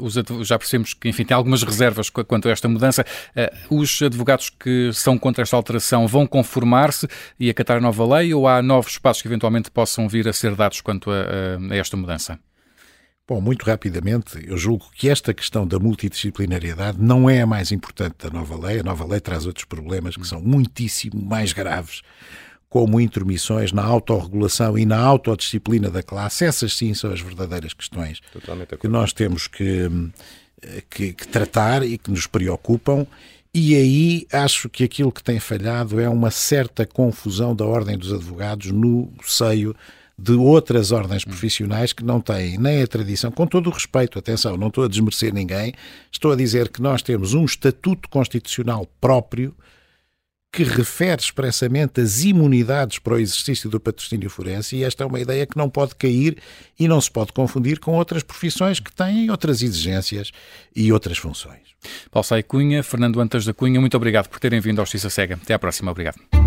os 0.00 0.14
já 0.46 0.58
percebemos 0.58 0.94
que 0.94 1.08
enfim, 1.08 1.24
tem 1.24 1.34
algumas 1.34 1.62
reservas 1.62 2.08
quanto 2.08 2.48
a 2.48 2.52
esta 2.52 2.68
mudança. 2.68 3.04
Uh, 3.70 3.80
os 3.80 4.00
advogados 4.02 4.50
que 4.50 4.90
são 4.92 5.18
contra 5.18 5.42
esta 5.42 5.56
alteração 5.56 6.06
vão 6.06 6.26
conformar-se 6.26 7.08
e 7.38 7.50
acatar 7.50 7.78
a 7.78 7.80
nova 7.80 8.16
lei 8.16 8.32
ou 8.32 8.48
há 8.48 8.62
novos 8.62 8.98
passos 8.98 9.22
que 9.22 9.28
eventualmente 9.28 9.70
possam 9.70 10.08
vir 10.08 10.28
a 10.28 10.32
ser 10.32 10.54
dados 10.54 10.80
quanto 10.80 11.10
a, 11.10 11.24
a 11.70 11.76
esta 11.76 11.96
mudança? 11.96 12.38
Bom, 13.26 13.40
muito 13.40 13.64
rapidamente, 13.64 14.38
eu 14.46 14.58
julgo 14.58 14.84
que 14.94 15.08
esta 15.08 15.32
questão 15.32 15.66
da 15.66 15.78
multidisciplinariedade 15.78 17.00
não 17.00 17.28
é 17.30 17.40
a 17.40 17.46
mais 17.46 17.72
importante 17.72 18.16
da 18.18 18.28
nova 18.28 18.54
lei. 18.54 18.80
A 18.80 18.82
nova 18.82 19.06
lei 19.06 19.18
traz 19.18 19.46
outros 19.46 19.64
problemas 19.64 20.14
que 20.14 20.28
são 20.28 20.42
muitíssimo 20.42 21.24
mais 21.24 21.54
graves, 21.54 22.02
como 22.68 23.00
intermissões 23.00 23.72
na 23.72 23.82
autorregulação 23.82 24.76
e 24.76 24.84
na 24.84 24.98
autodisciplina 24.98 25.88
da 25.88 26.02
classe. 26.02 26.44
Essas 26.44 26.76
sim 26.76 26.92
são 26.92 27.10
as 27.10 27.20
verdadeiras 27.22 27.72
questões 27.72 28.20
que 28.78 28.88
nós 28.88 29.14
temos 29.14 29.46
que, 29.46 29.88
que, 30.90 31.14
que 31.14 31.26
tratar 31.26 31.82
e 31.82 31.96
que 31.96 32.10
nos 32.10 32.26
preocupam. 32.26 33.06
E 33.54 33.74
aí 33.74 34.26
acho 34.32 34.68
que 34.68 34.84
aquilo 34.84 35.10
que 35.10 35.24
tem 35.24 35.40
falhado 35.40 35.98
é 35.98 36.10
uma 36.10 36.30
certa 36.30 36.84
confusão 36.84 37.56
da 37.56 37.64
ordem 37.64 37.96
dos 37.96 38.12
advogados 38.12 38.70
no 38.70 39.10
seio 39.22 39.74
de 40.18 40.32
outras 40.32 40.92
ordens 40.92 41.24
profissionais 41.24 41.92
que 41.92 42.04
não 42.04 42.20
têm 42.20 42.56
nem 42.58 42.82
a 42.82 42.86
tradição, 42.86 43.30
com 43.30 43.46
todo 43.46 43.68
o 43.68 43.72
respeito, 43.72 44.18
atenção, 44.18 44.56
não 44.56 44.68
estou 44.68 44.84
a 44.84 44.88
desmerecer 44.88 45.34
ninguém, 45.34 45.72
estou 46.10 46.32
a 46.32 46.36
dizer 46.36 46.68
que 46.68 46.80
nós 46.80 47.02
temos 47.02 47.34
um 47.34 47.44
estatuto 47.44 48.08
constitucional 48.08 48.86
próprio 49.00 49.54
que 50.52 50.62
refere 50.62 51.20
expressamente 51.20 52.00
as 52.00 52.22
imunidades 52.22 53.00
para 53.00 53.14
o 53.14 53.18
exercício 53.18 53.68
do 53.68 53.80
patrocínio 53.80 54.30
forense 54.30 54.76
e 54.76 54.84
esta 54.84 55.02
é 55.02 55.06
uma 55.06 55.18
ideia 55.18 55.44
que 55.46 55.56
não 55.56 55.68
pode 55.68 55.96
cair 55.96 56.38
e 56.78 56.86
não 56.86 57.00
se 57.00 57.10
pode 57.10 57.32
confundir 57.32 57.80
com 57.80 57.96
outras 57.96 58.22
profissões 58.22 58.78
que 58.78 58.92
têm 58.92 59.30
outras 59.30 59.62
exigências 59.62 60.30
e 60.74 60.92
outras 60.92 61.18
funções. 61.18 61.74
Paulo 62.08 62.24
Sai 62.24 62.44
Cunha, 62.44 62.84
Fernando 62.84 63.20
Antas 63.20 63.44
da 63.44 63.52
Cunha, 63.52 63.80
muito 63.80 63.96
obrigado 63.96 64.28
por 64.28 64.38
terem 64.38 64.60
vindo 64.60 64.78
ao 64.78 64.86
Justiça 64.86 65.10
Cega. 65.10 65.34
Até 65.42 65.54
à 65.54 65.58
próxima. 65.58 65.90
Obrigado. 65.90 66.43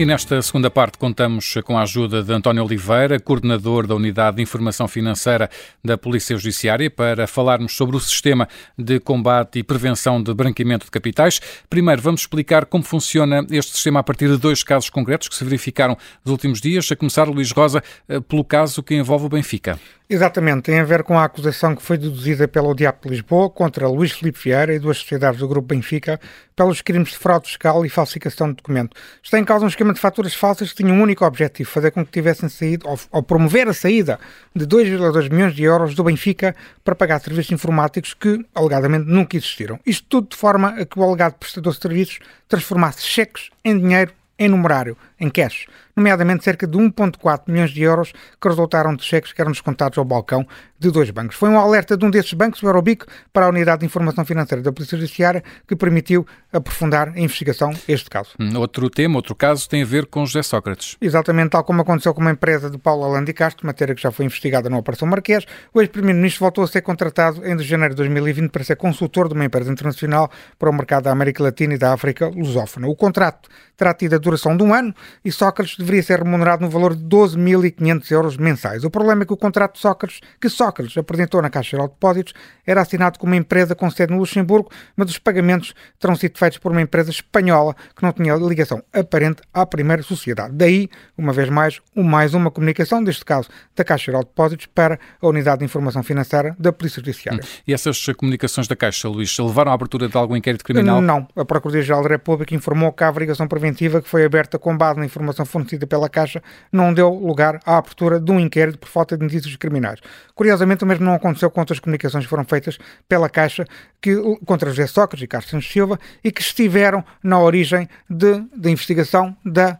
E 0.00 0.06
nesta 0.06 0.40
segunda 0.40 0.70
parte 0.70 0.96
contamos 0.96 1.56
com 1.62 1.76
a 1.76 1.82
ajuda 1.82 2.22
de 2.22 2.32
António 2.32 2.64
Oliveira, 2.64 3.20
coordenador 3.20 3.86
da 3.86 3.94
Unidade 3.94 4.38
de 4.38 4.42
Informação 4.42 4.88
Financeira 4.88 5.50
da 5.84 5.98
Polícia 5.98 6.34
Judiciária, 6.38 6.90
para 6.90 7.26
falarmos 7.26 7.76
sobre 7.76 7.96
o 7.96 8.00
sistema 8.00 8.48
de 8.78 8.98
combate 8.98 9.58
e 9.58 9.62
prevenção 9.62 10.22
de 10.22 10.32
branqueamento 10.32 10.86
de 10.86 10.90
capitais. 10.90 11.38
Primeiro, 11.68 12.00
vamos 12.00 12.22
explicar 12.22 12.64
como 12.64 12.82
funciona 12.82 13.46
este 13.50 13.72
sistema 13.72 14.00
a 14.00 14.02
partir 14.02 14.28
de 14.28 14.38
dois 14.38 14.62
casos 14.62 14.88
concretos 14.88 15.28
que 15.28 15.34
se 15.34 15.44
verificaram 15.44 15.98
nos 16.24 16.32
últimos 16.32 16.62
dias, 16.62 16.90
a 16.90 16.96
começar, 16.96 17.28
Luís 17.28 17.50
Rosa, 17.50 17.84
eh, 18.08 18.20
pelo 18.20 18.42
caso 18.42 18.82
que 18.82 18.94
envolve 18.94 19.26
o 19.26 19.28
Benfica. 19.28 19.78
Exatamente, 20.12 20.62
tem 20.62 20.80
a 20.80 20.84
ver 20.84 21.04
com 21.04 21.16
a 21.16 21.22
acusação 21.22 21.76
que 21.76 21.82
foi 21.84 21.96
deduzida 21.96 22.48
pela 22.48 22.66
UDIAP 22.66 23.04
de 23.04 23.10
Lisboa 23.10 23.48
contra 23.48 23.86
Luís 23.86 24.10
Filipe 24.10 24.40
Vieira 24.42 24.74
e 24.74 24.78
duas 24.80 24.98
sociedades 24.98 25.38
do 25.38 25.46
Grupo 25.46 25.68
Benfica 25.68 26.18
pelos 26.56 26.82
crimes 26.82 27.10
de 27.10 27.16
fraude 27.16 27.46
fiscal 27.46 27.86
e 27.86 27.88
falsificação 27.88 28.48
de 28.48 28.56
documento. 28.56 28.96
Está 29.22 29.38
em 29.38 29.44
causa 29.44 29.64
um 29.64 29.68
esquema 29.68 29.94
de 29.94 30.00
faturas 30.00 30.34
falsas 30.34 30.70
que 30.70 30.82
tinha 30.82 30.92
um 30.92 31.00
único 31.00 31.24
objetivo, 31.24 31.70
fazer 31.70 31.92
com 31.92 32.04
que 32.04 32.10
tivessem 32.10 32.48
saído, 32.48 32.88
ou, 32.88 32.98
ou 33.12 33.22
promover 33.22 33.68
a 33.68 33.72
saída 33.72 34.18
de 34.52 34.66
2,2 34.66 35.30
milhões 35.30 35.54
de 35.54 35.62
euros 35.62 35.94
do 35.94 36.02
Benfica 36.02 36.56
para 36.82 36.96
pagar 36.96 37.20
serviços 37.20 37.52
informáticos 37.52 38.12
que, 38.12 38.44
alegadamente, 38.52 39.06
nunca 39.08 39.36
existiram. 39.36 39.78
Isto 39.86 40.08
tudo 40.08 40.30
de 40.30 40.36
forma 40.36 40.70
a 40.70 40.84
que 40.84 40.98
o 40.98 41.04
alegado 41.04 41.34
prestador 41.34 41.72
de 41.72 41.80
serviços 41.80 42.18
transformasse 42.48 43.02
cheques 43.02 43.48
em 43.64 43.78
dinheiro 43.78 44.12
em 44.40 44.48
numerário. 44.48 44.96
Em 45.20 45.28
cash, 45.28 45.66
nomeadamente 45.94 46.42
cerca 46.42 46.66
de 46.66 46.78
1,4 46.78 47.42
milhões 47.46 47.70
de 47.70 47.82
euros 47.82 48.12
que 48.40 48.48
resultaram 48.48 48.96
de 48.96 49.04
cheques 49.04 49.32
que 49.32 49.40
eram 49.40 49.52
descontados 49.52 49.98
ao 49.98 50.04
balcão 50.04 50.46
de 50.78 50.90
dois 50.90 51.10
bancos. 51.10 51.36
Foi 51.36 51.50
um 51.50 51.58
alerta 51.58 51.96
de 51.96 52.04
um 52.06 52.10
desses 52.10 52.32
bancos, 52.32 52.62
o 52.62 52.66
Eurobico, 52.66 53.04
para 53.32 53.44
a 53.44 53.48
Unidade 53.50 53.80
de 53.80 53.86
Informação 53.86 54.24
Financeira 54.24 54.62
da 54.62 54.72
Polícia 54.72 54.96
Judiciária, 54.96 55.44
que 55.68 55.76
permitiu 55.76 56.26
aprofundar 56.50 57.08
a 57.08 57.20
investigação 57.20 57.72
este 57.86 58.08
caso. 58.08 58.30
Hum, 58.40 58.56
outro 58.58 58.88
tema, 58.88 59.16
outro 59.16 59.34
caso, 59.34 59.68
tem 59.68 59.82
a 59.82 59.86
ver 59.86 60.06
com 60.06 60.24
José 60.24 60.42
Sócrates. 60.42 60.96
Exatamente, 61.00 61.50
tal 61.50 61.64
como 61.64 61.82
aconteceu 61.82 62.14
com 62.14 62.22
uma 62.22 62.30
empresa 62.30 62.70
de 62.70 62.78
Paulo 62.78 63.04
Alandi 63.04 63.34
Castro, 63.34 63.66
matéria 63.66 63.94
que 63.94 64.00
já 64.00 64.10
foi 64.10 64.24
investigada 64.24 64.70
na 64.70 64.78
Operação 64.78 65.06
Marquês, 65.06 65.44
o 65.74 65.80
ex-primeiro-ministro 65.82 66.40
voltou 66.40 66.64
a 66.64 66.66
ser 66.66 66.80
contratado 66.80 67.46
em 67.46 67.58
janeiro 67.58 67.94
de 67.94 67.98
2020 67.98 68.50
para 68.50 68.64
ser 68.64 68.76
consultor 68.76 69.28
de 69.28 69.34
uma 69.34 69.44
empresa 69.44 69.70
internacional 69.70 70.30
para 70.58 70.70
o 70.70 70.72
mercado 70.72 71.04
da 71.04 71.10
América 71.10 71.42
Latina 71.42 71.74
e 71.74 71.78
da 71.78 71.92
África 71.92 72.28
lusófona. 72.28 72.88
O 72.88 72.96
contrato 72.96 73.50
terá 73.76 73.92
tido 73.92 74.14
a 74.14 74.18
duração 74.18 74.56
de 74.56 74.62
um 74.62 74.72
ano 74.72 74.94
e 75.24 75.30
Sócrates 75.32 75.76
deveria 75.76 76.02
ser 76.02 76.18
remunerado 76.22 76.62
no 76.62 76.70
valor 76.70 76.94
de 76.94 77.04
12.500 77.04 78.10
euros 78.10 78.36
mensais. 78.36 78.84
O 78.84 78.90
problema 78.90 79.22
é 79.22 79.26
que 79.26 79.32
o 79.32 79.36
contrato 79.36 79.74
de 79.74 79.80
Sócrates, 79.80 80.20
que 80.40 80.48
Sócrates 80.48 80.96
apresentou 80.96 81.42
na 81.42 81.50
Caixa 81.50 81.70
Geral 81.70 81.88
de 81.88 81.94
Depósitos, 81.94 82.34
era 82.66 82.80
assinado 82.82 83.18
com 83.18 83.26
uma 83.26 83.36
empresa 83.36 83.74
com 83.74 83.90
sede 83.90 84.12
no 84.12 84.18
Luxemburgo, 84.18 84.70
mas 84.96 85.10
os 85.10 85.18
pagamentos 85.18 85.74
terão 85.98 86.14
sido 86.14 86.38
feitos 86.38 86.58
por 86.58 86.72
uma 86.72 86.80
empresa 86.80 87.10
espanhola 87.10 87.74
que 87.96 88.02
não 88.02 88.12
tinha 88.12 88.34
ligação 88.36 88.82
aparente 88.92 89.42
à 89.52 89.66
primeira 89.66 90.02
sociedade. 90.02 90.54
Daí, 90.54 90.88
uma 91.16 91.32
vez 91.32 91.48
mais, 91.48 91.80
mais 91.94 92.34
uma 92.34 92.50
comunicação, 92.50 93.02
deste 93.02 93.24
caso 93.24 93.48
da 93.74 93.84
Caixa 93.84 94.06
Geral 94.06 94.22
de 94.22 94.28
Depósitos, 94.28 94.66
para 94.66 94.98
a 95.20 95.26
Unidade 95.26 95.60
de 95.60 95.64
Informação 95.64 96.02
Financeira 96.02 96.54
da 96.58 96.72
Polícia 96.72 97.00
Judiciária. 97.00 97.40
Hum. 97.42 97.48
E 97.66 97.72
essas 97.72 98.04
comunicações 98.16 98.68
da 98.68 98.76
Caixa, 98.76 99.08
Luís, 99.08 99.36
levaram 99.38 99.72
à 99.72 99.74
abertura 99.74 100.08
de 100.08 100.16
algum 100.16 100.36
inquérito 100.36 100.64
criminal? 100.64 101.00
Não. 101.00 101.26
A 101.36 101.44
Procuradoria-Geral 101.44 102.02
da 102.02 102.08
República 102.08 102.54
informou 102.54 102.92
que 102.92 103.04
a 103.04 103.08
averiguação 103.08 103.48
preventiva 103.48 104.00
que 104.00 104.08
foi 104.08 104.24
aberta 104.24 104.58
com 104.58 104.76
base 104.76 104.99
na 105.00 105.06
informação 105.06 105.44
fornecida 105.44 105.86
pela 105.86 106.08
Caixa 106.08 106.42
não 106.70 106.94
deu 106.94 107.10
lugar 107.10 107.60
à 107.66 107.78
abertura 107.78 108.20
de 108.20 108.30
um 108.30 108.38
inquérito 108.38 108.78
por 108.78 108.88
falta 108.88 109.16
de 109.16 109.24
indícios 109.24 109.56
criminais. 109.56 110.00
Curiosamente, 110.34 110.84
o 110.84 110.86
mesmo 110.86 111.04
não 111.04 111.14
aconteceu 111.14 111.50
com 111.50 111.60
outras 111.60 111.80
comunicações 111.80 112.24
que 112.24 112.30
foram 112.30 112.44
feitas 112.44 112.78
pela 113.08 113.28
Caixa 113.28 113.66
que, 114.00 114.14
contra 114.46 114.70
José 114.70 114.86
Sócrates 114.86 115.24
e 115.24 115.26
Carlos 115.26 115.50
Santos 115.50 115.70
Silva 115.70 115.98
e 116.22 116.30
que 116.30 116.40
estiveram 116.40 117.04
na 117.22 117.40
origem 117.40 117.88
da 118.08 118.70
investigação 118.70 119.36
da 119.44 119.78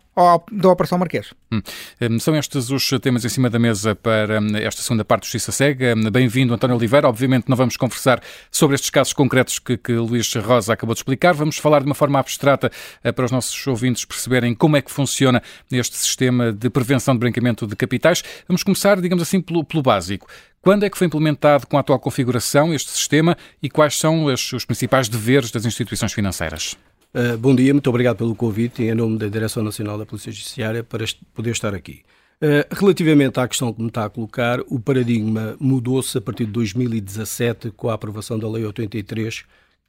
da 0.52 0.68
Operação 0.68 0.98
Marquês. 0.98 1.32
Hum. 1.52 1.60
hum. 2.00 2.18
São 2.18 2.36
estes 2.36 2.70
os 2.70 2.88
temas 3.00 3.24
em 3.24 3.28
cima 3.28 3.50
da 3.50 3.58
mesa 3.58 3.94
para 3.94 4.40
hum, 4.40 4.56
esta 4.56 4.82
segunda 4.82 5.04
parte 5.04 5.22
do 5.22 5.24
Justiça 5.24 5.52
Cega. 5.52 5.94
Hum, 5.96 6.10
bem-vindo, 6.10 6.54
António 6.54 6.76
Oliveira. 6.76 7.08
Obviamente 7.08 7.48
não 7.48 7.56
vamos 7.56 7.76
conversar 7.76 8.20
sobre 8.50 8.74
estes 8.74 8.90
casos 8.90 9.12
concretos 9.12 9.58
que, 9.58 9.76
que 9.76 9.92
Luís 9.92 10.32
Rosa 10.34 10.72
acabou 10.72 10.94
de 10.94 11.00
explicar. 11.00 11.34
Vamos 11.34 11.58
falar 11.58 11.80
de 11.80 11.86
uma 11.86 11.94
forma 11.94 12.18
abstrata 12.18 12.70
eh, 13.02 13.12
para 13.12 13.24
os 13.24 13.30
nossos 13.30 13.66
ouvintes 13.66 14.04
perceberem 14.04 14.54
como 14.54 14.76
é 14.76 14.82
que 14.82 14.90
funciona 14.90 15.42
este 15.70 15.96
sistema 15.96 16.52
de 16.52 16.70
prevenção 16.70 17.14
de 17.14 17.20
branqueamento 17.20 17.66
de 17.66 17.76
capitais. 17.76 18.22
Vamos 18.46 18.62
começar, 18.62 19.00
digamos 19.00 19.22
assim, 19.22 19.40
pelo, 19.40 19.64
pelo 19.64 19.82
básico. 19.82 20.26
Quando 20.62 20.84
é 20.84 20.90
que 20.90 20.98
foi 20.98 21.06
implementado 21.06 21.66
com 21.66 21.78
a 21.78 21.80
atual 21.80 21.98
configuração 21.98 22.74
este 22.74 22.90
sistema 22.90 23.36
e 23.62 23.70
quais 23.70 23.98
são 23.98 24.24
os, 24.24 24.52
os 24.52 24.64
principais 24.64 25.08
deveres 25.08 25.50
das 25.50 25.64
instituições 25.64 26.12
financeiras? 26.12 26.76
Uh, 27.12 27.36
bom 27.36 27.56
dia, 27.56 27.74
muito 27.74 27.90
obrigado 27.90 28.18
pelo 28.18 28.36
convite 28.36 28.84
em 28.84 28.94
nome 28.94 29.18
da 29.18 29.26
Direção 29.26 29.64
Nacional 29.64 29.98
da 29.98 30.06
Polícia 30.06 30.30
Judiciária 30.30 30.84
para 30.84 31.04
poder 31.34 31.50
estar 31.50 31.74
aqui. 31.74 32.02
Uh, 32.40 32.62
relativamente 32.72 33.40
à 33.40 33.48
questão 33.48 33.72
que 33.72 33.82
me 33.82 33.88
está 33.88 34.04
a 34.04 34.10
colocar, 34.10 34.60
o 34.68 34.78
paradigma 34.78 35.56
mudou-se 35.58 36.16
a 36.16 36.20
partir 36.20 36.46
de 36.46 36.52
2017 36.52 37.72
com 37.72 37.90
a 37.90 37.94
aprovação 37.94 38.38
da 38.38 38.48
Lei 38.48 38.64
83, 38.64 39.44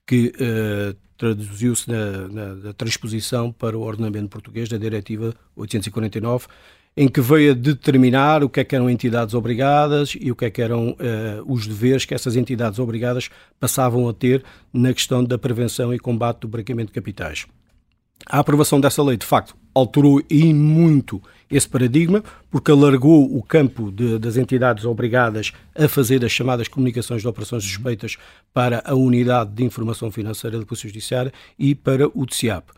que 0.08 0.34
uh, 0.36 0.98
traduziu-se 1.16 1.88
na, 1.88 2.28
na, 2.28 2.56
na 2.56 2.74
transposição 2.74 3.52
para 3.52 3.78
o 3.78 3.82
ordenamento 3.82 4.28
português 4.28 4.68
da 4.68 4.78
Diretiva 4.78 5.36
849 5.56 6.48
em 6.96 7.08
que 7.08 7.22
veio 7.22 7.52
a 7.52 7.56
determinar 7.56 8.44
o 8.44 8.50
que 8.50 8.60
é 8.60 8.64
que 8.64 8.76
eram 8.76 8.90
entidades 8.90 9.34
obrigadas 9.34 10.16
e 10.20 10.32
o 10.32 10.36
que 10.36 10.46
é 10.46 10.50
que 10.50 10.62
eram 10.62 10.90
uh, 10.90 10.96
os 11.46 11.66
deveres 11.66 12.06
que 12.06 12.14
essas 12.14 12.36
entidades 12.36 12.80
obrigadas 12.80 13.30
passavam 13.60 14.08
a 14.10 14.14
ter 14.14 14.44
na 14.74 14.94
questão 14.94 15.24
da 15.24 15.38
prevenção 15.38 15.94
e 15.94 16.00
combate 16.00 16.42
do 16.42 16.48
branqueamento 16.48 16.88
de 16.88 16.94
capitais. 16.94 17.46
A 18.26 18.40
aprovação 18.40 18.80
dessa 18.80 19.02
lei, 19.02 19.18
de 19.18 19.26
facto, 19.26 19.56
alterou 19.74 20.22
e 20.30 20.54
muito 20.54 21.22
esse 21.50 21.68
paradigma, 21.68 22.24
porque 22.50 22.72
alargou 22.72 23.36
o 23.36 23.42
campo 23.42 23.92
de, 23.92 24.20
das 24.20 24.38
entidades 24.38 24.86
obrigadas 24.86 25.52
a 25.76 25.88
fazer 25.88 26.24
as 26.24 26.32
chamadas 26.32 26.68
comunicações 26.68 27.22
de 27.22 27.28
operações 27.28 27.64
suspeitas 27.64 28.18
para 28.54 28.84
a 28.86 28.94
Unidade 28.94 29.52
de 29.52 29.64
Informação 29.64 30.12
Financeira 30.12 30.60
da 30.60 30.66
Polícia 30.66 30.88
Judiciária 30.88 31.34
e 31.58 31.74
para 31.74 32.08
o 32.08 32.26
DCIAP. 32.26 32.70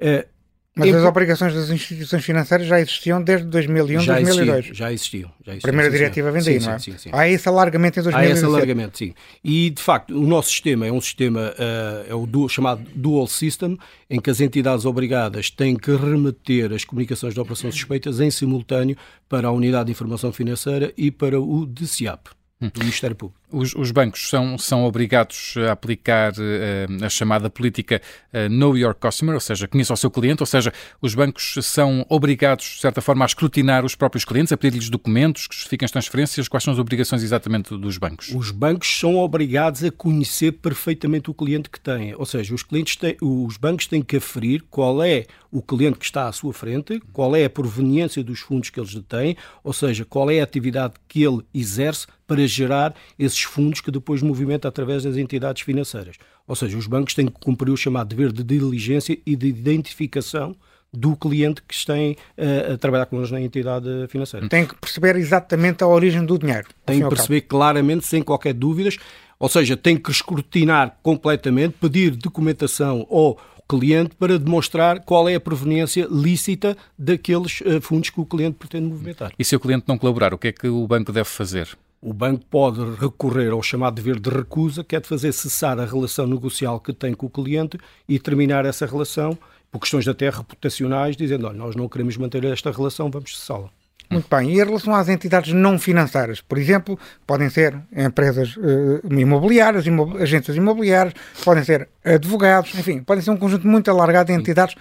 Uh, 0.00 0.35
mas 0.78 0.94
as 0.94 1.04
obrigações 1.04 1.54
das 1.54 1.70
instituições 1.70 2.22
financeiras 2.22 2.66
já 2.66 2.78
existiam 2.78 3.22
desde 3.22 3.46
2001, 3.46 4.00
já 4.00 4.14
2002. 4.14 4.58
Existiam, 4.58 4.74
já 4.74 4.92
existiam. 4.92 5.32
Já 5.42 5.52
existiam 5.52 5.70
Primeira 5.70 5.90
sim, 5.90 5.96
diretiva 5.96 6.30
vem 6.30 6.42
daí, 6.42 6.60
sim, 6.60 6.66
não 6.66 6.74
é? 6.74 6.78
Sim, 6.78 6.98
sim, 6.98 7.10
Há 7.12 7.28
esse 7.28 7.48
alargamento 7.48 7.98
em 7.98 8.02
2017. 8.02 8.30
Há 8.30 8.36
esse 8.36 8.44
alargamento, 8.44 8.98
sim. 8.98 9.14
E, 9.42 9.70
de 9.70 9.82
facto, 9.82 10.14
o 10.14 10.26
nosso 10.26 10.50
sistema 10.50 10.86
é 10.86 10.92
um 10.92 11.00
sistema, 11.00 11.54
uh, 11.58 12.10
é 12.10 12.14
o 12.14 12.26
dual, 12.26 12.48
chamado 12.50 12.82
Dual 12.94 13.26
System, 13.26 13.78
em 14.10 14.20
que 14.20 14.28
as 14.28 14.38
entidades 14.38 14.84
obrigadas 14.84 15.48
têm 15.48 15.76
que 15.76 15.96
remeter 15.96 16.70
as 16.74 16.84
comunicações 16.84 17.32
de 17.32 17.40
operações 17.40 17.74
suspeitas 17.74 18.20
em 18.20 18.30
simultâneo 18.30 18.98
para 19.30 19.48
a 19.48 19.52
Unidade 19.52 19.86
de 19.86 19.92
Informação 19.92 20.30
Financeira 20.30 20.92
e 20.94 21.10
para 21.10 21.40
o 21.40 21.64
DCIAP, 21.64 22.26
do 22.60 22.80
Ministério 22.80 23.16
Público. 23.16 23.40
Os, 23.50 23.74
os, 23.74 23.90
bancos 23.92 24.28
são, 24.28 24.58
são 24.58 24.84
obrigados 24.84 25.54
a 25.68 25.72
aplicar 25.72 26.32
uh, 26.32 27.04
a 27.04 27.08
chamada 27.08 27.48
política 27.48 28.02
uh, 28.32 28.48
Know 28.48 28.76
Your 28.76 28.94
Customer, 28.94 29.34
ou 29.34 29.40
seja, 29.40 29.68
conheça 29.68 29.94
o 29.94 29.96
seu 29.96 30.10
cliente, 30.10 30.42
ou 30.42 30.46
seja, 30.46 30.72
os 31.00 31.14
bancos 31.14 31.54
são 31.62 32.04
obrigados, 32.08 32.64
de 32.64 32.80
certa 32.80 33.00
forma, 33.00 33.24
a 33.24 33.26
escrutinar 33.26 33.84
os 33.84 33.94
próprios 33.94 34.24
clientes, 34.24 34.52
a 34.52 34.56
pedir-lhes 34.56 34.90
documentos 34.90 35.46
que 35.46 35.54
justifiquem 35.54 35.84
as 35.84 35.92
transferências. 35.92 36.48
Quais 36.48 36.64
são 36.64 36.72
as 36.72 36.78
obrigações 36.78 37.22
exatamente 37.22 37.76
dos 37.76 37.98
bancos? 37.98 38.32
Os 38.34 38.50
bancos 38.50 38.98
são 38.98 39.16
obrigados 39.16 39.84
a 39.84 39.92
conhecer 39.92 40.52
perfeitamente 40.52 41.30
o 41.30 41.34
cliente 41.34 41.70
que 41.70 41.78
têm, 41.78 42.14
ou 42.16 42.26
seja, 42.26 42.52
os, 42.52 42.64
clientes 42.64 42.96
têm, 42.96 43.16
os 43.22 43.56
bancos 43.56 43.86
têm 43.86 44.02
que 44.02 44.16
aferir 44.16 44.64
qual 44.68 45.02
é 45.02 45.24
o 45.52 45.62
cliente 45.62 45.98
que 45.98 46.04
está 46.04 46.28
à 46.28 46.32
sua 46.32 46.52
frente, 46.52 47.00
qual 47.12 47.34
é 47.34 47.44
a 47.44 47.50
proveniência 47.50 48.22
dos 48.22 48.40
fundos 48.40 48.70
que 48.70 48.80
eles 48.80 48.94
detêm, 48.94 49.36
ou 49.62 49.72
seja, 49.72 50.04
qual 50.04 50.30
é 50.30 50.40
a 50.40 50.44
atividade 50.44 50.94
que 51.08 51.22
ele 51.22 51.42
exerce 51.54 52.06
para 52.26 52.46
gerar 52.46 52.94
esses 53.18 53.35
fundos 53.42 53.80
que 53.80 53.90
depois 53.90 54.22
movimenta 54.22 54.68
através 54.68 55.04
das 55.04 55.16
entidades 55.16 55.62
financeiras. 55.62 56.16
Ou 56.46 56.54
seja, 56.54 56.76
os 56.76 56.86
bancos 56.86 57.14
têm 57.14 57.26
que 57.26 57.40
cumprir 57.40 57.70
o 57.72 57.76
chamado 57.76 58.08
dever 58.08 58.32
de 58.32 58.42
diligência 58.42 59.18
e 59.24 59.36
de 59.36 59.46
identificação 59.46 60.56
do 60.92 61.14
cliente 61.16 61.62
que 61.62 61.74
estão 61.74 61.96
a, 61.96 62.74
a 62.74 62.78
trabalhar 62.78 63.06
com 63.06 63.18
eles 63.18 63.30
na 63.30 63.40
entidade 63.40 63.86
financeira. 64.08 64.48
Tem 64.48 64.64
que 64.64 64.74
perceber 64.76 65.16
exatamente 65.16 65.84
a 65.84 65.86
origem 65.86 66.24
do 66.24 66.38
dinheiro. 66.38 66.66
Tem 66.84 67.02
que 67.02 67.08
perceber 67.08 67.42
claramente, 67.42 68.06
sem 68.06 68.22
qualquer 68.22 68.54
dúvidas, 68.54 68.96
ou 69.38 69.48
seja, 69.48 69.76
tem 69.76 69.96
que 69.96 70.10
escrutinar 70.10 70.96
completamente, 71.02 71.74
pedir 71.78 72.12
documentação 72.12 73.06
ao 73.10 73.38
cliente 73.68 74.14
para 74.14 74.38
demonstrar 74.38 75.00
qual 75.00 75.28
é 75.28 75.34
a 75.34 75.40
proveniência 75.40 76.06
lícita 76.10 76.76
daqueles 76.96 77.60
uh, 77.60 77.80
fundos 77.80 78.10
que 78.10 78.20
o 78.20 78.24
cliente 78.24 78.56
pretende 78.58 78.86
movimentar. 78.86 79.32
E 79.38 79.44
se 79.44 79.56
o 79.56 79.60
cliente 79.60 79.84
não 79.88 79.98
colaborar, 79.98 80.32
o 80.32 80.38
que 80.38 80.48
é 80.48 80.52
que 80.52 80.68
o 80.68 80.86
banco 80.86 81.12
deve 81.12 81.28
fazer? 81.28 81.76
O 82.06 82.12
banco 82.12 82.44
pode 82.48 82.78
recorrer 83.00 83.50
ao 83.50 83.60
chamado 83.60 83.96
dever 83.96 84.20
de 84.20 84.30
recusa, 84.30 84.84
que 84.84 84.94
é 84.94 85.00
de 85.00 85.08
fazer 85.08 85.32
cessar 85.32 85.80
a 85.80 85.84
relação 85.84 86.24
negocial 86.24 86.78
que 86.78 86.92
tem 86.92 87.12
com 87.12 87.26
o 87.26 87.30
cliente 87.30 87.80
e 88.08 88.16
terminar 88.16 88.64
essa 88.64 88.86
relação 88.86 89.36
por 89.72 89.80
questões 89.80 90.06
até 90.06 90.30
reputacionais, 90.30 91.16
dizendo, 91.16 91.48
olha, 91.48 91.58
nós 91.58 91.74
não 91.74 91.88
queremos 91.88 92.16
manter 92.16 92.44
esta 92.44 92.70
relação, 92.70 93.10
vamos 93.10 93.36
cessá-la. 93.36 93.68
Muito 94.08 94.28
bem. 94.30 94.50
E 94.50 94.60
em 94.60 94.64
relação 94.64 94.94
às 94.94 95.08
entidades 95.08 95.52
não 95.52 95.80
financeiras, 95.80 96.40
por 96.40 96.58
exemplo, 96.58 96.96
podem 97.26 97.50
ser 97.50 97.76
empresas 97.92 98.56
uh, 98.56 99.12
imobiliárias, 99.12 99.84
imob 99.84 100.22
agências 100.22 100.56
imobiliárias, 100.56 101.12
podem 101.44 101.64
ser 101.64 101.88
advogados, 102.04 102.72
enfim, 102.78 103.02
podem 103.02 103.24
ser 103.24 103.32
um 103.32 103.36
conjunto 103.36 103.66
muito 103.66 103.90
alargado 103.90 104.32
de 104.32 104.38
entidades 104.38 104.76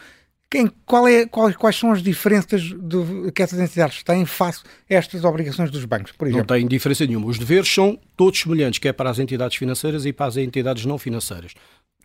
quem, 0.55 0.71
qual 0.85 1.05
é, 1.05 1.25
qual, 1.25 1.53
quais 1.53 1.75
são 1.75 1.91
as 1.91 2.01
diferenças 2.01 2.61
de, 2.61 3.31
que 3.33 3.43
essas 3.43 3.59
entidades 3.59 4.01
têm 4.03 4.25
face 4.25 4.61
a 4.89 4.93
estas 4.93 5.25
obrigações 5.25 5.69
dos 5.69 5.83
bancos, 5.83 6.13
por 6.13 6.27
exemplo? 6.27 6.45
Não 6.47 6.57
tem 6.57 6.65
diferença 6.65 7.05
nenhuma. 7.05 7.27
Os 7.27 7.37
deveres 7.37 7.67
são 7.67 7.99
todos 8.15 8.39
semelhantes, 8.39 8.79
quer 8.79 8.93
para 8.93 9.09
as 9.09 9.19
entidades 9.19 9.57
financeiras 9.57 10.05
e 10.05 10.13
para 10.13 10.27
as 10.27 10.37
entidades 10.37 10.85
não 10.85 10.97
financeiras 10.97 11.53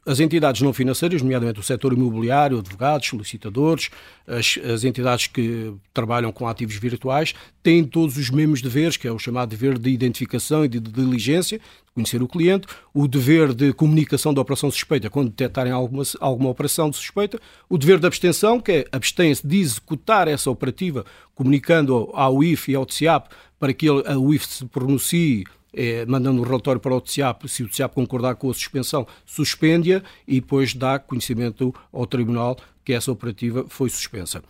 as 0.06 0.18
entidades 0.18 0.62
não 0.62 0.72
financeiras, 0.72 1.20
nomeadamente 1.20 1.60
o 1.60 1.62
setor 1.62 1.92
imobiliário, 1.92 2.58
advogados, 2.58 3.06
solicitadores, 3.06 3.90
as, 4.26 4.58
as, 4.72 4.84
entidades 4.84 5.26
que 5.26 5.74
trabalham 5.92 6.32
com 6.32 6.48
ativos 6.48 6.76
virtuais, 6.76 7.34
têm 7.62 7.84
todos 7.84 8.16
os 8.16 8.30
mesmos 8.30 8.62
deveres, 8.62 8.96
que 8.96 9.06
é 9.06 9.12
o 9.12 9.18
chamado 9.18 9.50
dever 9.50 9.78
de 9.78 9.90
identificação 9.90 10.64
e 10.64 10.68
de, 10.68 10.80
diligência, 10.80 11.58
de 11.58 11.92
conhecer 11.94 12.22
o 12.22 12.28
cliente, 12.28 12.66
o 12.94 13.06
dever 13.06 13.52
de 13.52 13.72
comunicação 13.74 14.32
da 14.32 14.40
operação 14.40 14.70
suspeita 14.70 15.10
quando 15.10 15.28
detectarem 15.28 15.72
alguma, 15.72 16.02
alguma 16.18 16.48
operação 16.48 16.88
de 16.88 16.96
suspeita, 16.96 17.38
o 17.68 17.76
dever 17.76 17.98
de 17.98 18.06
abstenção, 18.06 18.58
que 18.58 18.72
é 18.72 18.84
abstém-se 18.90 19.46
de 19.46 19.58
executar 19.58 20.28
essa 20.28 20.50
operativa, 20.50 21.04
comunicando 21.34 22.10
ao 22.14 22.36
UIF 22.36 22.72
e 22.72 22.74
ao 22.74 22.86
TCIAP 22.86 23.28
para 23.58 23.74
que 23.74 23.86
a 23.88 24.18
UIF 24.18 24.46
se 24.46 24.64
pronuncie 24.64 25.44
é, 25.72 26.04
mandando 26.06 26.40
um 26.40 26.44
relatório 26.44 26.80
para 26.80 26.94
o 26.94 27.00
TCAP, 27.00 27.48
se 27.48 27.62
o 27.62 27.68
TCAP 27.68 27.94
concordar 27.94 28.34
com 28.36 28.50
a 28.50 28.54
suspensão, 28.54 29.06
suspende-a 29.24 30.02
e 30.26 30.40
depois 30.40 30.74
dá 30.74 30.98
conhecimento 30.98 31.74
ao 31.92 32.06
Tribunal 32.06 32.56
que 32.84 32.92
essa 32.92 33.10
operativa 33.12 33.64
foi 33.68 33.88
suspensa. 33.88 34.42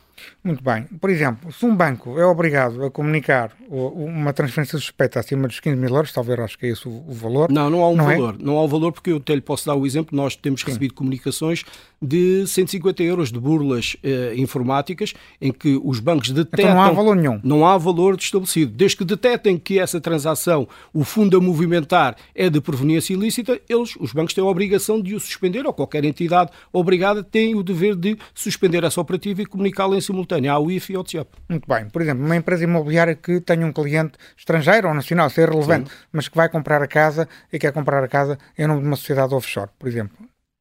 Muito 0.43 0.63
bem. 0.63 0.85
Por 1.01 1.11
exemplo, 1.11 1.53
se 1.53 1.65
um 1.67 1.75
banco 1.75 2.19
é 2.19 2.25
obrigado 2.25 2.85
a 2.85 2.91
comunicar 2.91 3.53
uma 3.69 4.33
transferência 4.33 4.79
suspeita 4.79 5.21
acima 5.21 5.47
dos 5.47 5.61
15 5.61 5.77
mil 5.77 5.95
euros, 5.95 6.13
talvez 6.13 6.39
acho 6.39 6.59
que 6.59 6.67
é 6.67 6.69
esse 6.71 6.89
o, 6.89 7.05
valor. 7.09 7.51
Não, 7.51 7.69
não 7.69 7.83
há 7.83 7.89
um 7.89 7.97
não 7.97 8.11
é? 8.11 8.17
valor. 8.17 8.37
É? 8.39 8.43
Não 8.43 8.57
há 8.57 8.65
um 8.65 8.69
valor 8.69 8.93
porque 8.93 9.11
eu 9.11 9.19
até 9.19 9.35
lhe 9.35 9.41
posso 9.41 9.67
dar 9.67 9.75
o 9.75 9.87
exemplo. 9.87 10.17
Nós 10.17 10.37
temos 10.37 10.61
Sim. 10.61 10.69
recebido 10.69 10.95
comunicações 10.95 11.65
de 12.01 12.47
150 12.47 13.03
euros 13.03 13.31
de 13.31 13.39
burlas 13.39 13.97
eh, 14.03 14.33
informáticas 14.37 15.13
em 15.41 15.53
que 15.53 15.79
os 15.85 16.01
bancos 16.01 16.31
detectam... 16.31 16.71
Então 16.71 16.75
não 16.75 16.83
há 16.83 16.91
valor 16.91 17.17
nenhum. 17.17 17.41
Não 17.43 17.67
há 17.67 17.77
valor 17.77 18.17
estabelecido. 18.19 18.73
Desde 18.73 18.97
que 18.97 19.05
detectem 19.05 19.59
que 19.59 19.79
essa 19.79 20.01
transação, 20.01 20.67
o 20.95 21.05
fundo 21.05 21.37
a 21.37 21.41
movimentar 21.41 22.17
é 22.35 22.49
de 22.49 22.61
proveniência 22.61 23.13
ilícita, 23.13 23.61
eles, 23.69 23.95
os 24.01 24.13
bancos 24.13 24.33
têm 24.33 24.43
a 24.43 24.47
obrigação 24.47 25.01
de 25.01 25.15
o 25.15 25.21
suspender 25.21 25.67
ou 25.67 25.75
qualquer 25.75 26.05
entidade 26.05 26.51
obrigada 26.73 27.23
tem 27.23 27.55
o 27.55 27.63
dever 27.63 27.95
de 27.95 28.17
suspender 28.35 28.85
essa 28.85 29.01
operativa 29.01 29.43
e 29.43 29.47
comunicá-la 29.47 29.97
em 29.97 30.01
simultâneo 30.01 30.53
ao 30.53 30.71
IF 30.71 30.93
e 30.93 30.97
ao 30.97 31.05
TIAP. 31.05 31.29
Muito 31.49 31.67
bem. 31.69 31.89
Por 31.89 32.03
exemplo, 32.03 32.25
uma 32.25 32.37
empresa 32.37 32.65
imobiliária 32.65 33.15
que 33.15 33.41
tem 33.41 33.65
um 33.65 33.73
cliente 33.73 34.13
estrangeiro 34.37 34.89
ou 34.89 34.95
nacional, 34.95 35.31
ser 35.31 35.49
relevante, 35.49 35.91
Sim. 35.91 35.97
mas 36.13 36.29
que 36.29 36.37
vai 36.37 36.49
comprar 36.49 36.83
a 36.83 36.87
casa 36.87 37.29
e 37.53 37.59
quer 37.59 37.73
comprar 37.73 38.03
a 38.03 38.09
casa 38.09 38.39
em 38.57 38.67
nome 38.67 38.81
de 38.81 38.87
uma 38.87 38.97
sociedade 38.97 39.35
offshore, 39.35 39.71
por 39.79 39.89
exemplo. 39.89 40.17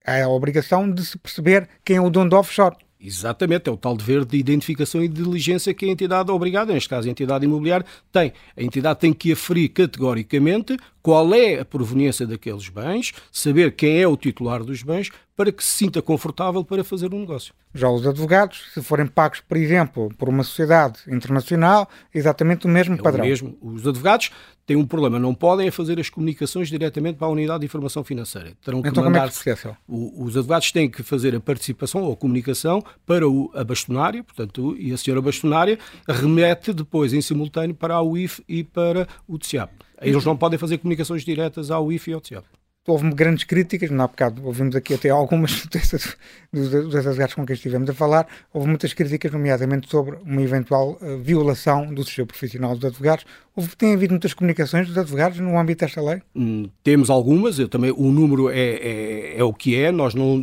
Há 0.05 0.23
a 0.23 0.29
obrigação 0.29 0.89
de 0.89 1.05
se 1.05 1.17
perceber 1.17 1.67
quem 1.83 1.97
é 1.97 2.01
o 2.01 2.09
dono 2.09 2.29
do 2.29 2.35
offshore. 2.37 2.75
Exatamente, 3.01 3.69
é 3.69 3.71
o 3.71 3.77
tal 3.77 3.95
dever 3.95 4.25
de 4.25 4.37
identificação 4.37 5.01
e 5.01 5.07
de 5.07 5.23
diligência 5.23 5.73
que 5.73 5.85
a 5.85 5.87
entidade 5.87 6.29
é 6.29 6.33
obrigada, 6.33 6.73
neste 6.73 6.89
caso 6.89 7.07
a 7.07 7.11
entidade 7.11 7.45
imobiliária, 7.45 7.85
tem. 8.11 8.33
A 8.57 8.61
entidade 8.61 8.99
tem 8.99 9.13
que 9.13 9.31
aferir 9.31 9.69
categoricamente 9.69 10.75
qual 11.09 11.33
é 11.33 11.59
a 11.59 11.65
proveniência 11.65 12.27
daqueles 12.27 12.69
bens, 12.69 13.13
saber 13.31 13.71
quem 13.71 13.99
é 13.99 14.07
o 14.07 14.15
titular 14.15 14.63
dos 14.63 14.83
bens, 14.83 15.09
para 15.35 15.51
que 15.51 15.63
se 15.63 15.71
sinta 15.71 16.03
confortável 16.03 16.63
para 16.63 16.83
fazer 16.83 17.11
um 17.15 17.21
negócio. 17.21 17.51
Já 17.73 17.89
os 17.89 18.05
advogados, 18.05 18.65
se 18.75 18.83
forem 18.83 19.07
pagos, 19.07 19.39
por 19.39 19.57
exemplo, 19.57 20.09
por 20.19 20.29
uma 20.29 20.43
sociedade 20.43 20.99
internacional, 21.07 21.89
exatamente 22.13 22.67
o 22.67 22.69
mesmo 22.69 22.93
é 22.93 22.97
padrão. 22.97 23.25
O 23.25 23.27
mesmo. 23.27 23.57
Os 23.59 23.87
advogados 23.87 24.29
têm 24.67 24.75
um 24.75 24.85
problema, 24.85 25.17
não 25.17 25.33
podem 25.33 25.71
fazer 25.71 25.99
as 25.99 26.11
comunicações 26.11 26.67
diretamente 26.67 27.17
para 27.17 27.25
a 27.25 27.31
unidade 27.31 27.61
de 27.61 27.65
informação 27.65 28.03
financeira. 28.03 28.51
Terão 28.63 28.83
que 28.83 28.89
então, 28.89 29.03
mandar 29.03 29.31
como 29.31 29.49
é 29.49 29.55
que 29.55 29.67
o, 29.87 30.25
os 30.25 30.37
advogados 30.37 30.71
têm 30.71 30.87
que 30.87 31.01
fazer 31.01 31.35
a 31.35 31.39
participação 31.39 32.03
ou 32.03 32.13
a 32.13 32.15
comunicação 32.15 32.83
para 33.03 33.27
o, 33.27 33.49
a 33.55 33.63
bastonária, 33.63 34.23
portanto, 34.23 34.75
e 34.77 34.93
a 34.93 34.97
senhora 34.97 35.23
bastonária 35.23 35.79
remete 36.07 36.71
depois 36.71 37.13
em 37.13 37.21
simultâneo 37.21 37.73
para 37.73 37.95
a 37.95 38.03
UIF 38.03 38.43
e 38.47 38.63
para 38.63 39.07
o 39.27 39.39
TCAP. 39.39 39.88
Eles 40.01 40.25
não 40.25 40.37
podem 40.37 40.57
fazer 40.59 40.77
comunicações 40.77 41.23
diretas 41.23 41.71
ao 41.71 41.91
IF 41.91 42.09
e 42.09 42.13
ao 42.13 42.21
TCAP 42.21 42.45
houve 42.89 43.09
grandes 43.11 43.43
críticas, 43.43 43.89
não 43.91 44.03
há 44.03 44.07
bocado 44.07 44.45
ouvimos 44.45 44.75
aqui 44.75 44.93
até 44.93 45.09
algumas 45.09 45.65
dos, 46.51 46.69
dos 46.69 46.95
advogados 46.95 47.35
com 47.35 47.45
quem 47.45 47.53
estivemos 47.53 47.89
a 47.89 47.93
falar, 47.93 48.27
houve 48.53 48.67
muitas 48.67 48.93
críticas, 48.93 49.31
nomeadamente 49.31 49.89
sobre 49.89 50.17
uma 50.25 50.41
eventual 50.41 50.97
uh, 51.01 51.17
violação 51.19 51.93
do 51.93 52.03
sistema 52.03 52.27
profissional 52.27 52.75
dos 52.75 52.85
advogados. 52.85 53.25
Houve, 53.55 53.75
tem 53.75 53.93
havido 53.93 54.13
muitas 54.13 54.33
comunicações 54.33 54.87
dos 54.87 54.97
advogados 54.97 55.39
no 55.39 55.57
âmbito 55.57 55.85
desta 55.85 56.01
lei? 56.01 56.21
Hum, 56.35 56.69
temos 56.83 57.09
algumas, 57.09 57.59
eu 57.59 57.67
também, 57.67 57.91
o 57.91 58.11
número 58.11 58.49
é, 58.49 58.59
é, 58.59 59.39
é, 59.39 59.43
o 59.43 59.53
que 59.53 59.75
é, 59.75 59.91
nós 59.91 60.15
não, 60.15 60.41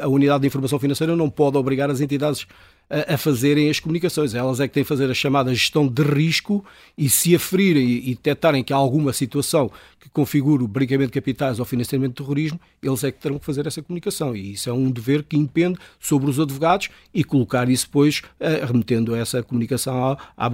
a 0.00 0.08
unidade 0.08 0.42
de 0.42 0.46
informação 0.46 0.78
financeira 0.78 1.14
não 1.14 1.28
pode 1.28 1.56
obrigar 1.56 1.90
as 1.90 2.00
entidades 2.00 2.46
a, 2.90 3.14
a, 3.14 3.18
fazerem 3.18 3.70
as 3.70 3.80
comunicações. 3.80 4.34
Elas 4.34 4.60
é 4.60 4.68
que 4.68 4.74
têm 4.74 4.82
que 4.82 4.88
fazer 4.88 5.10
a 5.10 5.14
chamada 5.14 5.52
gestão 5.52 5.86
de 5.86 6.02
risco 6.02 6.64
e 6.96 7.08
se 7.08 7.34
aferirem 7.34 7.84
e, 7.84 8.10
e 8.10 8.14
detectarem 8.14 8.62
que 8.64 8.72
há 8.72 8.76
alguma 8.76 9.12
situação 9.12 9.70
que 10.00 10.08
configure 10.08 10.62
o 10.62 10.68
branqueamento 10.68 11.10
de 11.10 11.20
capitais 11.20 11.58
ou 11.58 11.64
financiamento 11.64 12.10
de 12.10 12.22
terrorismo, 12.22 12.60
eles 12.82 13.02
é 13.04 13.10
que 13.10 13.18
terão 13.18 13.38
que 13.38 13.44
fazer 13.44 13.66
essa 13.66 13.82
comunicação. 13.82 14.34
E 14.34 14.52
isso 14.52 14.70
é 14.70 14.72
um 14.72 14.90
dever 14.90 15.22
que 15.22 15.36
impende 15.36 15.78
sobre 15.98 16.30
os 16.30 16.38
advogados 16.38 16.88
e 17.12 17.24
colocar 17.24 17.68
isso 17.68 17.86
depois, 17.86 18.22
uh, 18.40 18.66
remetendo 18.66 19.14
essa 19.14 19.42
comunicação 19.42 20.12
à, 20.12 20.18
à 20.36 20.48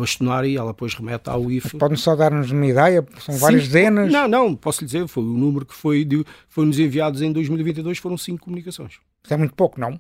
e 0.47 0.57
ela 0.57 0.73
depois 0.73 0.95
remete 0.95 1.29
ao 1.29 1.51
IFE. 1.51 1.77
Podem 1.79 1.97
só 1.97 2.17
dar-nos 2.17 2.51
uma 2.51 2.67
ideia? 2.67 3.07
São 3.21 3.37
várias 3.37 3.65
dezenas? 3.65 4.11
Não, 4.11 4.27
não, 4.27 4.55
posso 4.55 4.81
lhe 4.81 4.87
dizer, 4.87 5.07
foi 5.07 5.23
o 5.23 5.27
número 5.27 5.67
que 5.67 5.75
foi, 5.75 6.05
de, 6.05 6.25
foi 6.49 6.65
nos 6.65 6.79
enviados 6.79 7.23
em 7.23 7.33
2022, 7.33 7.99
foram 7.99 8.17
cinco 8.17 8.45
comunicações. 8.45 8.95
Isso 9.23 9.33
é 9.33 9.37
muito 9.37 9.55
pouco, 9.55 9.79
não? 9.79 9.99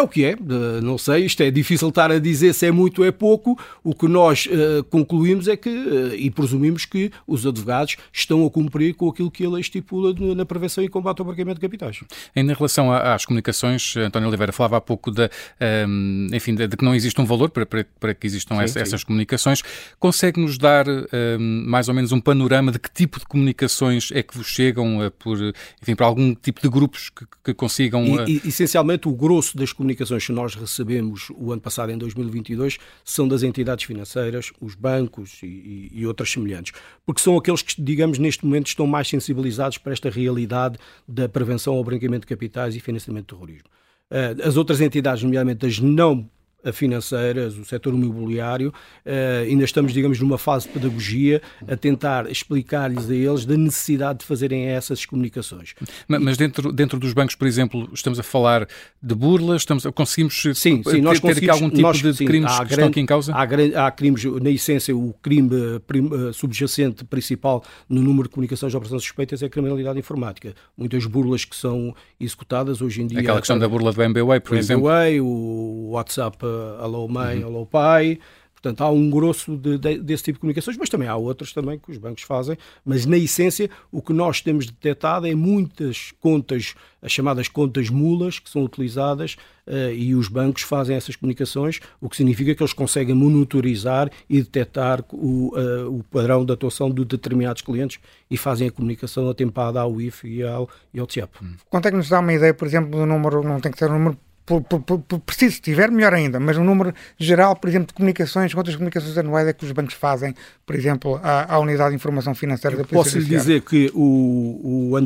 É 0.00 0.02
o 0.02 0.08
que 0.08 0.24
é, 0.24 0.34
não 0.82 0.96
sei, 0.96 1.26
isto 1.26 1.42
é 1.42 1.50
difícil 1.50 1.90
estar 1.90 2.10
a 2.10 2.18
dizer 2.18 2.54
se 2.54 2.64
é 2.64 2.72
muito 2.72 3.02
ou 3.02 3.06
é 3.06 3.12
pouco. 3.12 3.58
O 3.84 3.94
que 3.94 4.08
nós 4.08 4.46
uh, 4.46 4.82
concluímos 4.84 5.46
é 5.46 5.58
que, 5.58 5.68
uh, 5.68 6.14
e 6.14 6.30
presumimos 6.30 6.86
que 6.86 7.12
os 7.26 7.46
advogados 7.46 7.96
estão 8.10 8.46
a 8.46 8.50
cumprir 8.50 8.94
com 8.94 9.10
aquilo 9.10 9.30
que 9.30 9.44
a 9.44 9.50
lei 9.50 9.60
estipula 9.60 10.14
na 10.34 10.46
prevenção 10.46 10.82
e 10.82 10.88
combate 10.88 11.18
ao 11.18 11.26
branqueamento 11.26 11.56
de 11.56 11.60
capitais. 11.60 12.00
Ainda 12.34 12.50
em 12.50 12.54
relação 12.56 12.90
às 12.90 13.26
comunicações, 13.26 13.94
António 13.94 14.28
Oliveira 14.28 14.54
falava 14.54 14.78
há 14.78 14.80
pouco 14.80 15.10
de, 15.10 15.24
um, 15.24 15.28
ehm, 15.60 16.34
enfim, 16.34 16.54
de, 16.54 16.66
de, 16.66 16.78
que 16.78 16.84
não 16.84 16.94
existe 16.94 17.20
um 17.20 17.26
valor 17.26 17.50
para, 17.50 17.66
para, 17.66 17.86
para 18.00 18.14
que 18.14 18.26
existam 18.26 18.54
sim, 18.54 18.62
essa, 18.62 18.72
sim. 18.72 18.80
essas 18.80 19.04
comunicações. 19.04 19.60
Consegue-nos 19.98 20.56
dar 20.56 20.88
um, 20.88 21.04
ehm, 21.12 21.66
mais 21.66 21.88
ou 21.88 21.94
menos 21.94 22.10
um 22.10 22.22
panorama 22.22 22.72
de 22.72 22.78
que 22.78 22.90
tipo 22.90 23.18
de 23.18 23.26
comunicações 23.26 24.08
é 24.14 24.22
que 24.22 24.34
vos 24.34 24.46
chegam 24.46 25.06
uh, 25.06 25.10
por, 25.10 25.36
enfim, 25.82 25.94
para 25.94 26.06
algum 26.06 26.34
tipo 26.34 26.62
de 26.62 26.70
grupos 26.70 27.10
que, 27.10 27.26
que 27.44 27.52
consigam... 27.52 28.02
E, 28.26 28.40
e, 28.44 28.48
essencialmente, 28.48 29.06
o 29.06 29.12
grosso 29.12 29.58
das 29.58 29.74
comunicações 29.74 29.89
que 29.94 30.32
nós 30.32 30.54
recebemos 30.54 31.28
o 31.34 31.52
ano 31.52 31.60
passado, 31.60 31.90
em 31.90 31.98
2022, 31.98 32.78
são 33.04 33.26
das 33.26 33.42
entidades 33.42 33.84
financeiras, 33.84 34.52
os 34.60 34.74
bancos 34.74 35.42
e, 35.42 35.90
e, 35.92 36.06
outras 36.06 36.30
semelhantes, 36.30 36.72
porque 37.04 37.20
são 37.20 37.36
aqueles 37.36 37.62
que, 37.62 37.80
digamos, 37.80 38.18
neste 38.18 38.44
momento 38.44 38.68
estão 38.68 38.86
mais 38.86 39.08
sensibilizados 39.08 39.78
para 39.78 39.92
esta 39.92 40.10
realidade 40.10 40.78
da 41.06 41.28
prevenção 41.28 41.74
ao 41.74 41.84
branqueamento 41.84 42.22
de 42.22 42.26
capitais 42.26 42.74
e 42.74 42.80
financiamento 42.80 43.26
de 43.26 43.34
terrorismo. 43.34 43.68
Eh, 44.10 44.36
as 44.44 44.56
outras 44.56 44.80
entidades, 44.80 45.22
nomeadamente 45.22 45.66
as 45.66 45.78
não 45.78 46.28
financeiras, 46.72 47.56
o 47.56 47.64
setor 47.64 47.94
imobiliário, 47.94 48.68
uh, 48.70 49.44
ainda 49.44 49.64
estamos, 49.64 49.92
digamos, 49.92 50.20
numa 50.20 50.38
fase 50.38 50.66
de 50.66 50.74
pedagogia 50.74 51.42
a 51.66 51.76
tentar 51.76 52.30
explicar-lhes 52.30 53.10
a 53.10 53.14
eles 53.14 53.44
da 53.44 53.56
necessidade 53.56 54.20
de 54.20 54.24
fazerem 54.24 54.66
essas 54.66 55.04
comunicações. 55.06 55.74
Mas, 56.06 56.36
dentro, 56.36 56.72
dentro 56.72 56.98
dos 56.98 57.12
bancos, 57.12 57.34
por 57.34 57.46
exemplo, 57.46 57.88
estamos 57.92 58.18
a 58.18 58.22
falar 58.22 58.68
de 59.02 59.14
burlas, 59.14 59.62
estamos, 59.62 59.84
conseguimos 59.94 60.34
sim, 60.54 60.82
sim, 60.82 61.00
nós 61.00 61.20
ter, 61.20 61.40
ter 61.40 61.50
algum 61.50 61.68
tipo 61.68 61.82
nós, 61.82 61.98
de, 61.98 62.14
sim, 62.14 62.24
crimes 62.26 62.50
que 62.50 62.58
grande, 62.58 62.72
estão 62.72 62.88
aqui 62.88 63.00
em 63.00 63.06
causa? 63.06 63.32
Há, 63.34 63.86
há, 63.86 63.90
crimes, 63.90 64.24
na 64.24 64.50
essência, 64.50 64.96
o 64.96 65.14
crime 65.22 65.80
prim, 65.86 66.08
eh, 66.12 66.32
subjacente 66.32 67.04
principal 67.04 67.64
no 67.88 68.02
número 68.02 68.24
de 68.24 68.30
comunicações 68.30 68.72
de 68.72 68.76
operações 68.76 69.02
suspeitas 69.02 69.42
é 69.42 69.46
a 69.46 69.48
criminalidade 69.48 69.98
informática. 69.98 70.54
Muitas 70.76 71.06
burlas 71.06 71.44
que 71.44 71.56
são 71.56 71.94
executadas 72.18 72.82
hoje 72.82 73.02
em 73.02 73.06
dia... 73.06 73.20
Aquela 73.20 73.38
questão 73.38 73.58
da 73.58 73.68
burla 73.68 73.92
do 73.92 74.02
MBWay, 74.02 74.40
por 74.40 74.56
exemplo. 74.56 74.86
O 74.86 74.90
MBWay, 74.90 75.20
o 75.20 75.90
WhatsApp 75.92 76.38
alô 76.80 77.08
mãe, 77.08 77.40
uhum. 77.40 77.46
alô 77.46 77.66
pai. 77.66 78.18
Portanto, 78.60 78.82
há 78.82 78.90
um 78.90 79.08
grosso 79.08 79.56
de, 79.56 79.78
de, 79.78 79.98
desse 79.98 80.24
tipo 80.24 80.36
de 80.36 80.40
comunicações, 80.40 80.76
mas 80.76 80.90
também 80.90 81.08
há 81.08 81.16
outras 81.16 81.50
também 81.50 81.78
que 81.78 81.90
os 81.90 81.96
bancos 81.96 82.24
fazem. 82.24 82.58
Mas, 82.84 83.06
na 83.06 83.16
essência, 83.16 83.70
o 83.90 84.02
que 84.02 84.12
nós 84.12 84.42
temos 84.42 84.66
detectado 84.66 85.26
é 85.26 85.34
muitas 85.34 86.12
contas, 86.20 86.74
as 87.00 87.10
chamadas 87.10 87.48
contas 87.48 87.88
mulas, 87.88 88.38
que 88.38 88.50
são 88.50 88.62
utilizadas 88.62 89.38
uh, 89.66 89.94
e 89.94 90.14
os 90.14 90.28
bancos 90.28 90.60
fazem 90.60 90.94
essas 90.94 91.16
comunicações, 91.16 91.80
o 92.02 92.10
que 92.10 92.18
significa 92.18 92.54
que 92.54 92.62
eles 92.62 92.74
conseguem 92.74 93.14
monitorizar 93.14 94.10
e 94.28 94.42
detectar 94.42 95.02
o, 95.10 95.56
uh, 95.58 95.98
o 95.98 96.04
padrão 96.04 96.44
de 96.44 96.52
atuação 96.52 96.90
de 96.90 97.02
determinados 97.02 97.62
clientes 97.62 97.98
e 98.30 98.36
fazem 98.36 98.68
a 98.68 98.70
comunicação 98.70 99.30
atempada 99.30 99.80
ao 99.80 99.98
IF 99.98 100.28
e 100.28 100.42
ao, 100.42 100.68
e 100.92 101.00
ao 101.00 101.06
TIAP. 101.06 101.34
Quanto 101.70 101.88
é 101.88 101.90
que 101.90 101.96
nos 101.96 102.10
dá 102.10 102.20
uma 102.20 102.34
ideia, 102.34 102.52
por 102.52 102.68
exemplo, 102.68 102.90
do 102.90 103.06
número, 103.06 103.42
não 103.42 103.58
tem 103.58 103.72
que 103.72 103.78
ser 103.78 103.88
um 103.88 103.94
número 103.94 104.18
por, 104.58 104.80
por, 104.80 104.98
por, 105.00 105.20
preciso, 105.20 105.56
se 105.56 105.60
tiver, 105.60 105.92
melhor 105.92 106.12
ainda, 106.12 106.40
mas 106.40 106.56
o 106.56 106.64
número 106.64 106.92
geral, 107.16 107.54
por 107.54 107.68
exemplo, 107.68 107.86
de 107.88 107.94
comunicações, 107.94 108.52
quantas 108.52 108.74
comunicações 108.74 109.16
anuais 109.16 109.46
é 109.46 109.52
que 109.52 109.64
os 109.64 109.70
bancos 109.70 109.94
fazem, 109.94 110.34
por 110.66 110.74
exemplo, 110.74 111.20
à, 111.22 111.54
à 111.54 111.60
Unidade 111.60 111.90
de 111.90 111.96
Informação 111.96 112.34
Financeira 112.34 112.76
da 112.76 112.82
Polícia 112.82 113.12
Posso 113.12 113.18
lhe 113.18 113.24
dizer 113.24 113.60
que 113.60 113.92
o, 113.94 114.90
o, 114.92 114.98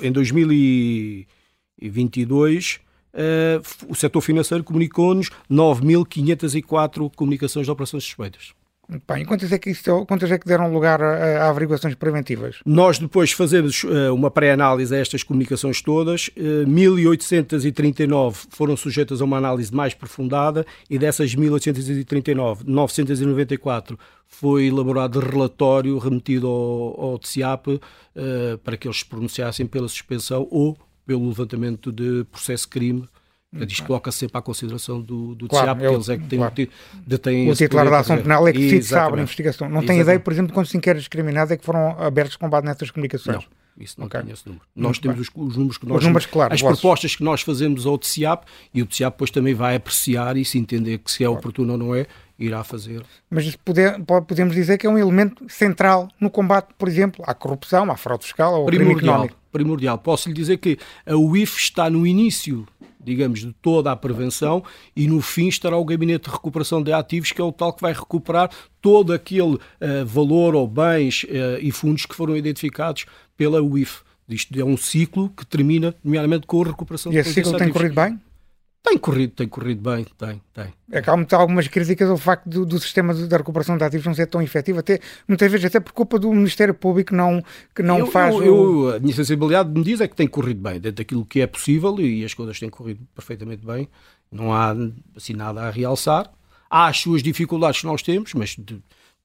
em 0.00 0.12
2022 0.12 2.78
uh, 3.14 3.60
o 3.88 3.96
setor 3.96 4.20
financeiro 4.20 4.62
comunicou-nos 4.62 5.28
9.504 5.50 7.10
comunicações 7.16 7.66
de 7.66 7.72
operações 7.72 8.04
suspeitas. 8.04 8.54
E 8.88 9.24
quantas 9.24 9.50
é 9.50 9.58
que, 9.58 9.72
quantas 10.06 10.30
é 10.30 10.38
que 10.38 10.46
deram 10.46 10.72
lugar 10.72 11.02
a, 11.02 11.44
a 11.44 11.48
averiguações 11.48 11.94
preventivas? 11.94 12.56
Nós 12.66 12.98
depois 12.98 13.32
fazemos 13.32 13.82
uh, 13.84 14.14
uma 14.14 14.30
pré-análise 14.30 14.94
a 14.94 14.98
estas 14.98 15.22
comunicações 15.22 15.80
todas. 15.80 16.28
Uh, 16.28 16.62
eh, 16.62 16.66
1839 16.66 18.46
foram 18.50 18.76
sujeitas 18.76 19.20
a 19.22 19.24
uma 19.24 19.38
análise 19.38 19.74
mais 19.74 19.94
aprofundada 19.94 20.66
e 20.90 20.98
dessas 20.98 21.34
1839, 21.34 22.64
994 22.66 23.98
foi 24.26 24.66
elaborado 24.66 25.20
relatório 25.20 25.96
remetido 25.98 26.46
ao, 26.46 27.00
ao 27.00 27.18
TCIAP 27.18 27.68
uh, 27.68 27.80
para 28.62 28.76
que 28.76 28.86
eles 28.86 28.98
se 28.98 29.06
pronunciassem 29.06 29.66
pela 29.66 29.88
suspensão 29.88 30.46
ou 30.50 30.76
pelo 31.06 31.26
levantamento 31.28 31.92
de 31.92 32.24
processo 32.30 32.68
crime 32.68 33.08
Portanto, 33.54 33.70
isto 33.70 33.86
coloca 33.86 34.10
-se 34.10 34.18
sempre 34.18 34.38
à 34.38 34.42
consideração 34.42 35.00
do, 35.00 35.34
do 35.34 35.48
claro, 35.48 35.76
porque 35.76 35.94
eles 35.94 36.08
é 36.08 36.16
que 36.16 36.24
têm, 36.24 36.38
claro. 36.38 36.54
detêm 37.06 37.50
O 37.50 37.54
titular 37.54 37.88
da 37.88 38.00
ação 38.00 38.18
penal 38.18 38.48
é 38.48 38.52
que 38.52 38.58
decide 38.58 38.84
sabe 38.84 39.18
a 39.18 39.22
investigação. 39.22 39.68
Não 39.68 39.84
tem 39.86 40.00
ideia, 40.00 40.18
por 40.18 40.32
exemplo, 40.32 40.48
de 40.48 40.54
quantos 40.54 40.74
inquéritos 40.74 41.06
criminais 41.06 41.50
é 41.50 41.56
que 41.56 41.64
foram 41.64 41.96
abertos 42.00 42.36
com 42.36 42.48
base 42.48 42.66
nessas 42.66 42.90
comunicações? 42.90 43.36
Não. 43.36 43.64
Isso 43.76 43.98
não 43.98 44.06
okay. 44.06 44.22
tem 44.22 44.32
esse 44.32 44.46
número. 44.46 44.64
Muito 44.74 44.86
nós 44.86 44.98
temos 44.98 45.20
os, 45.20 45.28
os, 45.34 45.56
números 45.56 45.78
que 45.78 45.86
nós. 45.86 45.98
Os 45.98 46.04
números, 46.04 46.26
claro, 46.26 46.54
as 46.54 46.62
propostas 46.62 47.16
que 47.16 47.24
nós 47.24 47.42
fazemos 47.42 47.86
ao 47.86 47.98
TCIAP 47.98 48.44
e 48.72 48.82
o 48.82 48.86
TCIAP 48.86 49.14
depois 49.14 49.30
também 49.30 49.52
vai 49.52 49.74
apreciar 49.74 50.36
e 50.36 50.44
se 50.44 50.58
entender 50.58 50.98
que 50.98 51.10
se 51.10 51.24
é 51.24 51.26
claro. 51.26 51.38
oportuno 51.38 51.72
ou 51.72 51.78
não 51.78 51.94
é, 51.94 52.06
irá 52.38 52.64
fazer. 52.64 53.02
Mas 53.30 53.54
poder, 53.56 54.00
podemos 54.26 54.54
dizer 54.54 54.78
que 54.78 54.86
é 54.86 54.90
um 54.90 54.98
elemento 54.98 55.44
central 55.48 56.08
no 56.20 56.30
combate, 56.30 56.68
por 56.76 56.88
exemplo, 56.88 57.24
à 57.26 57.34
corrupção, 57.34 57.90
à 57.90 57.96
fraude 57.96 58.24
fiscal 58.24 58.52
ou 58.52 58.60
ao 58.62 58.66
crime 58.66 58.92
económico. 58.92 59.36
Primordial. 59.52 59.98
Posso 59.98 60.28
lhe 60.28 60.34
dizer 60.34 60.56
que 60.58 60.78
a 61.06 61.14
UIF 61.14 61.56
está 61.58 61.88
no 61.88 62.06
início 62.06 62.66
digamos, 63.04 63.40
de 63.40 63.52
toda 63.60 63.92
a 63.92 63.96
prevenção 63.96 64.64
e 64.96 65.06
no 65.06 65.20
fim 65.20 65.46
estará 65.48 65.76
o 65.76 65.84
Gabinete 65.84 66.24
de 66.24 66.30
Recuperação 66.30 66.82
de 66.82 66.90
Ativos, 66.92 67.32
que 67.32 67.40
é 67.40 67.44
o 67.44 67.52
tal 67.52 67.72
que 67.72 67.82
vai 67.82 67.92
recuperar 67.92 68.50
todo 68.80 69.12
aquele 69.12 69.54
uh, 69.54 69.60
valor 70.06 70.54
ou 70.54 70.66
bens 70.66 71.24
uh, 71.24 71.60
e 71.60 71.70
fundos 71.70 72.06
que 72.06 72.14
foram 72.14 72.34
identificados 72.34 73.04
pela 73.36 73.60
UIF. 73.60 74.00
Isto 74.26 74.58
é 74.58 74.64
um 74.64 74.76
ciclo 74.76 75.28
que 75.28 75.44
termina, 75.44 75.94
nomeadamente, 76.02 76.46
com 76.46 76.62
a 76.62 76.66
recuperação 76.66 77.12
e 77.12 77.18
esse 77.18 77.34
ciclo 77.34 77.58
tem 77.58 77.70
corrido 77.70 77.94
bem? 77.94 78.18
Tem 78.86 78.98
corrido, 78.98 79.32
tem 79.32 79.48
corrido 79.48 79.80
bem, 79.80 80.04
tem, 80.18 80.42
tem. 80.52 80.74
É 80.92 81.00
que 81.00 81.08
há 81.08 81.38
algumas 81.38 81.66
críticas 81.66 82.10
ao 82.10 82.18
facto 82.18 82.46
do, 82.46 82.66
do 82.66 82.78
sistema 82.78 83.14
da 83.14 83.38
recuperação 83.38 83.78
de 83.78 83.82
ativos 83.82 84.04
não 84.04 84.12
ser 84.12 84.26
tão 84.26 84.42
efetivo, 84.42 84.80
até, 84.80 85.00
muitas 85.26 85.50
vezes 85.50 85.64
até 85.64 85.80
por 85.80 85.94
culpa 85.94 86.18
do 86.18 86.30
Ministério 86.30 86.74
Público 86.74 87.14
não, 87.14 87.42
que 87.74 87.82
não 87.82 88.00
eu, 88.00 88.06
faz... 88.06 88.34
Eu, 88.34 88.40
o... 88.40 88.88
eu, 88.90 88.96
a 88.96 89.00
minha 89.00 89.14
sensibilidade 89.14 89.70
me 89.70 89.82
diz 89.82 90.02
é 90.02 90.06
que 90.06 90.14
tem 90.14 90.28
corrido 90.28 90.60
bem, 90.60 90.74
dentro 90.74 90.98
daquilo 90.98 91.24
que 91.24 91.40
é 91.40 91.46
possível 91.46 91.98
e 91.98 92.26
as 92.26 92.34
coisas 92.34 92.60
têm 92.60 92.68
corrido 92.68 93.00
perfeitamente 93.14 93.64
bem. 93.64 93.88
Não 94.30 94.52
há 94.52 94.76
assim 95.16 95.32
nada 95.32 95.62
a 95.62 95.70
realçar. 95.70 96.30
Há 96.68 96.88
as 96.88 97.00
suas 97.00 97.22
dificuldades 97.22 97.80
que 97.80 97.86
nós 97.86 98.02
temos, 98.02 98.34
mas 98.34 98.50
de, 98.50 98.82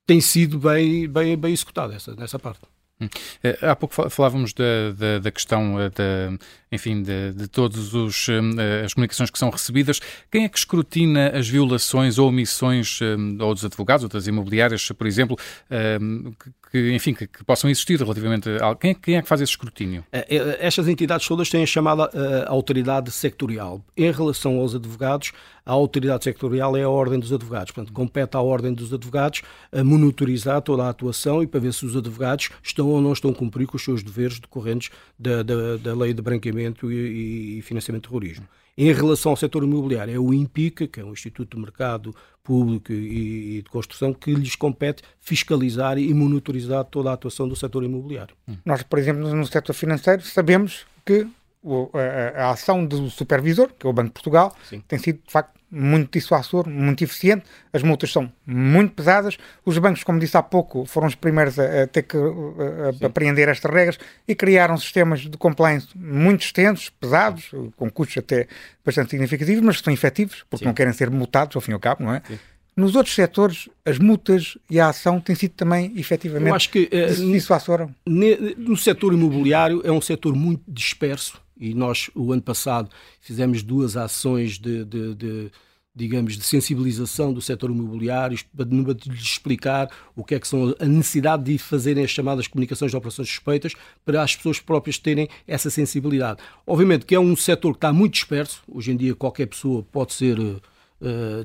tem 0.08 0.22
sido 0.22 0.58
bem, 0.58 1.06
bem, 1.06 1.38
bem 1.38 1.52
executada 1.52 1.94
essa, 1.96 2.16
nessa 2.16 2.40
parte. 2.40 2.62
Hum. 3.02 3.08
Eh, 3.42 3.58
há 3.62 3.76
pouco 3.78 4.10
falávamos 4.10 4.52
da, 4.52 4.92
da, 4.92 5.20
da 5.20 5.32
questão 5.32 5.80
eh, 5.80 5.90
da, 5.90 6.38
enfim, 6.70 7.02
de, 7.02 7.32
de 7.32 7.48
todas 7.48 7.94
eh, 8.28 8.84
as 8.84 8.94
comunicações 8.94 9.30
que 9.30 9.40
são 9.40 9.50
recebidas. 9.50 10.02
Quem 10.30 10.44
é 10.44 10.50
que 10.50 10.58
escrutina 10.58 11.30
as 11.30 11.48
violações 11.48 12.18
ou 12.18 12.28
omissões 12.28 13.00
ou 13.40 13.54
dos 13.54 13.64
advogados 13.64 14.04
ou 14.04 14.10
das 14.10 14.28
imobiliárias, 14.28 14.92
por 14.92 15.08
exemplo, 15.08 15.38
que, 16.72 16.94
enfim, 16.94 17.14
que, 17.14 17.28
que, 17.28 17.44
possam 17.44 17.70
existir 17.70 18.00
relativamente 18.00 18.50
a 18.62 18.76
quem, 18.76 18.94
quem 18.94 19.18
é 19.18 19.22
que 19.22 19.28
faz 19.28 19.42
esse 19.42 19.52
escrutínio? 19.52 20.04
Estas 20.12 20.88
entidades 20.88 21.28
todas 21.28 21.50
têm 21.50 21.64
a 21.64 21.66
chamada 21.66 22.06
uh, 22.06 22.46
autoridade 22.48 23.12
sectorial. 23.12 23.84
Em 23.98 24.12
relação 24.12 24.58
aos 24.60 24.76
advogados, 24.76 25.32
a 25.66 25.72
autoridade 25.72 26.24
sectorial 26.24 26.76
é 26.78 26.84
a 26.84 26.90
Ordem 26.90 27.20
dos 27.20 27.32
Advogados. 27.34 27.72
Portanto, 27.72 27.94
compete 27.94 28.36
à 28.36 28.42
Ordem 28.42 28.74
dos 28.74 28.94
Advogados 28.94 29.42
a 29.72 29.84
monitorizar 29.84 30.62
toda 30.62 30.84
a 30.84 30.90
atuação 30.90 31.44
e 31.44 31.48
para 31.48 31.60
ver 31.60 31.74
se 31.74 31.86
os 31.86 31.96
advogados 31.96 32.50
estão 32.64 32.88
ou 32.88 33.02
não 33.02 33.14
estão 33.14 33.32
a 33.32 33.36
cumprir 33.36 33.68
com 33.68 33.78
os 33.78 33.84
seus 33.84 34.02
deveres 34.04 34.40
decorrentes 34.40 34.90
da, 35.18 35.44
da, 35.44 35.78
da 35.78 35.94
lei 35.96 36.14
de 36.14 36.22
branqueamento 36.22 36.92
e, 36.92 37.60
e 37.60 37.62
financiamento 37.62 38.04
de 38.04 38.10
terrorismo. 38.10 38.48
Em 38.82 38.94
relação 38.94 39.32
ao 39.32 39.36
setor 39.36 39.62
imobiliário, 39.62 40.16
é 40.16 40.18
o 40.18 40.34
INPIC, 40.34 40.88
que 40.88 41.02
é 41.02 41.04
o 41.04 41.12
Instituto 41.12 41.58
de 41.58 41.62
Mercado 41.62 42.16
Público 42.42 42.94
e 42.94 43.62
de 43.62 43.70
Construção, 43.70 44.14
que 44.14 44.34
lhes 44.34 44.56
compete 44.56 45.04
fiscalizar 45.20 45.98
e 45.98 46.14
monitorizar 46.14 46.86
toda 46.86 47.10
a 47.10 47.14
atuação 47.14 47.46
do 47.46 47.58
setor 47.58 47.84
imobiliário. 47.84 48.34
Nós, 48.64 48.82
por 48.82 48.98
exemplo, 48.98 49.36
no 49.36 49.46
setor 49.46 49.74
financeiro, 49.74 50.22
sabemos 50.22 50.86
que 51.06 51.28
a, 51.94 52.46
a, 52.46 52.52
ação 52.52 52.86
do 52.86 53.10
supervisor, 53.10 53.70
que 53.78 53.86
é 53.86 53.90
o 53.90 53.92
Banco 53.92 54.08
de 54.08 54.14
Portugal, 54.14 54.56
Sim. 54.64 54.82
tem 54.88 54.98
sido 54.98 55.20
de 55.26 55.30
facto 55.30 55.59
muito 55.72 56.12
dissuasor, 56.12 56.68
muito 56.68 57.04
eficiente. 57.04 57.44
As 57.72 57.84
multas 57.84 58.12
são 58.12 58.32
muito 58.46 58.94
pesadas. 58.94 59.38
Os 59.66 59.78
bancos, 59.78 60.04
como 60.04 60.20
disse 60.20 60.36
há 60.36 60.44
pouco, 60.44 60.86
foram 60.86 61.08
os 61.08 61.16
primeiros 61.16 61.60
a, 61.60 61.84
a 61.84 61.88
ter 61.88 62.04
que 62.04 62.18
a, 62.18 63.06
apreender 63.06 63.48
estas 63.48 63.72
regras 63.72 64.00
e 64.28 64.34
criaram 64.34 64.78
sistemas 64.78 65.22
de 65.22 65.38
compliance 65.38 65.88
muito 65.96 66.42
extensos, 66.42 66.90
pesados, 66.90 67.50
Sim. 67.50 67.72
com 67.78 67.90
custos 67.90 68.18
até 68.18 68.48
bastante 68.84 69.12
significativos, 69.12 69.64
mas 69.64 69.78
que 69.78 69.84
são 69.84 69.94
efetivos, 69.94 70.44
porque 70.50 70.64
Sim. 70.64 70.68
não 70.68 70.74
querem 70.74 70.94
ser 70.94 71.10
multados, 71.10 71.56
ao 71.56 71.62
fim 71.62 71.72
e 71.72 71.74
ao 71.74 71.80
cabo, 71.80 72.04
não 72.04 72.14
é? 72.14 72.22
Nos 72.76 72.96
outros 72.96 73.14
setores, 73.14 73.68
as 73.86 74.00
multas 74.00 74.58
e 74.70 74.80
a 74.80 74.88
ação 74.88 75.20
têm 75.20 75.36
sido 75.36 75.52
também, 75.52 75.92
efetivamente, 75.98 76.50
Eu 76.50 76.56
acho 76.56 76.70
que, 76.70 76.84
uh. 76.84 77.24
No 78.06 78.78
setor 78.78 79.14
imobiliário 79.14 79.82
é 79.84 79.92
um 79.92 80.00
setor 80.00 80.34
muito 80.34 80.64
disperso 80.66 81.42
e 81.60 81.74
nós, 81.74 82.10
o 82.16 82.32
ano 82.32 82.42
passado, 82.42 82.90
fizemos 83.20 83.62
duas 83.62 83.98
ações 83.98 84.58
de, 84.58 84.86
de, 84.86 85.16
de 85.16 85.52
digamos, 85.94 86.38
de 86.38 86.44
sensibilização 86.44 87.34
do 87.34 87.42
setor 87.42 87.70
imobiliário, 87.72 88.40
para 88.56 88.66
lhes 88.66 89.22
explicar 89.22 89.90
o 90.16 90.24
que 90.24 90.36
é 90.36 90.40
que 90.40 90.48
são 90.48 90.74
a 90.80 90.86
necessidade 90.86 91.44
de 91.44 91.58
fazerem 91.58 92.04
as 92.04 92.10
chamadas 92.10 92.48
comunicações 92.48 92.92
de 92.92 92.98
operações 92.98 93.28
suspeitas 93.28 93.74
para 94.06 94.24
as 94.24 94.36
pessoas 94.36 94.60
próprias 94.60 94.98
terem 94.98 95.28
essa 95.46 95.70
sensibilidade. 95.70 96.40
Obviamente 96.66 97.06
que 97.06 97.16
é 97.16 97.20
um 97.20 97.36
setor 97.36 97.74
que 97.74 97.78
está 97.78 97.92
muito 97.92 98.14
disperso, 98.14 98.64
hoje 98.68 98.92
em 98.92 98.98
dia 98.98 99.14
qualquer 99.14 99.48
pessoa 99.48 99.84
pode 99.92 100.14
ser 100.14 100.40
uh, 100.40 100.62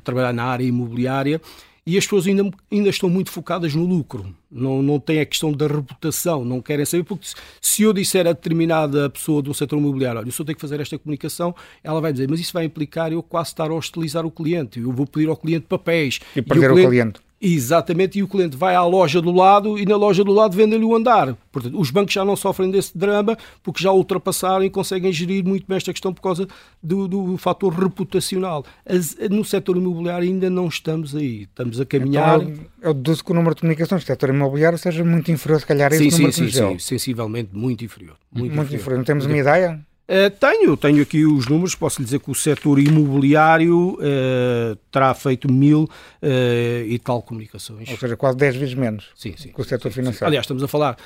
trabalhar 0.04 0.32
na 0.32 0.44
área 0.44 0.64
imobiliária 0.64 1.40
e 1.86 1.98
as 1.98 2.04
pessoas 2.04 2.26
ainda, 2.26 2.50
ainda 2.72 2.88
estão 2.88 3.10
muito 3.10 3.30
focadas 3.30 3.74
no 3.74 3.84
lucro. 3.84 4.34
Não, 4.50 4.82
não 4.82 4.98
tem 4.98 5.20
a 5.20 5.26
questão 5.26 5.52
da 5.52 5.66
reputação, 5.66 6.44
não 6.44 6.60
querem 6.60 6.84
saber, 6.84 7.04
porque 7.04 7.26
se 7.60 7.82
eu 7.82 7.92
disser 7.92 8.26
a 8.26 8.32
determinada 8.32 9.10
pessoa 9.10 9.42
do 9.42 9.52
setor 9.52 9.78
imobiliário, 9.78 10.20
olha, 10.20 10.28
eu 10.28 10.32
só 10.32 10.44
tenho 10.44 10.56
que 10.56 10.62
fazer 10.62 10.80
esta 10.80 10.98
comunicação, 10.98 11.54
ela 11.82 12.00
vai 12.00 12.12
dizer, 12.12 12.28
mas 12.28 12.40
isso 12.40 12.52
vai 12.52 12.64
implicar 12.64 13.12
eu 13.12 13.22
quase 13.22 13.50
estar 13.50 13.70
a 13.70 13.74
hostilizar 13.74 14.24
o 14.24 14.30
cliente, 14.30 14.80
eu 14.80 14.92
vou 14.92 15.06
pedir 15.06 15.28
ao 15.28 15.36
cliente 15.36 15.66
papéis. 15.68 16.20
E 16.34 16.40
perder 16.40 16.70
e 16.70 16.72
o 16.72 16.74
cliente, 16.74 16.86
o 16.86 16.90
cliente 16.90 17.20
Exatamente, 17.46 18.18
e 18.18 18.22
o 18.22 18.28
cliente 18.28 18.56
vai 18.56 18.74
à 18.74 18.82
loja 18.82 19.20
do 19.20 19.30
lado 19.30 19.78
e 19.78 19.84
na 19.84 19.96
loja 19.96 20.24
do 20.24 20.32
lado 20.32 20.56
vendem-lhe 20.56 20.84
o 20.84 20.96
andar. 20.96 21.36
Portanto, 21.52 21.78
os 21.78 21.90
bancos 21.90 22.14
já 22.14 22.24
não 22.24 22.36
sofrem 22.36 22.70
desse 22.70 22.96
drama 22.96 23.36
porque 23.62 23.82
já 23.82 23.92
ultrapassaram 23.92 24.64
e 24.64 24.70
conseguem 24.70 25.12
gerir 25.12 25.44
muito 25.44 25.66
bem 25.66 25.76
esta 25.76 25.92
questão 25.92 26.14
por 26.14 26.22
causa 26.22 26.48
do, 26.82 27.06
do 27.06 27.36
fator 27.36 27.74
reputacional. 27.74 28.64
As, 28.86 29.14
no 29.30 29.44
setor 29.44 29.76
imobiliário 29.76 30.26
ainda 30.26 30.48
não 30.48 30.68
estamos 30.68 31.14
aí, 31.14 31.42
estamos 31.42 31.78
a 31.78 31.84
caminhar. 31.84 32.40
Então, 32.40 32.64
eu 32.80 32.94
deduzo 32.94 33.22
que 33.22 33.32
o 33.32 33.34
número 33.34 33.54
de 33.54 33.60
comunicações 33.60 34.02
do 34.02 34.06
setor 34.06 34.30
imobiliário 34.30 34.78
seja 34.78 35.04
muito 35.04 35.30
inferior, 35.30 35.60
se 35.60 35.66
calhar, 35.66 35.92
a 35.92 35.96
esse 35.96 36.10
sim, 36.10 36.16
número 36.16 36.32
sim, 36.32 36.50
sim, 36.50 36.68
sim, 36.70 36.78
sensivelmente 36.78 37.50
muito 37.52 37.84
inferior. 37.84 38.16
Muito, 38.32 38.54
muito 38.54 38.74
inferior. 38.74 38.80
inferior. 38.80 38.98
Não 38.98 39.04
temos 39.04 39.26
uma 39.26 39.36
ideia? 39.36 39.84
Uh, 40.06 40.28
tenho, 40.38 40.76
tenho 40.76 41.02
aqui 41.02 41.24
os 41.24 41.46
números. 41.46 41.74
Posso 41.74 41.98
lhe 41.98 42.04
dizer 42.04 42.20
que 42.20 42.30
o 42.30 42.34
setor 42.34 42.78
imobiliário 42.78 43.94
uh, 43.94 44.76
terá 44.90 45.14
feito 45.14 45.50
mil 45.50 45.84
uh, 45.84 46.86
e 46.86 46.98
tal 46.98 47.22
comunicações. 47.22 47.88
Ou 47.88 47.96
seja, 47.96 48.16
quase 48.16 48.36
10 48.36 48.56
vezes 48.56 48.74
menos 48.74 49.06
sim, 49.14 49.34
sim, 49.36 49.50
que 49.50 49.60
o 49.60 49.64
setor 49.64 49.90
sim, 49.90 49.96
financeiro. 49.96 50.26
Aliás, 50.26 50.44
estamos 50.44 50.62
a 50.62 50.68
falar, 50.68 50.96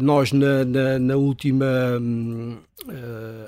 nós 0.00 0.30
na, 0.30 0.64
na, 0.64 0.98
na 0.98 1.16
última 1.16 1.66
um, 2.00 2.58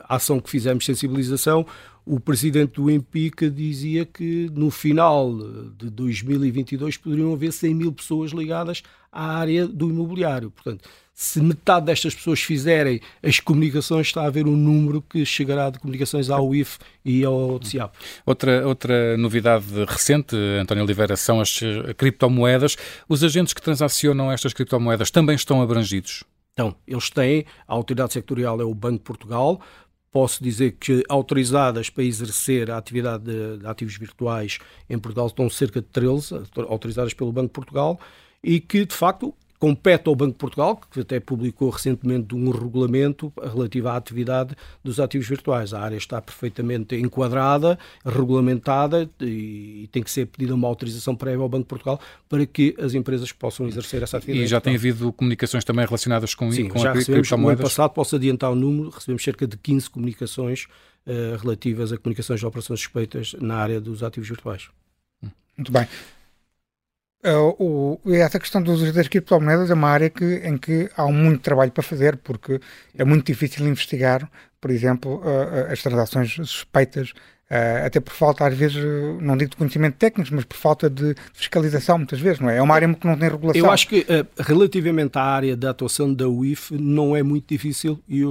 ação 0.09 0.41
que 0.41 0.51
fizemos 0.51 0.85
sensibilização, 0.85 1.65
o 2.05 2.19
presidente 2.19 2.81
do 2.81 2.91
Empica 2.91 3.49
dizia 3.49 4.05
que 4.05 4.51
no 4.53 4.71
final 4.71 5.33
de 5.77 5.91
2022 5.91 6.97
poderiam 6.97 7.33
haver 7.33 7.53
100 7.53 7.75
mil 7.75 7.93
pessoas 7.93 8.33
ligadas 8.33 8.83
à 9.13 9.37
área 9.37 9.67
do 9.67 9.91
imobiliário. 9.91 10.51
Portanto, 10.51 10.89
se 11.21 11.41
metade 11.41 11.87
destas 11.87 12.15
pessoas 12.15 12.41
fizerem 12.41 13.01
as 13.21 13.41
comunicações, 13.41 14.07
está 14.07 14.23
a 14.23 14.27
haver 14.27 14.47
um 14.47 14.55
número 14.55 15.03
que 15.03 15.27
chegará 15.27 15.69
de 15.69 15.81
comunicações 15.81 16.31
ao 16.31 16.55
IF 16.55 16.79
e 17.05 17.25
ao 17.25 17.59
TCIAP. 17.59 17.93
Outra, 18.25 18.65
outra 18.65 19.17
novidade 19.17 19.67
recente, 19.89 20.37
António 20.37 20.85
Oliveira, 20.85 21.17
são 21.17 21.41
as 21.41 21.59
criptomoedas. 21.97 22.77
Os 23.09 23.25
agentes 23.25 23.53
que 23.53 23.61
transacionam 23.61 24.31
estas 24.31 24.53
criptomoedas 24.53 25.11
também 25.11 25.35
estão 25.35 25.61
abrangidos? 25.61 26.23
Então, 26.53 26.77
eles 26.87 27.11
têm, 27.11 27.45
a 27.67 27.75
autoridade 27.75 28.13
sectorial 28.13 28.61
é 28.61 28.65
o 28.65 28.73
Banco 28.73 28.99
de 28.99 29.05
Portugal, 29.05 29.61
posso 30.13 30.41
dizer 30.41 30.77
que 30.79 31.03
autorizadas 31.09 31.91
para 31.91 32.05
exercer 32.05 32.71
a 32.71 32.79
atividade 32.79 33.25
de, 33.25 33.59
de, 33.59 33.67
ativos 33.67 33.97
virtuais 33.97 34.61
em 34.89 34.97
Portugal 34.97 35.27
estão 35.27 35.51
cerca 35.51 35.81
de 35.81 35.89
13, 35.89 36.43
autorizadas 36.69 37.13
pelo 37.13 37.33
Banco 37.33 37.49
de 37.49 37.55
Portugal, 37.55 37.99
e 38.41 38.61
que, 38.61 38.87
de 38.87 38.95
facto, 38.95 39.35
compete 39.59 40.09
ao 40.09 40.15
Banco 40.15 40.33
de 40.33 40.39
Portugal, 40.39 40.81
que 40.91 41.01
até 41.01 41.19
publicou 41.19 41.71
recentemente 41.71 42.35
um 42.35 42.51
regulamento 42.51 43.33
relativo 43.43 43.89
à 43.89 43.97
atividade 43.97 44.55
dos 44.83 45.01
ativos 45.01 45.29
virtuais. 45.29 45.75
A 45.75 45.81
área 45.81 45.97
está 45.97 46.23
perfeitamente 46.23 46.95
enquadrada, 46.95 47.79
regulamentada 48.05 49.11
e 49.21 49.89
tem 49.91 50.03
que 50.03 50.11
ser 50.11 50.27
pedida 50.27 50.55
uma 50.55 50.69
autorização 50.69 51.17
prévia 51.17 51.43
ao 51.43 51.49
Banco 51.49 51.65
de 51.65 51.69
Portugal 51.69 52.01
para 52.29 52.47
que 52.47 52.77
as 52.81 52.95
empresas 52.95 53.33
possam 53.33 53.67
exercer 53.67 54.03
essa 54.03 54.19
atividade. 54.19 54.45
E 54.45 54.47
já 54.47 54.61
tem 54.61 54.77
havido 54.77 55.13
comunicações 55.13 55.65
também 55.65 55.85
relacionadas 55.85 56.35
com, 56.35 56.51
Sim, 56.53 56.69
com 56.69 56.79
já 56.79 56.91
a 56.91 56.95
recebemos, 56.95 57.31
no 57.31 57.49
ano 57.49 57.59
passado, 57.59 57.91
posso 57.91 58.15
adiantar 58.15 58.53
o 58.53 58.55
número, 58.55 58.91
recebemos 58.91 59.23
cerca 59.25 59.47
de 59.47 59.57
15 59.57 59.91
comunicações 59.91 60.67
uh, 61.07 61.37
relativas 61.43 61.93
a 61.93 61.99
comunicações 61.99 62.39
de 62.39 62.47
operações 62.47 62.81
suspeitas 62.81 63.35
na 63.41 63.57
área 63.57 63.81
dos 63.81 64.03
ativos 64.05 64.29
virtuais. 64.29 64.69
Muito 65.57 65.73
bem. 65.73 65.89
Uh, 67.25 67.99
o, 68.05 68.15
essa 68.15 68.39
questão 68.39 68.63
dos, 68.63 68.93
das 68.93 69.09
criptomoedas 69.09 69.71
é 69.71 69.75
uma 69.75 69.89
área 69.89 70.09
que, 70.09 70.25
em 70.25 70.57
que 70.57 70.89
há 70.97 71.05
muito 71.07 71.43
trabalho 71.43 71.73
para 71.73 71.83
fazer, 71.83 72.17
porque 72.19 72.61
é 72.97 73.05
muito 73.05 73.27
difícil 73.27 73.67
investigar, 73.67 74.31
por 74.61 74.71
exemplo, 74.71 75.21
uh, 75.25 75.73
as 75.73 75.83
transações 75.83 76.33
suspeitas 76.35 77.13
Uh, 77.51 77.87
até 77.87 77.99
por 77.99 78.13
falta, 78.13 78.47
às 78.47 78.55
vezes, 78.55 78.77
não 79.21 79.35
digo 79.35 79.51
de 79.51 79.57
conhecimento 79.57 79.97
técnico, 79.97 80.35
mas 80.35 80.45
por 80.45 80.57
falta 80.57 80.91
de 80.91 81.15
fiscalização, 81.33 81.97
muitas 81.97 82.21
vezes, 82.21 82.41
não 82.41 82.51
é? 82.51 82.59
É 82.59 82.63
uma 82.63 82.75
área 82.75 82.93
que 82.93 83.07
não 83.07 83.17
tem 83.17 83.29
regulação. 83.31 83.63
Eu 83.63 83.71
acho 83.71 83.89
que, 83.89 84.01
uh, 84.01 84.27
relativamente 84.39 85.17
à 85.17 85.23
área 85.23 85.57
da 85.57 85.71
atuação 85.71 86.13
da 86.13 86.29
UIF, 86.29 86.75
não 86.75 87.17
é 87.17 87.23
muito 87.23 87.49
difícil, 87.49 87.99
e 88.07 88.21
eu, 88.21 88.31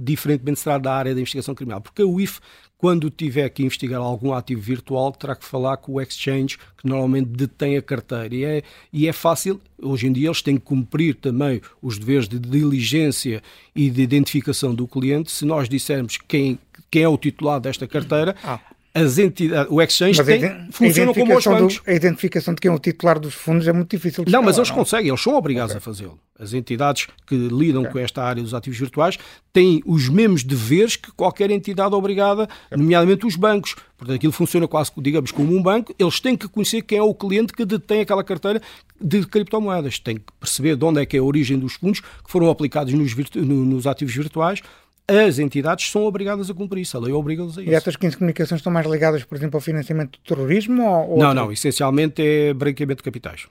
diferentemente 0.00 0.60
será 0.60 0.78
da 0.78 0.94
área 0.94 1.14
da 1.14 1.20
investigação 1.20 1.54
criminal, 1.54 1.82
porque 1.82 2.00
a 2.00 2.06
UIF 2.06 2.40
quando 2.84 3.08
tiver 3.08 3.48
que 3.48 3.62
investigar 3.62 3.98
algum 3.98 4.34
ativo 4.34 4.60
virtual, 4.60 5.10
terá 5.10 5.34
que 5.34 5.46
falar 5.46 5.78
com 5.78 5.92
o 5.92 6.00
exchange 6.02 6.58
que 6.76 6.86
normalmente 6.86 7.28
detém 7.28 7.78
a 7.78 7.82
carteira. 7.82 8.34
E 8.34 8.44
é, 8.44 8.62
e 8.92 9.08
é 9.08 9.12
fácil, 9.12 9.58
hoje 9.80 10.06
em 10.06 10.12
dia 10.12 10.28
eles 10.28 10.42
têm 10.42 10.56
que 10.56 10.64
cumprir 10.64 11.14
também 11.14 11.62
os 11.80 11.98
deveres 11.98 12.28
de 12.28 12.38
diligência 12.38 13.42
e 13.74 13.88
de 13.88 14.02
identificação 14.02 14.74
do 14.74 14.86
cliente. 14.86 15.30
Se 15.30 15.46
nós 15.46 15.66
dissermos 15.66 16.18
quem, 16.28 16.58
quem 16.94 17.02
é 17.02 17.08
o 17.08 17.18
titular 17.18 17.60
desta 17.60 17.88
carteira, 17.88 18.36
ah 18.44 18.60
as 18.94 19.18
entidades, 19.18 19.72
o 19.72 19.82
exchange 19.82 20.22
tem, 20.22 20.68
funciona 20.70 21.12
como 21.12 21.36
os 21.36 21.44
bancos. 21.44 21.78
Do, 21.78 21.90
a 21.90 21.92
identificação 21.92 22.54
de 22.54 22.60
quem 22.60 22.70
é 22.70 22.74
o 22.74 22.78
titular 22.78 23.18
dos 23.18 23.34
fundos 23.34 23.66
é 23.66 23.72
muito 23.72 23.90
difícil 23.90 24.24
de 24.24 24.30
Não, 24.30 24.40
mas 24.40 24.56
eles 24.56 24.68
não? 24.68 24.76
conseguem, 24.76 25.08
eles 25.08 25.20
são 25.20 25.34
obrigados 25.34 25.72
okay. 25.72 25.78
a 25.78 25.80
fazê-lo. 25.80 26.20
As 26.38 26.52
entidades 26.52 27.08
que 27.26 27.34
lidam 27.34 27.82
okay. 27.82 27.92
com 27.92 27.98
esta 27.98 28.22
área 28.22 28.40
dos 28.40 28.54
ativos 28.54 28.78
virtuais 28.78 29.18
têm 29.52 29.82
os 29.84 30.08
mesmos 30.08 30.44
deveres 30.44 30.94
que 30.94 31.10
qualquer 31.10 31.50
entidade 31.50 31.92
obrigada, 31.92 32.44
okay. 32.44 32.78
nomeadamente 32.78 33.26
os 33.26 33.34
bancos. 33.34 33.74
Portanto, 33.98 34.14
aquilo 34.14 34.32
funciona 34.32 34.68
quase, 34.68 34.92
digamos, 34.98 35.32
como 35.32 35.56
um 35.56 35.60
banco. 35.60 35.92
Eles 35.98 36.20
têm 36.20 36.36
que 36.36 36.46
conhecer 36.46 36.82
quem 36.82 36.98
é 36.98 37.02
o 37.02 37.14
cliente 37.14 37.52
que 37.52 37.64
detém 37.64 38.00
aquela 38.00 38.22
carteira 38.22 38.62
de 39.00 39.26
criptomoedas. 39.26 39.98
Têm 39.98 40.16
que 40.16 40.24
perceber 40.38 40.76
de 40.76 40.84
onde 40.84 41.00
é 41.00 41.06
que 41.06 41.16
é 41.16 41.20
a 41.20 41.22
origem 41.22 41.58
dos 41.58 41.74
fundos 41.74 41.98
que 41.98 42.30
foram 42.30 42.48
aplicados 42.48 42.94
nos, 42.94 43.12
nos 43.34 43.88
ativos 43.88 44.14
virtuais 44.14 44.60
as 45.06 45.38
entidades 45.38 45.90
são 45.90 46.04
obrigadas 46.04 46.48
a 46.48 46.54
cumprir 46.54 46.82
isso, 46.82 46.96
a 46.96 47.00
lei 47.00 47.12
obriga-las 47.12 47.58
a 47.58 47.62
isso. 47.62 47.70
E 47.70 47.74
estas 47.74 47.96
15 47.96 48.16
comunicações 48.16 48.60
estão 48.60 48.72
mais 48.72 48.86
ligadas, 48.86 49.22
por 49.24 49.36
exemplo, 49.36 49.58
ao 49.58 49.60
financiamento 49.60 50.18
do 50.18 50.18
terrorismo? 50.26 50.82
Ou, 50.82 51.18
não, 51.18 51.34
não, 51.34 51.52
essencialmente 51.52 52.22
é 52.22 52.54
branqueamento 52.54 52.98
de 52.98 53.04
capitais. 53.04 53.46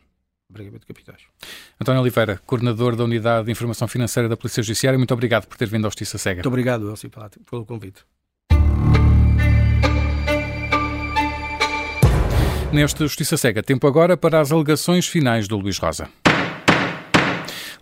Branqueamento 0.49 0.81
de 0.81 0.87
capitais. 0.87 1.21
António 1.79 2.01
Oliveira, 2.01 2.41
coordenador 2.45 2.95
da 2.95 3.03
Unidade 3.03 3.45
de 3.45 3.51
Informação 3.51 3.87
Financeira 3.87 4.27
da 4.27 4.35
Polícia 4.35 4.63
Judiciária, 4.63 4.97
muito 4.97 5.13
obrigado 5.13 5.47
por 5.47 5.57
ter 5.57 5.67
vindo 5.67 5.85
ao 5.85 5.91
Justiça 5.91 6.17
Cega. 6.17 6.37
Muito 6.37 6.47
obrigado, 6.47 6.89
Elcio 6.89 7.09
pelo 7.49 7.65
convite. 7.65 8.01
Neste 12.71 12.99
Justiça 13.03 13.37
Cega, 13.37 13.61
tempo 13.61 13.85
agora 13.85 14.17
para 14.17 14.39
as 14.39 14.51
alegações 14.51 15.07
finais 15.07 15.47
do 15.47 15.57
Luís 15.57 15.77
Rosa. 15.77 16.09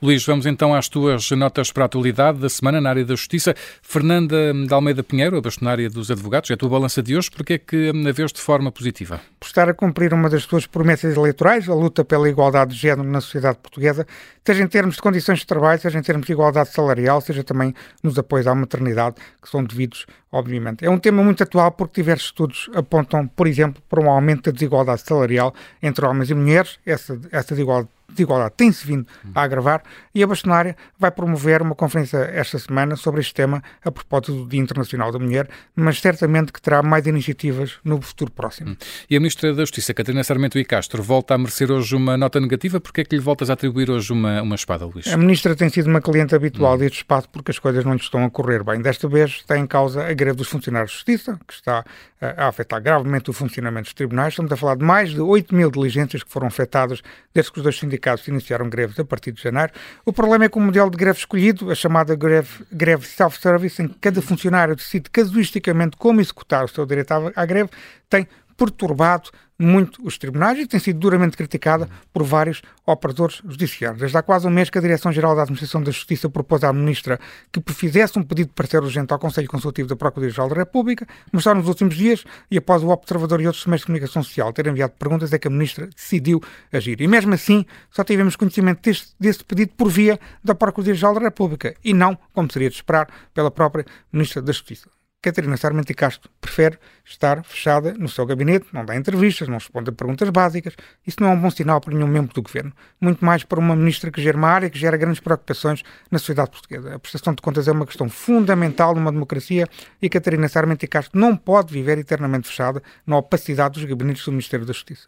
Luís, 0.04 0.26
vamos 0.26 0.48
então 0.48 0.74
às 0.74 0.90
tuas 0.90 1.30
notas 1.30 1.72
para 1.72 1.84
a 1.84 1.86
atualidade 1.86 2.40
da 2.40 2.50
semana 2.50 2.82
na 2.82 2.90
área 2.90 3.06
da 3.06 3.14
Justiça. 3.14 3.54
Fernanda 3.84 4.52
de 4.52 4.74
Almeida 4.74 5.04
Pinheiro, 5.04 5.38
a 5.38 5.42
bastonária 5.42 5.88
dos 5.92 6.10
advogados, 6.10 6.50
é 6.50 6.56
a 6.56 6.58
tua 6.58 6.70
balança 6.70 7.04
de 7.04 7.16
hoje, 7.16 7.30
porque 7.30 7.54
é 7.54 7.58
que 7.60 7.90
a 7.90 8.12
vês 8.12 8.34
de 8.34 8.42
forma 8.42 8.72
positiva? 8.72 9.22
Por 9.40 9.46
estar 9.46 9.70
a 9.70 9.76
cumprir 9.76 10.12
uma 10.12 10.28
das 10.28 10.48
tuas 10.48 10.66
promessas 10.66 11.16
eleitorais, 11.16 11.70
a 11.70 11.76
luta 11.76 12.04
pela 12.04 12.28
igualdade 12.28 12.74
de 12.74 12.80
género 12.80 13.08
na 13.08 13.22
sociedade 13.22 13.60
portuguesa, 13.60 14.08
seja 14.44 14.64
em 14.64 14.68
termos 14.68 14.96
de 14.96 15.04
condições 15.04 15.38
de 15.38 15.46
trabalho, 15.46 15.80
seja 15.80 16.00
em 16.00 16.02
termos 16.02 16.26
de 16.26 16.34
igualdade 16.34 16.70
salarial, 16.70 17.22
seja 17.22 17.44
também 17.44 17.72
nos 18.02 18.18
apoios 18.18 18.48
à 18.48 18.56
maternidade, 18.56 19.18
que 19.40 19.48
são 19.48 19.64
devidos, 19.64 20.08
obviamente. 20.32 20.84
É 20.84 20.90
um 20.90 20.98
tema 20.98 21.24
muito 21.24 21.44
atual 21.44 21.74
porque 21.74 22.02
diversos 22.02 22.30
estudos 22.30 22.72
apontam, 22.74 23.28
por 23.28 23.46
exemplo, 23.46 23.80
para 23.88 24.02
um 24.02 24.10
aumento 24.10 24.46
da 24.46 24.52
desigualdade 24.52 25.02
salarial 25.02 25.54
entre 25.80 26.04
homens 26.08 26.32
e 26.32 26.34
mulheres. 26.34 26.80
Essa, 26.84 27.22
essa 27.32 27.50
desigualdade 27.50 27.90
desigualdade 28.12 28.54
tem-se 28.58 28.86
vindo 28.86 29.08
a 29.34 29.42
agravar 29.42 29.84
e 30.14 30.22
a 30.24 30.28
bastonária 30.28 30.76
vai 30.98 31.12
promover 31.12 31.62
uma 31.62 31.76
conferência 31.76 32.18
esta 32.18 32.60
semana 32.60 32.96
sobre 32.96 33.22
este 33.22 33.34
tema 33.34 33.64
a 33.84 33.92
propósito 33.92 34.34
do 34.34 34.48
Dia 34.48 34.60
Internacional 34.60 35.12
da 35.12 35.20
Mulher, 35.20 35.48
mas 35.76 36.00
certamente 36.00 36.52
que 36.52 36.62
terá 36.62 36.84
mais 36.84 37.08
iniciativas 37.08 37.78
no 37.84 38.02
futuro 38.02 38.32
próximo. 38.32 38.72
Hum. 38.72 38.78
E 39.10 39.16
a 39.16 39.20
Ministra 39.20 39.54
da 39.54 39.64
Justiça, 39.64 39.94
Catarina 39.94 40.24
Sarmento 40.24 40.58
e 40.60 40.66
Castro, 40.66 41.02
volta 41.02 41.34
a 41.34 41.38
merecer 41.38 41.72
hoje 41.72 41.96
uma 41.96 42.18
nota 42.18 42.40
negativa. 42.40 42.80
Porquê 42.80 43.02
é 43.02 43.04
que 43.04 43.16
lhe 43.16 43.22
voltas 43.22 43.50
a 43.50 43.54
atribuir 43.54 43.90
hoje 43.90 44.12
uma, 44.12 44.42
uma 44.42 44.56
espada, 44.56 44.86
Luís? 44.86 45.08
A 45.08 45.18
Ministra 45.18 45.56
tem 45.56 45.70
sido 45.70 45.88
uma 45.88 46.02
cliente 46.02 46.36
habitual 46.36 46.76
hum. 46.76 46.78
deste 46.78 46.98
espaço 46.98 47.30
porque 47.30 47.52
as 47.52 47.60
coisas 47.60 47.84
não 47.86 47.94
lhe 47.94 48.00
estão 48.00 48.24
a 48.26 48.30
correr 48.30 48.64
bem. 48.64 48.82
Desta 48.82 49.08
vez 49.08 49.32
está 49.32 49.58
em 49.58 49.68
causa 49.68 50.06
a 50.06 50.14
greve 50.14 50.38
dos 50.38 50.48
funcionários 50.48 50.92
de 50.92 50.98
Justiça, 50.98 51.40
que 51.48 51.54
está 51.54 51.84
eh, 52.20 52.36
a 52.38 52.48
afetar 52.48 52.82
gravemente 52.82 53.30
o 53.30 53.34
funcionamento 53.34 53.86
dos 53.86 53.94
tribunais. 53.94 54.34
Estamos 54.34 54.52
a 54.52 54.58
falar 54.58 54.76
de 54.76 54.84
mais 54.84 55.10
de 55.12 55.22
8 55.22 55.56
mil 55.56 55.72
diligências 55.72 56.24
que 56.24 56.32
foram 56.32 56.48
afetadas 56.48 57.02
desde 57.34 57.52
que 57.52 57.60
os 57.60 57.64
dois 57.64 57.78
sindicatos 57.78 58.01
sindicatos 58.02 58.28
iniciaram 58.28 58.68
greves 58.70 59.00
a 59.00 59.06
partir 59.06 59.32
de 59.32 59.42
janeiro. 59.42 59.72
O 60.04 60.12
problema 60.12 60.46
é 60.46 60.50
que 60.50 60.58
o 60.58 60.62
modelo 60.62 60.90
de 60.90 60.98
greve 60.98 61.20
escolhido, 61.20 61.70
a 61.72 61.76
chamada 61.76 62.16
greve, 62.16 62.66
greve 62.72 63.06
self-service, 63.06 63.82
em 63.82 63.88
que 63.88 63.96
cada 64.00 64.22
funcionário 64.22 64.76
decide 64.76 65.10
casuisticamente 65.10 65.96
como 65.96 66.20
executar 66.20 66.66
o 66.66 66.68
seu 66.68 66.86
direito 66.86 67.12
à, 67.12 67.32
à 67.36 67.46
greve, 67.46 67.70
tem 68.10 68.28
perturbado 68.62 69.32
muito 69.58 70.06
os 70.06 70.20
tribunais 70.20 70.60
e 70.60 70.68
tem 70.68 70.80
sido 70.80 71.00
duramente 71.00 71.36
criticada 71.36 71.90
por 72.14 72.24
vários 72.24 72.62
operadores 72.86 73.42
judiciários. 73.44 74.00
Desde 74.00 74.16
há 74.16 74.22
quase 74.22 74.46
um 74.46 74.52
mês 74.52 74.70
que 74.70 74.78
a 74.78 74.82
Direção-Geral 74.82 75.36
da 75.36 75.42
Administração 75.42 75.82
da 75.82 75.90
Justiça 75.90 76.30
propôs 76.30 76.64
à 76.64 76.72
Ministra 76.72 77.20
que 77.52 77.62
fizesse 77.74 78.20
um 78.20 78.24
pedido 78.24 78.50
de 78.50 78.54
parecer 78.54 78.84
urgente 78.84 79.12
ao 79.14 79.18
Conselho 79.18 79.48
Consultivo 79.48 79.90
da 79.90 79.96
Procuradoria-Geral 79.96 80.50
da 80.50 80.56
República, 80.56 81.08
mas 81.32 81.44
só 81.44 81.56
nos 81.56 81.68
últimos 81.68 81.96
dias, 81.96 82.24
e 82.52 82.58
após 82.60 82.84
o 82.84 82.90
Observador 82.90 83.42
e 83.42 83.48
outros 83.48 83.66
meios 83.66 83.82
de 83.82 83.88
comunicação 83.88 84.22
social 84.24 84.54
terem 84.54 84.72
enviado 84.72 84.94
perguntas, 84.94 85.34
é 85.34 85.40
que 85.40 85.48
a 85.48 85.52
Ministra 85.52 85.88
decidiu 85.88 86.40
agir. 86.72 87.02
E 87.02 87.08
mesmo 87.08 87.34
assim, 87.34 87.66
só 87.90 88.04
tivemos 88.04 88.36
conhecimento 88.36 88.82
deste, 88.84 89.08
deste 89.20 89.44
pedido 89.44 89.72
por 89.76 89.90
via 89.90 90.20
da 90.44 90.54
Procuradoria-Geral 90.54 91.16
da 91.16 91.22
República 91.22 91.76
e 91.84 91.96
não, 91.96 92.16
como 92.32 92.52
seria 92.52 92.70
de 92.70 92.76
esperar, 92.76 93.08
pela 93.34 93.50
própria 93.50 93.86
Ministra 94.14 94.40
da 94.40 94.52
Justiça. 94.52 95.01
Catarina 95.22 95.56
Sarmento 95.56 95.94
Castro 95.94 96.32
prefere 96.42 96.80
estar 97.06 97.44
fechada 97.44 97.94
no 97.94 98.10
seu 98.10 98.26
gabinete, 98.26 98.66
não 98.74 98.84
dá 98.84 98.96
entrevistas, 98.96 99.48
não 99.48 99.58
responde 99.58 99.90
a 99.92 99.94
perguntas 99.94 100.28
básicas. 100.30 100.76
Isso 101.06 101.18
não 101.20 101.30
é 101.30 101.34
um 101.34 101.40
bom 101.40 101.52
sinal 101.52 101.80
para 101.80 101.94
nenhum 101.94 102.08
membro 102.08 102.34
do 102.34 102.42
governo. 102.42 102.74
Muito 103.00 103.24
mais 103.24 103.44
para 103.44 103.60
uma 103.60 103.76
ministra 103.76 104.10
que 104.10 104.22
gera 104.22 104.36
uma 104.36 104.48
área 104.48 104.70
que 104.70 104.80
gera 104.80 104.98
grandes 104.98 105.20
preocupações 105.20 105.84
na 106.10 106.18
sociedade 106.18 106.50
portuguesa. 106.50 106.96
A 106.96 107.00
prestação 107.00 107.36
de 107.36 107.42
contas 107.42 107.68
é 107.68 107.72
uma 107.72 107.86
questão 107.86 108.10
fundamental 108.10 108.96
numa 108.96 109.12
democracia 109.12 109.68
e 110.02 110.10
Catarina 110.10 110.48
Sarmento 110.50 110.88
Castro 110.88 111.20
não 111.20 111.38
pode 111.38 111.72
viver 111.72 112.00
eternamente 112.00 112.48
fechada 112.48 112.82
na 113.06 113.18
opacidade 113.18 113.76
dos 113.76 113.88
gabinetes 113.88 114.26
do 114.26 114.32
Ministério 114.32 114.66
da 114.66 114.74
Justiça. 114.74 115.06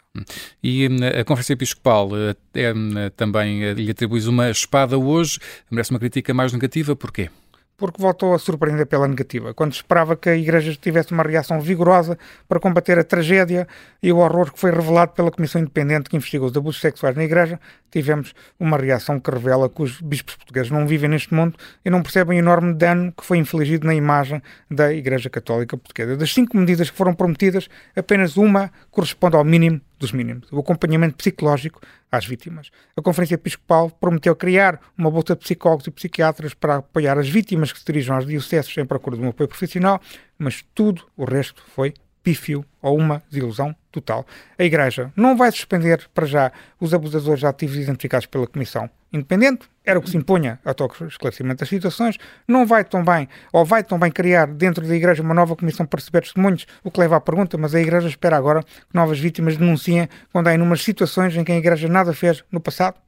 E 0.64 0.88
hum, 0.88 0.98
a 1.20 1.24
Conferência 1.24 1.54
Episcopal 1.54 2.10
eh, 2.16 2.36
é, 2.54 2.72
hum, 2.72 2.94
também 3.18 3.64
eh, 3.64 3.74
lhe 3.74 3.90
atribui 3.90 4.22
uma 4.28 4.52
espada 4.52 4.98
hoje. 4.98 5.40
Merece 5.72 5.90
uma 5.90 6.00
crítica 6.00 6.34
mais 6.34 6.54
negativa. 6.54 6.96
Porquê? 6.96 7.30
Porque 7.78 8.02
voltou 8.02 8.34
a 8.34 8.40
surpreender 8.40 8.86
pela 8.86 9.08
negativa. 9.08 9.54
Quando 9.54 9.74
esperava 9.74 10.16
que 10.16 10.30
a 10.30 10.36
Igreja 10.36 10.76
tivesse 10.80 11.12
uma 11.12 11.24
reação 11.24 11.60
vigorosa 11.60 12.18
para 12.48 12.60
combater 12.60 12.98
a 13.00 13.04
tragédia 13.04 13.68
e 14.02 14.12
o 14.12 14.18
horror 14.18 14.52
que 14.52 14.60
foi 14.60 14.72
revelado 14.72 15.14
pela 15.14 15.32
Comissão 15.32 15.62
Independente 15.62 16.10
que 16.10 16.16
investigou 16.16 16.48
os 16.50 16.56
abusos 16.56 16.82
sexuais 16.82 17.16
na 17.16 17.24
Igreja, 17.24 17.60
tivemos 17.92 18.34
uma 18.60 18.78
reação 18.78 19.20
que 19.20 19.30
revela 19.30 19.70
que 19.70 19.82
os 19.82 20.02
bispos 20.02 20.36
portugueses 20.36 20.72
não 20.72 20.88
vivem 20.88 21.10
neste 21.10 21.34
mundo 21.34 21.56
e 21.84 21.90
não 21.90 22.02
percebem 22.02 22.38
o 22.38 22.40
enorme 22.40 22.74
dano 22.74 23.12
que 23.12 23.26
foi 23.26 23.38
infligido 23.38 23.86
na 23.86 23.94
imagem 23.94 24.42
da 24.70 24.94
Igreja 24.94 25.30
Católica 25.30 25.78
Portuguesa. 25.78 26.18
Das 26.18 26.34
cinco 26.34 26.58
medidas 26.58 26.90
que 26.90 26.98
foram 26.98 27.14
prometidas, 27.14 27.68
apenas 27.96 28.38
uma 28.38 28.72
corresponde 28.92 29.36
ao 29.36 29.44
mínimo 29.44 29.82
dos 30.04 30.12
mínimos, 30.12 30.52
o 30.52 30.60
acompanhamento 30.60 31.16
psicológico 31.16 31.82
às 32.12 32.26
vítimas. 32.26 32.70
A 32.96 33.02
Conferência 33.02 33.36
Episcopal 33.36 33.90
prometeu 33.90 34.36
criar 34.36 34.80
uma 34.98 35.10
bolsa 35.10 35.34
de 35.34 35.42
psicólogos 35.42 35.88
e 35.88 35.92
psiquiatras 35.92 36.54
para 36.54 36.78
apoiar 36.78 37.18
as 37.18 37.30
vítimas 37.30 37.72
que 37.72 37.80
se 37.80 37.86
dirigem 37.86 38.14
aos 38.14 38.26
dioceses 38.26 38.78
em 38.78 38.86
procura 38.86 39.16
de 39.16 39.24
um 39.24 39.30
apoio 39.30 39.48
profissional, 39.48 40.02
mas 40.38 40.64
tudo 40.76 41.06
o 41.16 41.24
resto 41.24 41.64
foi 41.74 41.94
pífio 42.24 42.66
ou 42.82 42.98
uma 42.98 43.22
desilusão 43.30 43.76
total. 43.92 44.26
A 44.58 44.64
Igreja 44.64 45.12
não 45.16 45.38
vai 45.38 45.52
suspender 45.52 46.10
para 46.14 46.26
já 46.26 46.52
os 46.80 46.94
abusadores 46.94 47.44
ativos 47.44 47.76
identificados 47.76 48.26
pela 48.26 48.48
Comissão 48.48 48.90
Independente, 49.14 49.70
era 49.86 50.00
o 50.00 50.02
que 50.02 50.10
se 50.10 50.18
impunha 50.18 50.60
a 50.66 50.74
toque 50.74 51.04
esclarecimento 51.04 51.60
das 51.60 51.70
situações, 51.70 52.18
não 52.48 52.66
vai 52.66 52.84
tão 52.84 53.06
bem, 53.06 53.30
ou 53.52 53.64
vai 53.64 53.84
tão 53.84 54.00
bem 54.00 54.12
criar 54.12 54.48
dentro 54.48 54.86
da 54.88 54.96
Igreja 54.96 55.22
uma 55.22 55.36
nova 55.36 55.56
comissão 55.56 55.86
para 55.86 56.00
receber 56.00 56.22
testemunhos, 56.22 56.66
o 56.84 56.90
que 56.90 57.00
leva 57.00 57.18
à 57.18 57.22
pergunta, 57.22 57.56
mas 57.56 57.76
a 57.76 57.80
Igreja 57.80 58.08
espera 58.08 58.36
agora 58.36 58.64
que 58.64 58.70
novas 58.92 59.20
vítimas 59.20 59.56
denunciem 59.56 60.10
quando 60.32 60.48
há 60.48 60.56
inúmeras 60.56 60.82
situações 60.82 61.38
em 61.38 61.44
que 61.44 61.52
a 61.52 61.56
Igreja 61.56 61.88
nada 61.88 62.12
fez 62.12 62.44
no 62.52 62.60
passado? 62.60 63.00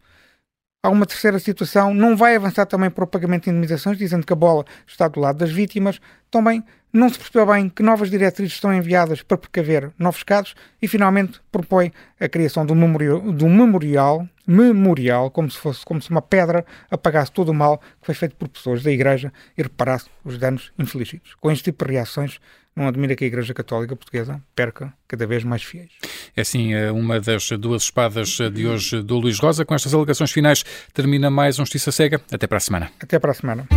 Há 0.83 0.89
uma 0.89 1.07
terceira 1.07 1.39
situação, 1.39 1.91
não 1.91 2.15
vai 2.15 2.35
avançar 2.35 2.67
também 2.67 2.91
para 2.91 3.03
o 3.03 3.07
pagamento 3.07 3.45
de 3.45 3.49
indemnizações, 3.49 3.97
dizendo 3.97 4.23
que 4.23 4.33
a 4.33 4.35
bola 4.35 4.63
está 4.85 5.07
do 5.07 5.19
lado 5.19 5.39
das 5.39 5.51
vítimas. 5.51 5.99
Também 6.29 6.63
não 6.95 7.09
se 7.09 7.17
percebeu 7.17 7.45
bem 7.45 7.67
que 7.67 7.83
novas 7.83 8.09
diretrizes 8.09 8.53
estão 8.53 8.73
enviadas 8.73 9.21
para 9.21 9.37
precaver 9.37 9.91
novos 9.99 10.23
casos 10.23 10.55
e, 10.81 10.87
finalmente, 10.87 11.41
propõe 11.51 11.91
a 12.17 12.29
criação 12.29 12.65
de 12.65 12.71
um 12.71 12.75
memorial, 12.75 13.33
de 13.33 13.43
um 13.43 13.53
memorial, 13.53 14.27
memorial 14.47 15.29
como, 15.29 15.51
se 15.51 15.57
fosse, 15.57 15.83
como 15.83 16.01
se 16.01 16.09
uma 16.09 16.21
pedra 16.21 16.65
apagasse 16.89 17.33
todo 17.33 17.49
o 17.49 17.53
mal 17.53 17.79
que 17.79 18.05
foi 18.05 18.15
feito 18.15 18.35
por 18.37 18.47
pessoas 18.47 18.81
da 18.81 18.91
Igreja 18.91 19.33
e 19.57 19.63
reparasse 19.63 20.05
os 20.23 20.37
danos 20.37 20.71
infligidos. 20.79 21.35
Com 21.41 21.51
este 21.51 21.65
tipo 21.65 21.85
de 21.85 21.91
reações, 21.91 22.39
não 22.73 22.87
admira 22.87 23.13
que 23.13 23.25
a 23.25 23.27
Igreja 23.27 23.53
Católica 23.53 23.93
Portuguesa 23.93 24.41
perca 24.55 24.93
cada 25.05 25.27
vez 25.27 25.43
mais 25.43 25.63
fiéis. 25.63 25.91
É 26.33 26.41
assim 26.41 26.73
uma 26.91 27.19
das 27.19 27.49
duas 27.59 27.83
espadas 27.83 28.37
de 28.53 28.67
hoje 28.67 29.01
do 29.01 29.17
Luís 29.17 29.37
Rosa. 29.37 29.65
Com 29.65 29.75
estas 29.75 29.93
alegações 29.93 30.31
finais 30.31 30.63
termina 30.93 31.29
mais 31.29 31.59
um 31.59 31.63
Justiça 31.63 31.91
Cega. 31.91 32.21
Até 32.31 32.47
para 32.47 32.57
a 32.57 32.61
semana. 32.61 32.91
Até 33.01 33.19
para 33.19 33.31
a 33.31 33.33
semana. 33.33 33.67